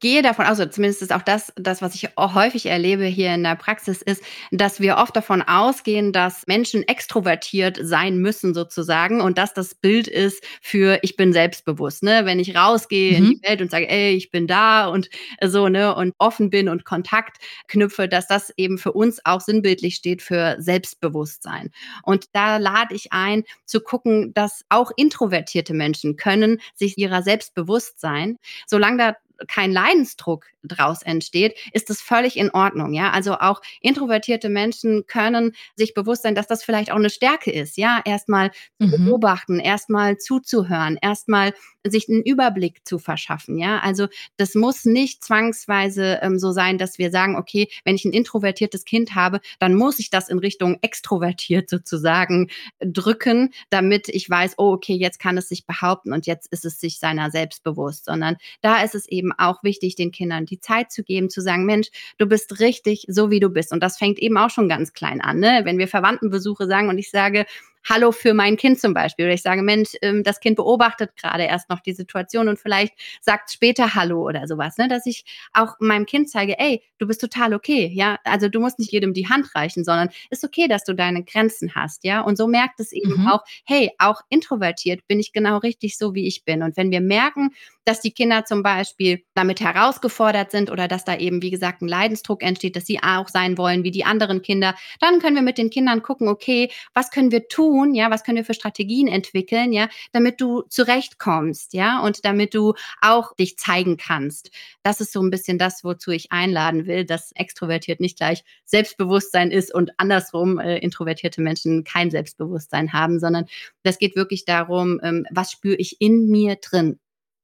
gehe 0.00 0.22
davon 0.22 0.46
aus, 0.46 0.58
oder 0.58 0.70
zumindest 0.70 1.02
ist 1.02 1.12
auch 1.12 1.22
das, 1.22 1.52
das, 1.56 1.82
was 1.82 1.94
ich 1.94 2.08
häufig 2.18 2.66
erlebe 2.66 3.04
hier 3.04 3.34
in 3.34 3.42
der 3.42 3.54
Praxis, 3.54 4.00
ist, 4.00 4.22
dass 4.50 4.80
wir 4.80 4.96
oft 4.96 5.14
davon 5.14 5.42
ausgehen, 5.42 6.12
dass 6.12 6.46
Menschen 6.46 6.82
extrovertiert 6.82 7.78
sein 7.82 8.18
müssen 8.18 8.54
sozusagen 8.54 9.20
und 9.20 9.36
dass 9.36 9.52
das 9.52 9.74
Bild 9.74 10.08
ist 10.08 10.42
für 10.62 10.98
ich 11.02 11.16
bin 11.16 11.32
selbstbewusst. 11.32 12.02
Ne? 12.02 12.22
Wenn 12.24 12.40
ich 12.40 12.56
rausgehe 12.56 13.12
mhm. 13.12 13.16
in 13.16 13.30
die 13.30 13.48
Welt 13.48 13.60
und 13.60 13.70
sage, 13.70 13.88
ey, 13.88 14.14
ich 14.14 14.30
bin 14.30 14.46
da 14.46 14.88
und 14.88 15.10
so, 15.42 15.68
ne, 15.68 15.94
und 15.94 16.14
offen 16.18 16.50
bin 16.50 16.68
und 16.68 16.84
Kontakt 16.84 17.36
knüpfe, 17.68 18.08
dass 18.08 18.26
das 18.26 18.52
eben 18.56 18.78
für 18.78 18.92
uns 18.92 19.20
auch 19.24 19.40
sinnbildlich 19.40 19.96
steht 19.96 20.22
für 20.22 20.56
Selbstbewusstsein. 20.58 21.70
Und 22.02 22.26
da 22.32 22.56
lade 22.56 22.94
ich 22.94 23.12
ein, 23.12 23.44
zu 23.66 23.80
gucken, 23.80 24.32
dass 24.34 24.64
auch 24.68 24.90
introvertierte 24.96 25.74
Menschen 25.74 26.16
können 26.16 26.60
sich 26.74 26.96
ihrer 26.96 27.22
selbst 27.22 27.54
bewusst 27.54 28.00
sein, 28.00 28.38
solange 28.66 28.98
da 28.98 29.16
kein 29.48 29.72
Leidensdruck 29.72 30.46
draus 30.62 31.02
entsteht, 31.02 31.56
ist 31.72 31.90
es 31.90 32.00
völlig 32.00 32.36
in 32.36 32.50
Ordnung. 32.50 32.92
Ja, 32.94 33.10
also 33.10 33.34
auch 33.34 33.60
introvertierte 33.80 34.48
Menschen 34.48 35.06
können 35.06 35.52
sich 35.76 35.94
bewusst 35.94 36.22
sein, 36.22 36.34
dass 36.34 36.46
das 36.46 36.64
vielleicht 36.64 36.90
auch 36.90 36.96
eine 36.96 37.10
Stärke 37.10 37.50
ist. 37.50 37.76
Ja, 37.76 38.00
erstmal 38.04 38.50
mhm. 38.78 38.90
zu 38.90 39.04
beobachten, 39.04 39.60
erstmal 39.60 40.18
zuzuhören, 40.18 40.98
erstmal 41.00 41.52
sich 41.86 42.08
einen 42.08 42.22
Überblick 42.22 42.86
zu 42.86 42.98
verschaffen. 42.98 43.58
Ja, 43.58 43.80
also 43.80 44.08
das 44.36 44.54
muss 44.54 44.84
nicht 44.84 45.22
zwangsweise 45.22 46.18
ähm, 46.22 46.38
so 46.38 46.50
sein, 46.50 46.78
dass 46.78 46.98
wir 46.98 47.10
sagen, 47.10 47.36
okay, 47.36 47.68
wenn 47.84 47.94
ich 47.94 48.04
ein 48.04 48.12
introvertiertes 48.12 48.84
Kind 48.84 49.14
habe, 49.14 49.40
dann 49.58 49.74
muss 49.74 49.98
ich 49.98 50.08
das 50.10 50.28
in 50.28 50.38
Richtung 50.38 50.78
extrovertiert 50.80 51.68
sozusagen 51.68 52.48
drücken, 52.80 53.52
damit 53.68 54.08
ich 54.08 54.28
weiß, 54.28 54.54
oh, 54.56 54.72
okay, 54.72 54.94
jetzt 54.94 55.18
kann 55.18 55.36
es 55.36 55.48
sich 55.48 55.66
behaupten 55.66 56.12
und 56.12 56.26
jetzt 56.26 56.50
ist 56.50 56.64
es 56.64 56.80
sich 56.80 56.98
seiner 56.98 57.30
selbst 57.30 57.62
bewusst, 57.62 58.06
sondern 58.06 58.36
da 58.62 58.82
ist 58.82 58.94
es 58.94 59.06
eben 59.06 59.23
auch 59.32 59.62
wichtig, 59.62 59.96
den 59.96 60.12
Kindern 60.12 60.46
die 60.46 60.60
Zeit 60.60 60.92
zu 60.92 61.02
geben, 61.02 61.30
zu 61.30 61.40
sagen, 61.40 61.64
Mensch, 61.64 61.88
du 62.18 62.26
bist 62.26 62.60
richtig 62.60 63.06
so, 63.08 63.30
wie 63.30 63.40
du 63.40 63.48
bist. 63.48 63.72
Und 63.72 63.82
das 63.82 63.98
fängt 63.98 64.18
eben 64.18 64.36
auch 64.36 64.50
schon 64.50 64.68
ganz 64.68 64.92
klein 64.92 65.20
an. 65.20 65.38
Ne? 65.38 65.62
Wenn 65.64 65.78
wir 65.78 65.88
Verwandtenbesuche 65.88 66.66
sagen 66.66 66.88
und 66.88 66.98
ich 66.98 67.10
sage, 67.10 67.46
Hallo 67.88 68.12
für 68.12 68.34
mein 68.34 68.56
Kind 68.56 68.80
zum 68.80 68.94
Beispiel. 68.94 69.26
Oder 69.26 69.34
ich 69.34 69.42
sage, 69.42 69.62
Mensch, 69.62 69.90
ähm, 70.02 70.22
das 70.22 70.40
Kind 70.40 70.56
beobachtet 70.56 71.16
gerade 71.16 71.44
erst 71.44 71.68
noch 71.68 71.80
die 71.80 71.92
Situation 71.92 72.48
und 72.48 72.58
vielleicht 72.58 72.94
sagt 73.20 73.50
später 73.50 73.94
Hallo 73.94 74.22
oder 74.22 74.46
sowas, 74.46 74.78
ne? 74.78 74.88
Dass 74.88 75.06
ich 75.06 75.24
auch 75.52 75.76
meinem 75.80 76.06
Kind 76.06 76.30
zeige, 76.30 76.58
ey, 76.58 76.82
du 76.98 77.06
bist 77.06 77.20
total 77.20 77.54
okay, 77.54 77.90
ja. 77.94 78.18
Also 78.24 78.48
du 78.48 78.60
musst 78.60 78.78
nicht 78.78 78.92
jedem 78.92 79.12
die 79.12 79.28
Hand 79.28 79.54
reichen, 79.54 79.84
sondern 79.84 80.08
ist 80.30 80.44
okay, 80.44 80.68
dass 80.68 80.84
du 80.84 80.94
deine 80.94 81.24
Grenzen 81.24 81.74
hast, 81.74 82.04
ja. 82.04 82.20
Und 82.22 82.36
so 82.36 82.46
merkt 82.46 82.80
es 82.80 82.92
eben 82.92 83.20
mhm. 83.20 83.28
auch, 83.28 83.44
hey, 83.64 83.90
auch 83.98 84.22
introvertiert 84.30 85.06
bin 85.06 85.20
ich 85.20 85.32
genau 85.32 85.58
richtig 85.58 85.98
so, 85.98 86.14
wie 86.14 86.26
ich 86.26 86.44
bin. 86.44 86.62
Und 86.62 86.76
wenn 86.76 86.90
wir 86.90 87.00
merken, 87.00 87.50
dass 87.84 88.00
die 88.00 88.12
Kinder 88.12 88.44
zum 88.44 88.62
Beispiel 88.62 89.22
damit 89.34 89.60
herausgefordert 89.60 90.50
sind 90.50 90.70
oder 90.70 90.88
dass 90.88 91.04
da 91.04 91.16
eben, 91.16 91.42
wie 91.42 91.50
gesagt, 91.50 91.82
ein 91.82 91.88
Leidensdruck 91.88 92.42
entsteht, 92.42 92.76
dass 92.76 92.86
sie 92.86 93.00
auch 93.02 93.28
sein 93.28 93.58
wollen 93.58 93.84
wie 93.84 93.90
die 93.90 94.04
anderen 94.04 94.42
Kinder, 94.42 94.74
dann 95.00 95.18
können 95.18 95.36
wir 95.36 95.42
mit 95.42 95.58
den 95.58 95.70
Kindern 95.70 96.02
gucken, 96.02 96.28
okay, 96.28 96.70
was 96.94 97.10
können 97.10 97.30
wir 97.30 97.48
tun, 97.48 97.73
ja, 97.94 98.10
was 98.10 98.22
können 98.24 98.36
wir 98.36 98.44
für 98.44 98.54
Strategien 98.54 99.08
entwickeln, 99.08 99.72
ja, 99.72 99.88
damit 100.12 100.40
du 100.40 100.62
zurechtkommst, 100.68 101.74
ja, 101.74 102.00
und 102.00 102.24
damit 102.24 102.54
du 102.54 102.74
auch 103.00 103.34
dich 103.34 103.56
zeigen 103.58 103.96
kannst. 103.96 104.50
Das 104.82 105.00
ist 105.00 105.12
so 105.12 105.22
ein 105.22 105.30
bisschen 105.30 105.58
das, 105.58 105.82
wozu 105.84 106.10
ich 106.10 106.30
einladen 106.32 106.86
will, 106.86 107.04
dass 107.04 107.32
extrovertiert 107.32 108.00
nicht 108.00 108.16
gleich 108.18 108.44
Selbstbewusstsein 108.64 109.50
ist 109.50 109.74
und 109.74 109.92
andersrum 109.98 110.58
äh, 110.58 110.78
introvertierte 110.78 111.40
Menschen 111.42 111.84
kein 111.84 112.10
Selbstbewusstsein 112.10 112.92
haben, 112.92 113.18
sondern 113.18 113.46
das 113.82 113.98
geht 113.98 114.16
wirklich 114.16 114.44
darum, 114.44 115.00
ähm, 115.02 115.26
was 115.30 115.50
spüre 115.50 115.76
ich 115.76 116.00
in 116.00 116.28
mir 116.28 116.56
drin? 116.56 116.98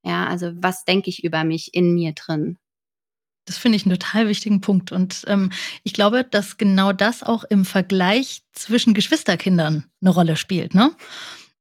Ja, 0.04 0.26
also 0.28 0.52
was 0.54 0.84
denke 0.84 1.10
ich 1.10 1.24
über 1.24 1.44
mich 1.44 1.74
in 1.74 1.94
mir 1.94 2.12
drin? 2.12 2.59
Das 3.46 3.58
finde 3.58 3.76
ich 3.76 3.84
einen 3.84 3.98
total 3.98 4.28
wichtigen 4.28 4.60
Punkt. 4.60 4.92
Und 4.92 5.24
ähm, 5.26 5.50
ich 5.82 5.92
glaube, 5.92 6.24
dass 6.24 6.56
genau 6.56 6.92
das 6.92 7.22
auch 7.22 7.44
im 7.44 7.64
Vergleich 7.64 8.42
zwischen 8.52 8.94
Geschwisterkindern 8.94 9.84
eine 10.00 10.10
Rolle 10.10 10.36
spielt. 10.36 10.74
Ne? 10.74 10.92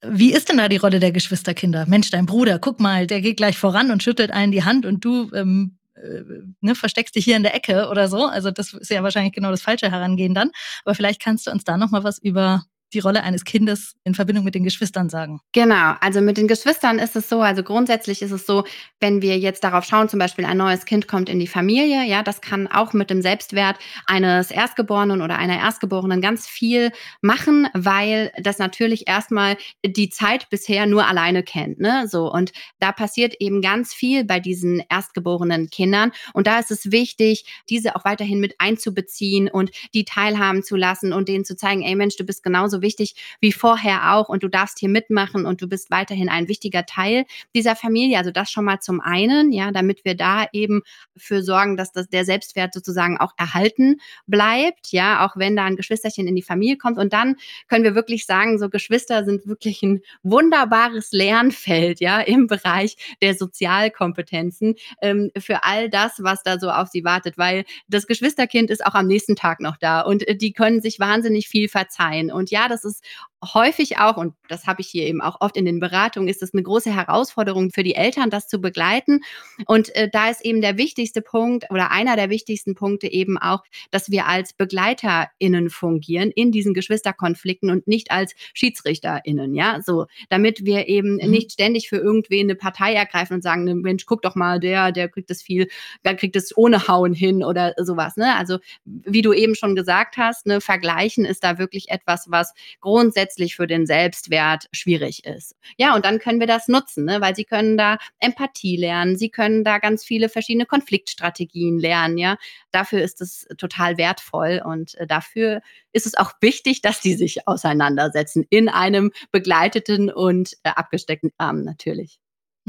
Wie 0.01 0.33
ist 0.33 0.49
denn 0.49 0.57
da 0.57 0.69
die 0.69 0.77
Rolle 0.77 0.99
der 0.99 1.11
Geschwisterkinder? 1.11 1.85
Mensch, 1.85 2.09
dein 2.09 2.25
Bruder, 2.25 2.59
guck 2.59 2.79
mal, 2.79 3.07
der 3.07 3.21
geht 3.21 3.37
gleich 3.37 3.57
voran 3.57 3.91
und 3.91 4.03
schüttelt 4.03 4.31
einen 4.31 4.51
die 4.51 4.63
Hand 4.63 4.85
und 4.85 5.03
du 5.03 5.29
ähm, 5.33 5.77
äh, 5.95 6.23
ne, 6.61 6.75
versteckst 6.75 7.15
dich 7.15 7.25
hier 7.25 7.35
in 7.35 7.43
der 7.43 7.55
Ecke 7.55 7.89
oder 7.89 8.07
so. 8.07 8.25
Also 8.25 8.51
das 8.51 8.73
ist 8.73 8.89
ja 8.89 9.03
wahrscheinlich 9.03 9.33
genau 9.33 9.51
das 9.51 9.61
falsche 9.61 9.91
Herangehen 9.91 10.33
dann. 10.33 10.51
Aber 10.85 10.95
vielleicht 10.95 11.21
kannst 11.21 11.47
du 11.47 11.51
uns 11.51 11.63
da 11.63 11.77
noch 11.77 11.91
mal 11.91 12.03
was 12.03 12.17
über 12.19 12.63
die 12.93 12.99
Rolle 12.99 13.23
eines 13.23 13.45
Kindes 13.45 13.95
in 14.03 14.15
Verbindung 14.15 14.43
mit 14.43 14.55
den 14.55 14.63
Geschwistern 14.63 15.09
sagen? 15.09 15.39
Genau, 15.51 15.93
also 16.01 16.21
mit 16.21 16.37
den 16.37 16.47
Geschwistern 16.47 16.99
ist 16.99 17.15
es 17.15 17.29
so, 17.29 17.41
also 17.41 17.63
grundsätzlich 17.63 18.21
ist 18.21 18.31
es 18.31 18.45
so, 18.45 18.63
wenn 18.99 19.21
wir 19.21 19.37
jetzt 19.37 19.63
darauf 19.63 19.85
schauen, 19.85 20.09
zum 20.09 20.19
Beispiel 20.19 20.45
ein 20.45 20.57
neues 20.57 20.85
Kind 20.85 21.07
kommt 21.07 21.29
in 21.29 21.39
die 21.39 21.47
Familie, 21.47 22.03
ja, 22.05 22.23
das 22.23 22.41
kann 22.41 22.67
auch 22.67 22.93
mit 22.93 23.09
dem 23.09 23.21
Selbstwert 23.21 23.77
eines 24.07 24.51
Erstgeborenen 24.51 25.21
oder 25.21 25.37
einer 25.37 25.57
Erstgeborenen 25.57 26.21
ganz 26.21 26.47
viel 26.47 26.91
machen, 27.21 27.67
weil 27.73 28.31
das 28.41 28.57
natürlich 28.57 29.07
erstmal 29.07 29.57
die 29.85 30.09
Zeit 30.09 30.49
bisher 30.49 30.85
nur 30.85 31.07
alleine 31.07 31.43
kennt, 31.43 31.79
ne, 31.79 32.07
so 32.07 32.31
und 32.31 32.51
da 32.79 32.91
passiert 32.91 33.35
eben 33.39 33.61
ganz 33.61 33.93
viel 33.93 34.23
bei 34.23 34.39
diesen 34.39 34.81
erstgeborenen 34.89 35.69
Kindern 35.69 36.11
und 36.33 36.47
da 36.47 36.59
ist 36.59 36.71
es 36.71 36.91
wichtig, 36.91 37.45
diese 37.69 37.95
auch 37.95 38.05
weiterhin 38.05 38.39
mit 38.39 38.55
einzubeziehen 38.59 39.49
und 39.49 39.71
die 39.93 40.05
teilhaben 40.05 40.63
zu 40.63 40.75
lassen 40.75 41.13
und 41.13 41.29
denen 41.29 41.45
zu 41.45 41.55
zeigen, 41.55 41.83
ey 41.83 41.95
Mensch, 41.95 42.15
du 42.15 42.23
bist 42.23 42.43
genauso 42.43 42.78
wichtig 42.81 43.15
wie 43.39 43.51
vorher 43.51 44.13
auch 44.13 44.29
und 44.29 44.43
du 44.43 44.47
darfst 44.47 44.79
hier 44.79 44.89
mitmachen 44.89 45.45
und 45.45 45.61
du 45.61 45.67
bist 45.67 45.91
weiterhin 45.91 46.29
ein 46.29 46.47
wichtiger 46.47 46.85
Teil 46.85 47.25
dieser 47.55 47.75
Familie. 47.75 48.17
Also 48.17 48.31
das 48.31 48.51
schon 48.51 48.65
mal 48.65 48.79
zum 48.79 49.01
einen, 49.01 49.51
ja, 49.51 49.71
damit 49.71 50.05
wir 50.05 50.15
da 50.15 50.47
eben 50.53 50.81
für 51.17 51.43
sorgen, 51.43 51.77
dass 51.77 51.91
das, 51.91 52.07
der 52.09 52.25
Selbstwert 52.25 52.73
sozusagen 52.73 53.17
auch 53.17 53.33
erhalten 53.37 53.97
bleibt, 54.27 54.91
ja, 54.91 55.25
auch 55.25 55.35
wenn 55.35 55.55
da 55.55 55.65
ein 55.65 55.75
Geschwisterchen 55.75 56.27
in 56.27 56.35
die 56.35 56.41
Familie 56.41 56.77
kommt. 56.77 56.97
Und 56.97 57.13
dann 57.13 57.35
können 57.67 57.83
wir 57.83 57.95
wirklich 57.95 58.25
sagen, 58.25 58.59
so 58.59 58.69
Geschwister 58.69 59.25
sind 59.25 59.47
wirklich 59.47 59.83
ein 59.83 60.01
wunderbares 60.23 61.11
Lernfeld, 61.11 61.99
ja, 61.99 62.19
im 62.19 62.47
Bereich 62.47 62.95
der 63.21 63.35
Sozialkompetenzen 63.35 64.75
ähm, 65.01 65.31
für 65.37 65.63
all 65.63 65.89
das, 65.89 66.23
was 66.23 66.43
da 66.43 66.59
so 66.59 66.69
auf 66.69 66.87
sie 66.89 67.03
wartet, 67.03 67.37
weil 67.37 67.65
das 67.87 68.07
Geschwisterkind 68.07 68.69
ist 68.69 68.85
auch 68.85 68.93
am 68.93 69.07
nächsten 69.07 69.35
Tag 69.35 69.59
noch 69.59 69.77
da 69.77 70.01
und 70.01 70.27
äh, 70.27 70.35
die 70.35 70.53
können 70.53 70.81
sich 70.81 70.99
wahnsinnig 70.99 71.47
viel 71.47 71.67
verzeihen. 71.67 72.31
Und 72.31 72.51
ja, 72.51 72.67
das 72.69 72.83
ist 72.85 73.03
häufig 73.43 73.97
auch, 73.97 74.17
und 74.17 74.33
das 74.49 74.67
habe 74.67 74.81
ich 74.81 74.87
hier 74.87 75.03
eben 75.05 75.21
auch 75.21 75.39
oft 75.39 75.55
in 75.55 75.65
den 75.65 75.79
Beratungen, 75.79 76.27
ist 76.27 76.43
es 76.43 76.53
eine 76.53 76.63
große 76.63 76.93
Herausforderung 76.93 77.71
für 77.71 77.83
die 77.83 77.95
Eltern, 77.95 78.29
das 78.29 78.47
zu 78.47 78.59
begleiten. 78.59 79.21
Und 79.65 79.95
äh, 79.95 80.09
da 80.11 80.29
ist 80.29 80.43
eben 80.43 80.61
der 80.61 80.77
wichtigste 80.77 81.21
Punkt 81.21 81.65
oder 81.69 81.91
einer 81.91 82.15
der 82.15 82.29
wichtigsten 82.29 82.75
Punkte 82.75 83.07
eben 83.07 83.37
auch, 83.37 83.63
dass 83.91 84.11
wir 84.11 84.27
als 84.27 84.53
BegleiterInnen 84.53 85.69
fungieren 85.69 86.31
in 86.31 86.51
diesen 86.51 86.73
Geschwisterkonflikten 86.73 87.69
und 87.69 87.87
nicht 87.87 88.11
als 88.11 88.33
SchiedsrichterInnen, 88.53 89.55
ja, 89.55 89.81
so, 89.81 90.07
damit 90.29 90.65
wir 90.65 90.87
eben 90.87 91.13
mhm. 91.15 91.31
nicht 91.31 91.53
ständig 91.53 91.87
für 91.87 91.97
irgendwen 91.97 92.47
eine 92.47 92.55
Partei 92.55 92.93
ergreifen 92.93 93.35
und 93.35 93.41
sagen, 93.41 93.63
ne, 93.63 93.75
Mensch, 93.75 94.05
guck 94.05 94.21
doch 94.21 94.35
mal, 94.35 94.59
der, 94.59 94.91
der 94.91 95.07
kriegt 95.07 95.29
das 95.29 95.41
viel, 95.41 95.69
der 96.03 96.15
kriegt 96.15 96.35
es 96.35 96.55
ohne 96.57 96.87
Hauen 96.87 97.13
hin 97.13 97.43
oder 97.43 97.73
sowas, 97.77 98.17
ne? 98.17 98.35
Also, 98.35 98.59
wie 98.83 99.21
du 99.21 99.31
eben 99.31 99.55
schon 99.55 99.75
gesagt 99.75 100.17
hast, 100.17 100.45
ne, 100.45 100.59
vergleichen 100.59 101.23
ist 101.23 101.43
da 101.43 101.57
wirklich 101.57 101.89
etwas, 101.89 102.25
was 102.29 102.53
grundsätzlich 102.81 103.28
für 103.37 103.67
den 103.67 103.85
Selbstwert 103.85 104.67
schwierig 104.71 105.25
ist. 105.25 105.55
Ja, 105.77 105.95
und 105.95 106.05
dann 106.05 106.19
können 106.19 106.39
wir 106.39 106.47
das 106.47 106.67
nutzen, 106.67 107.05
ne? 107.05 107.21
weil 107.21 107.35
sie 107.35 107.45
können 107.45 107.77
da 107.77 107.97
Empathie 108.19 108.77
lernen, 108.77 109.17
sie 109.17 109.29
können 109.29 109.63
da 109.63 109.79
ganz 109.79 110.03
viele 110.03 110.29
verschiedene 110.29 110.65
Konfliktstrategien 110.65 111.79
lernen, 111.79 112.17
ja. 112.17 112.37
Dafür 112.71 113.01
ist 113.01 113.21
es 113.21 113.47
total 113.57 113.97
wertvoll 113.97 114.61
und 114.63 114.95
äh, 114.95 115.07
dafür 115.07 115.61
ist 115.91 116.05
es 116.05 116.15
auch 116.15 116.33
wichtig, 116.41 116.81
dass 116.81 117.01
die 117.01 117.15
sich 117.15 117.47
auseinandersetzen 117.47 118.45
in 118.49 118.69
einem 118.69 119.11
begleiteten 119.31 120.11
und 120.11 120.53
äh, 120.63 120.69
abgesteckten 120.69 121.31
Rahmen 121.39 121.63
natürlich. 121.63 122.19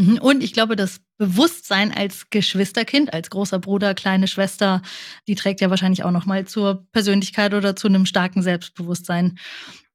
Mhm, 0.01 0.19
und 0.19 0.43
ich 0.43 0.53
glaube, 0.53 0.77
das 0.77 1.01
Bewusstsein 1.19 1.93
als 1.93 2.31
Geschwisterkind, 2.31 3.13
als 3.13 3.29
großer 3.29 3.59
Bruder, 3.59 3.95
kleine 3.95 4.29
Schwester, 4.29 4.81
die 5.29 5.35
trägt 5.35 5.61
ja 5.61 5.69
wahrscheinlich 5.69 6.05
auch 6.05 6.11
noch 6.11 6.25
mal 6.25 6.47
zur 6.47 6.87
Persönlichkeit 6.93 7.53
oder 7.53 7.77
zu 7.77 7.89
einem 7.89 8.07
starken 8.07 8.43
Selbstbewusstsein 8.43 9.39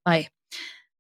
bei. 0.04 0.28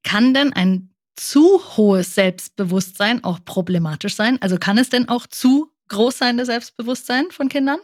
Kann 0.05 0.33
denn 0.33 0.53
ein 0.53 0.93
zu 1.15 1.59
hohes 1.75 2.15
Selbstbewusstsein 2.15 3.23
auch 3.23 3.39
problematisch 3.43 4.15
sein? 4.15 4.41
Also 4.41 4.57
kann 4.57 4.77
es 4.77 4.89
denn 4.89 5.09
auch 5.09 5.27
zu 5.27 5.71
groß 5.89 6.17
sein, 6.17 6.37
das 6.37 6.47
Selbstbewusstsein 6.47 7.31
von 7.31 7.49
Kindern? 7.49 7.79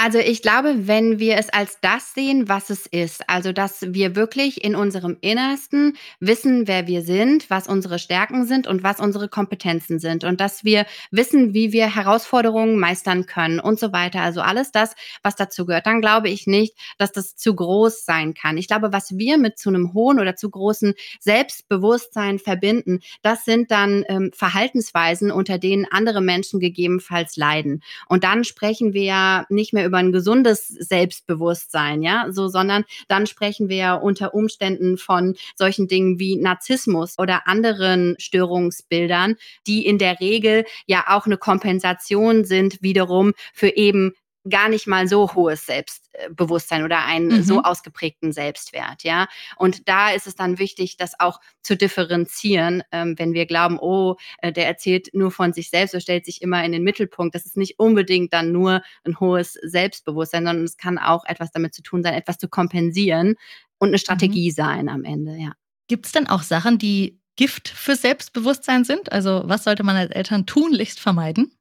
Also 0.00 0.20
ich 0.20 0.42
glaube, 0.42 0.86
wenn 0.86 1.18
wir 1.18 1.38
es 1.38 1.48
als 1.48 1.80
das 1.80 2.14
sehen, 2.14 2.48
was 2.48 2.70
es 2.70 2.86
ist, 2.86 3.28
also 3.28 3.50
dass 3.50 3.82
wir 3.82 4.14
wirklich 4.14 4.62
in 4.62 4.76
unserem 4.76 5.16
Innersten 5.22 5.96
wissen, 6.20 6.68
wer 6.68 6.86
wir 6.86 7.02
sind, 7.02 7.50
was 7.50 7.66
unsere 7.66 7.98
Stärken 7.98 8.46
sind 8.46 8.68
und 8.68 8.84
was 8.84 9.00
unsere 9.00 9.28
Kompetenzen 9.28 9.98
sind 9.98 10.22
und 10.22 10.40
dass 10.40 10.62
wir 10.62 10.86
wissen, 11.10 11.52
wie 11.52 11.72
wir 11.72 11.92
Herausforderungen 11.92 12.78
meistern 12.78 13.26
können 13.26 13.58
und 13.58 13.80
so 13.80 13.92
weiter. 13.92 14.20
Also 14.20 14.40
alles 14.40 14.70
das, 14.70 14.94
was 15.24 15.34
dazu 15.34 15.66
gehört, 15.66 15.86
dann 15.86 16.00
glaube 16.00 16.28
ich 16.28 16.46
nicht, 16.46 16.74
dass 16.98 17.10
das 17.10 17.34
zu 17.34 17.56
groß 17.56 18.04
sein 18.04 18.34
kann. 18.34 18.56
Ich 18.56 18.68
glaube, 18.68 18.92
was 18.92 19.18
wir 19.18 19.36
mit 19.36 19.58
zu 19.58 19.68
einem 19.68 19.94
hohen 19.94 20.20
oder 20.20 20.36
zu 20.36 20.48
großen 20.48 20.94
Selbstbewusstsein 21.18 22.38
verbinden, 22.38 23.00
das 23.22 23.44
sind 23.44 23.72
dann 23.72 24.04
ähm, 24.08 24.30
Verhaltensweisen, 24.32 25.32
unter 25.32 25.58
denen 25.58 25.86
andere 25.90 26.20
Menschen 26.20 26.60
gegebenenfalls 26.60 27.36
leiden. 27.36 27.82
Und 28.08 28.22
dann 28.22 28.44
sprechen 28.44 28.92
wir 28.92 29.02
ja 29.02 29.46
nicht 29.48 29.72
mehr 29.72 29.87
über 29.88 29.98
ein 29.98 30.12
gesundes 30.12 30.68
Selbstbewusstsein, 30.68 32.02
ja, 32.02 32.26
so, 32.30 32.48
sondern 32.48 32.84
dann 33.08 33.26
sprechen 33.26 33.68
wir 33.68 33.76
ja 33.76 33.94
unter 33.94 34.34
Umständen 34.34 34.98
von 34.98 35.34
solchen 35.56 35.88
Dingen 35.88 36.18
wie 36.18 36.36
Narzissmus 36.36 37.18
oder 37.18 37.48
anderen 37.48 38.14
Störungsbildern, 38.18 39.36
die 39.66 39.84
in 39.84 39.98
der 39.98 40.20
Regel 40.20 40.64
ja 40.86 41.04
auch 41.08 41.26
eine 41.26 41.38
Kompensation 41.38 42.44
sind 42.44 42.82
wiederum 42.82 43.32
für 43.52 43.76
eben 43.76 44.12
gar 44.48 44.68
nicht 44.68 44.86
mal 44.86 45.08
so 45.08 45.34
hohes 45.34 45.66
Selbstbewusstsein 45.66 46.84
oder 46.84 47.04
einen 47.04 47.28
mhm. 47.28 47.42
so 47.42 47.62
ausgeprägten 47.62 48.32
Selbstwert, 48.32 49.02
ja. 49.04 49.28
Und 49.56 49.88
da 49.88 50.10
ist 50.10 50.26
es 50.26 50.34
dann 50.34 50.58
wichtig, 50.58 50.96
das 50.96 51.18
auch 51.18 51.40
zu 51.62 51.76
differenzieren, 51.76 52.82
ähm, 52.92 53.14
wenn 53.18 53.32
wir 53.32 53.46
glauben, 53.46 53.78
oh, 53.78 54.16
äh, 54.38 54.52
der 54.52 54.66
erzählt 54.66 55.08
nur 55.12 55.30
von 55.30 55.52
sich 55.52 55.70
selbst 55.70 55.94
oder 55.94 56.00
stellt 56.00 56.24
sich 56.24 56.42
immer 56.42 56.64
in 56.64 56.72
den 56.72 56.82
Mittelpunkt. 56.82 57.34
Das 57.34 57.46
ist 57.46 57.56
nicht 57.56 57.78
unbedingt 57.78 58.32
dann 58.32 58.52
nur 58.52 58.82
ein 59.04 59.20
hohes 59.20 59.52
Selbstbewusstsein, 59.62 60.44
sondern 60.44 60.64
es 60.64 60.76
kann 60.76 60.98
auch 60.98 61.24
etwas 61.24 61.50
damit 61.50 61.74
zu 61.74 61.82
tun 61.82 62.02
sein, 62.02 62.14
etwas 62.14 62.38
zu 62.38 62.48
kompensieren 62.48 63.34
und 63.78 63.88
eine 63.88 63.98
Strategie 63.98 64.50
mhm. 64.50 64.54
sein 64.54 64.88
am 64.88 65.04
Ende, 65.04 65.36
ja. 65.36 65.52
Gibt 65.88 66.06
es 66.06 66.12
denn 66.12 66.26
auch 66.26 66.42
Sachen, 66.42 66.78
die 66.78 67.18
Gift 67.36 67.68
für 67.68 67.96
Selbstbewusstsein 67.96 68.84
sind? 68.84 69.10
Also 69.12 69.42
was 69.46 69.64
sollte 69.64 69.84
man 69.84 69.96
als 69.96 70.10
Eltern 70.10 70.44
tunlichst 70.44 71.00
vermeiden? 71.00 71.52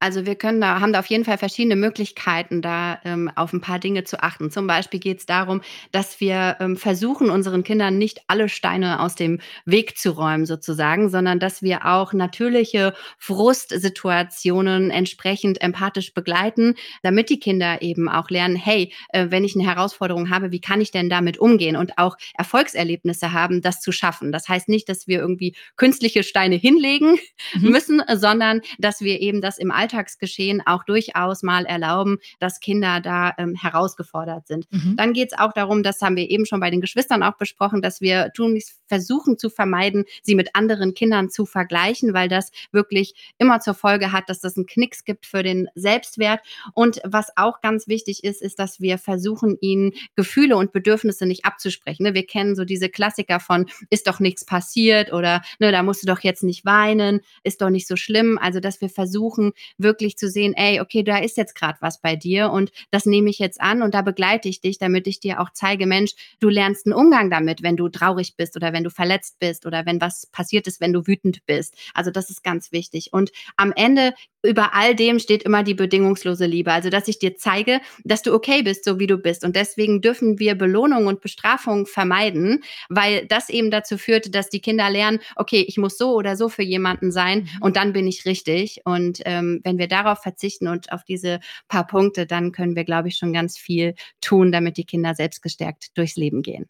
Also 0.00 0.26
wir 0.26 0.36
können 0.36 0.60
da, 0.60 0.80
haben 0.80 0.92
da 0.92 1.00
auf 1.00 1.06
jeden 1.06 1.24
Fall 1.24 1.38
verschiedene 1.38 1.74
Möglichkeiten, 1.74 2.62
da 2.62 3.00
ähm, 3.04 3.30
auf 3.34 3.52
ein 3.52 3.60
paar 3.60 3.80
Dinge 3.80 4.04
zu 4.04 4.22
achten. 4.22 4.48
Zum 4.50 4.68
Beispiel 4.68 5.00
geht 5.00 5.18
es 5.18 5.26
darum, 5.26 5.60
dass 5.90 6.20
wir 6.20 6.56
ähm, 6.60 6.76
versuchen, 6.76 7.30
unseren 7.30 7.64
Kindern 7.64 7.98
nicht 7.98 8.20
alle 8.28 8.48
Steine 8.48 9.00
aus 9.00 9.16
dem 9.16 9.40
Weg 9.64 9.98
zu 9.98 10.10
räumen, 10.10 10.46
sozusagen, 10.46 11.08
sondern 11.08 11.40
dass 11.40 11.62
wir 11.62 11.84
auch 11.84 12.12
natürliche 12.12 12.94
Frustsituationen 13.18 14.92
entsprechend 14.92 15.60
empathisch 15.60 16.14
begleiten, 16.14 16.76
damit 17.02 17.28
die 17.28 17.40
Kinder 17.40 17.82
eben 17.82 18.08
auch 18.08 18.30
lernen, 18.30 18.54
hey, 18.54 18.92
äh, 19.08 19.26
wenn 19.30 19.44
ich 19.44 19.56
eine 19.56 19.66
Herausforderung 19.66 20.30
habe, 20.30 20.52
wie 20.52 20.60
kann 20.60 20.80
ich 20.80 20.92
denn 20.92 21.10
damit 21.10 21.38
umgehen 21.38 21.74
und 21.74 21.98
auch 21.98 22.16
Erfolgserlebnisse 22.34 23.32
haben, 23.32 23.62
das 23.62 23.80
zu 23.80 23.90
schaffen. 23.90 24.30
Das 24.30 24.48
heißt 24.48 24.68
nicht, 24.68 24.88
dass 24.88 25.08
wir 25.08 25.18
irgendwie 25.18 25.56
künstliche 25.76 26.22
Steine 26.22 26.54
hinlegen 26.54 27.18
mhm. 27.54 27.70
müssen, 27.70 28.00
sondern 28.14 28.60
dass 28.78 29.00
wir 29.00 29.20
eben 29.20 29.40
das 29.40 29.58
im 29.58 29.72
Alltag 29.72 29.87
Alltagsgeschehen 29.88 30.62
auch 30.66 30.84
durchaus 30.84 31.42
mal 31.42 31.64
erlauben, 31.64 32.18
dass 32.38 32.60
Kinder 32.60 33.00
da 33.00 33.32
ähm, 33.38 33.54
herausgefordert 33.54 34.46
sind. 34.46 34.66
Mhm. 34.70 34.96
Dann 34.96 35.12
geht 35.12 35.32
es 35.32 35.38
auch 35.38 35.52
darum, 35.52 35.82
das 35.82 36.02
haben 36.02 36.16
wir 36.16 36.28
eben 36.30 36.46
schon 36.46 36.60
bei 36.60 36.70
den 36.70 36.80
Geschwistern 36.80 37.22
auch 37.22 37.36
besprochen, 37.36 37.80
dass 37.80 38.00
wir 38.00 38.30
tunlichst 38.34 38.80
versuchen 38.86 39.38
zu 39.38 39.50
vermeiden, 39.50 40.04
sie 40.22 40.34
mit 40.34 40.54
anderen 40.54 40.94
Kindern 40.94 41.30
zu 41.30 41.46
vergleichen, 41.46 42.14
weil 42.14 42.28
das 42.28 42.50
wirklich 42.72 43.14
immer 43.38 43.60
zur 43.60 43.74
Folge 43.74 44.12
hat, 44.12 44.28
dass 44.28 44.40
das 44.40 44.56
einen 44.56 44.66
Knicks 44.66 45.04
gibt 45.04 45.26
für 45.26 45.42
den 45.42 45.68
Selbstwert. 45.74 46.40
Und 46.74 47.00
was 47.04 47.30
auch 47.36 47.60
ganz 47.60 47.88
wichtig 47.88 48.24
ist, 48.24 48.42
ist, 48.42 48.58
dass 48.58 48.80
wir 48.80 48.98
versuchen, 48.98 49.56
ihnen 49.60 49.92
Gefühle 50.16 50.56
und 50.56 50.72
Bedürfnisse 50.72 51.26
nicht 51.26 51.44
abzusprechen. 51.44 52.04
Ne? 52.04 52.14
Wir 52.14 52.26
kennen 52.26 52.56
so 52.56 52.64
diese 52.64 52.88
Klassiker 52.88 53.40
von, 53.40 53.66
ist 53.90 54.06
doch 54.06 54.20
nichts 54.20 54.44
passiert 54.44 55.12
oder 55.12 55.42
ne, 55.58 55.72
da 55.72 55.82
musst 55.82 56.02
du 56.02 56.06
doch 56.06 56.20
jetzt 56.20 56.42
nicht 56.42 56.64
weinen, 56.64 57.20
ist 57.42 57.62
doch 57.62 57.70
nicht 57.70 57.86
so 57.86 57.96
schlimm. 57.96 58.38
Also, 58.40 58.60
dass 58.60 58.80
wir 58.80 58.88
versuchen, 58.88 59.52
wirklich 59.78 60.16
zu 60.18 60.28
sehen, 60.28 60.54
ey, 60.54 60.80
okay, 60.80 61.02
da 61.02 61.18
ist 61.18 61.36
jetzt 61.36 61.54
gerade 61.54 61.78
was 61.80 62.00
bei 62.00 62.16
dir 62.16 62.50
und 62.50 62.70
das 62.90 63.06
nehme 63.06 63.30
ich 63.30 63.38
jetzt 63.38 63.60
an 63.60 63.82
und 63.82 63.94
da 63.94 64.02
begleite 64.02 64.48
ich 64.48 64.60
dich, 64.60 64.78
damit 64.78 65.06
ich 65.06 65.20
dir 65.20 65.40
auch 65.40 65.50
zeige, 65.52 65.86
Mensch, 65.86 66.12
du 66.40 66.48
lernst 66.48 66.86
einen 66.86 66.94
Umgang 66.94 67.30
damit, 67.30 67.62
wenn 67.62 67.76
du 67.76 67.88
traurig 67.88 68.36
bist 68.36 68.56
oder 68.56 68.72
wenn 68.72 68.84
du 68.84 68.90
verletzt 68.90 69.38
bist 69.38 69.66
oder 69.66 69.86
wenn 69.86 70.00
was 70.00 70.26
passiert 70.26 70.66
ist, 70.66 70.80
wenn 70.80 70.92
du 70.92 71.06
wütend 71.06 71.46
bist. 71.46 71.74
Also 71.94 72.10
das 72.10 72.30
ist 72.30 72.42
ganz 72.42 72.72
wichtig. 72.72 73.12
Und 73.12 73.30
am 73.56 73.72
Ende 73.72 74.14
über 74.42 74.74
all 74.74 74.94
dem 74.94 75.18
steht 75.18 75.42
immer 75.42 75.62
die 75.62 75.74
bedingungslose 75.74 76.46
Liebe. 76.46 76.72
Also, 76.72 76.90
dass 76.90 77.08
ich 77.08 77.18
dir 77.18 77.36
zeige, 77.36 77.80
dass 78.04 78.22
du 78.22 78.32
okay 78.32 78.62
bist, 78.62 78.84
so 78.84 78.98
wie 78.98 79.06
du 79.06 79.18
bist. 79.18 79.44
Und 79.44 79.56
deswegen 79.56 80.00
dürfen 80.00 80.38
wir 80.38 80.54
Belohnung 80.54 81.06
und 81.06 81.20
Bestrafung 81.20 81.86
vermeiden, 81.86 82.62
weil 82.88 83.26
das 83.26 83.48
eben 83.48 83.70
dazu 83.70 83.98
führt, 83.98 84.34
dass 84.34 84.48
die 84.48 84.60
Kinder 84.60 84.88
lernen, 84.90 85.20
okay, 85.36 85.64
ich 85.66 85.76
muss 85.76 85.98
so 85.98 86.14
oder 86.14 86.36
so 86.36 86.48
für 86.48 86.62
jemanden 86.62 87.10
sein 87.10 87.40
mhm. 87.40 87.62
und 87.62 87.76
dann 87.76 87.92
bin 87.92 88.06
ich 88.06 88.24
richtig. 88.24 88.80
Und 88.84 89.20
ähm, 89.24 89.60
wenn 89.64 89.78
wir 89.78 89.88
darauf 89.88 90.22
verzichten 90.22 90.68
und 90.68 90.92
auf 90.92 91.04
diese 91.04 91.40
paar 91.68 91.86
Punkte, 91.86 92.26
dann 92.26 92.52
können 92.52 92.76
wir, 92.76 92.84
glaube 92.84 93.08
ich, 93.08 93.16
schon 93.16 93.32
ganz 93.32 93.58
viel 93.58 93.94
tun, 94.20 94.52
damit 94.52 94.76
die 94.76 94.84
Kinder 94.84 95.14
selbst 95.14 95.42
gestärkt 95.42 95.96
durchs 95.96 96.16
Leben 96.16 96.42
gehen. 96.42 96.66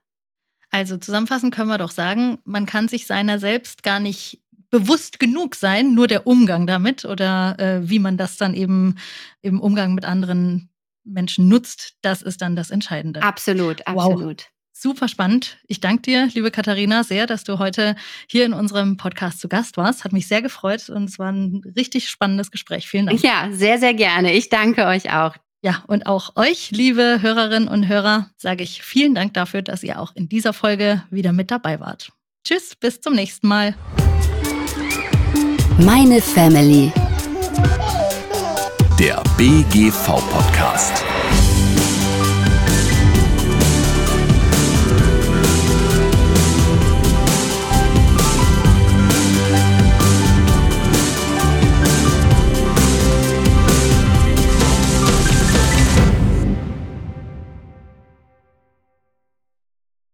Also 0.70 0.98
zusammenfassend 0.98 1.54
können 1.54 1.68
wir 1.68 1.78
doch 1.78 1.90
sagen, 1.90 2.38
man 2.44 2.66
kann 2.66 2.88
sich 2.88 3.06
seiner 3.06 3.38
selbst 3.38 3.82
gar 3.82 4.00
nicht 4.00 4.42
bewusst 4.70 5.18
genug 5.18 5.54
sein, 5.54 5.94
nur 5.94 6.06
der 6.06 6.26
Umgang 6.26 6.66
damit 6.66 7.04
oder 7.04 7.58
äh, 7.58 7.88
wie 7.88 7.98
man 7.98 8.16
das 8.16 8.36
dann 8.36 8.54
eben 8.54 8.96
im 9.40 9.60
Umgang 9.60 9.94
mit 9.94 10.04
anderen 10.04 10.70
Menschen 11.04 11.48
nutzt, 11.48 11.94
das 12.02 12.22
ist 12.22 12.42
dann 12.42 12.54
das 12.54 12.70
Entscheidende. 12.70 13.22
Absolut, 13.22 13.86
absolut. 13.86 14.42
Wow. 14.42 14.46
Super 14.80 15.08
spannend. 15.08 15.58
Ich 15.66 15.80
danke 15.80 16.02
dir, 16.02 16.28
liebe 16.34 16.52
Katharina, 16.52 17.02
sehr, 17.02 17.26
dass 17.26 17.42
du 17.42 17.58
heute 17.58 17.96
hier 18.30 18.44
in 18.44 18.52
unserem 18.52 18.96
Podcast 18.96 19.40
zu 19.40 19.48
Gast 19.48 19.76
warst. 19.76 20.04
Hat 20.04 20.12
mich 20.12 20.28
sehr 20.28 20.40
gefreut 20.40 20.88
und 20.88 21.04
es 21.04 21.18
war 21.18 21.32
ein 21.32 21.62
richtig 21.76 22.08
spannendes 22.08 22.52
Gespräch. 22.52 22.88
Vielen 22.88 23.06
Dank. 23.06 23.20
Ja, 23.20 23.48
sehr, 23.50 23.78
sehr 23.78 23.94
gerne. 23.94 24.34
Ich 24.34 24.50
danke 24.50 24.86
euch 24.86 25.12
auch. 25.12 25.34
Ja, 25.62 25.82
und 25.88 26.06
auch 26.06 26.36
euch, 26.36 26.70
liebe 26.70 27.18
Hörerinnen 27.20 27.68
und 27.68 27.88
Hörer, 27.88 28.30
sage 28.36 28.62
ich 28.62 28.82
vielen 28.82 29.16
Dank 29.16 29.34
dafür, 29.34 29.62
dass 29.62 29.82
ihr 29.82 29.98
auch 29.98 30.14
in 30.14 30.28
dieser 30.28 30.52
Folge 30.52 31.02
wieder 31.10 31.32
mit 31.32 31.50
dabei 31.50 31.80
wart. 31.80 32.12
Tschüss, 32.44 32.76
bis 32.76 33.00
zum 33.00 33.14
nächsten 33.14 33.48
Mal. 33.48 33.74
Meine 35.78 36.20
Family. 36.20 36.92
Der 38.98 39.22
BGV-Podcast. 39.36 41.04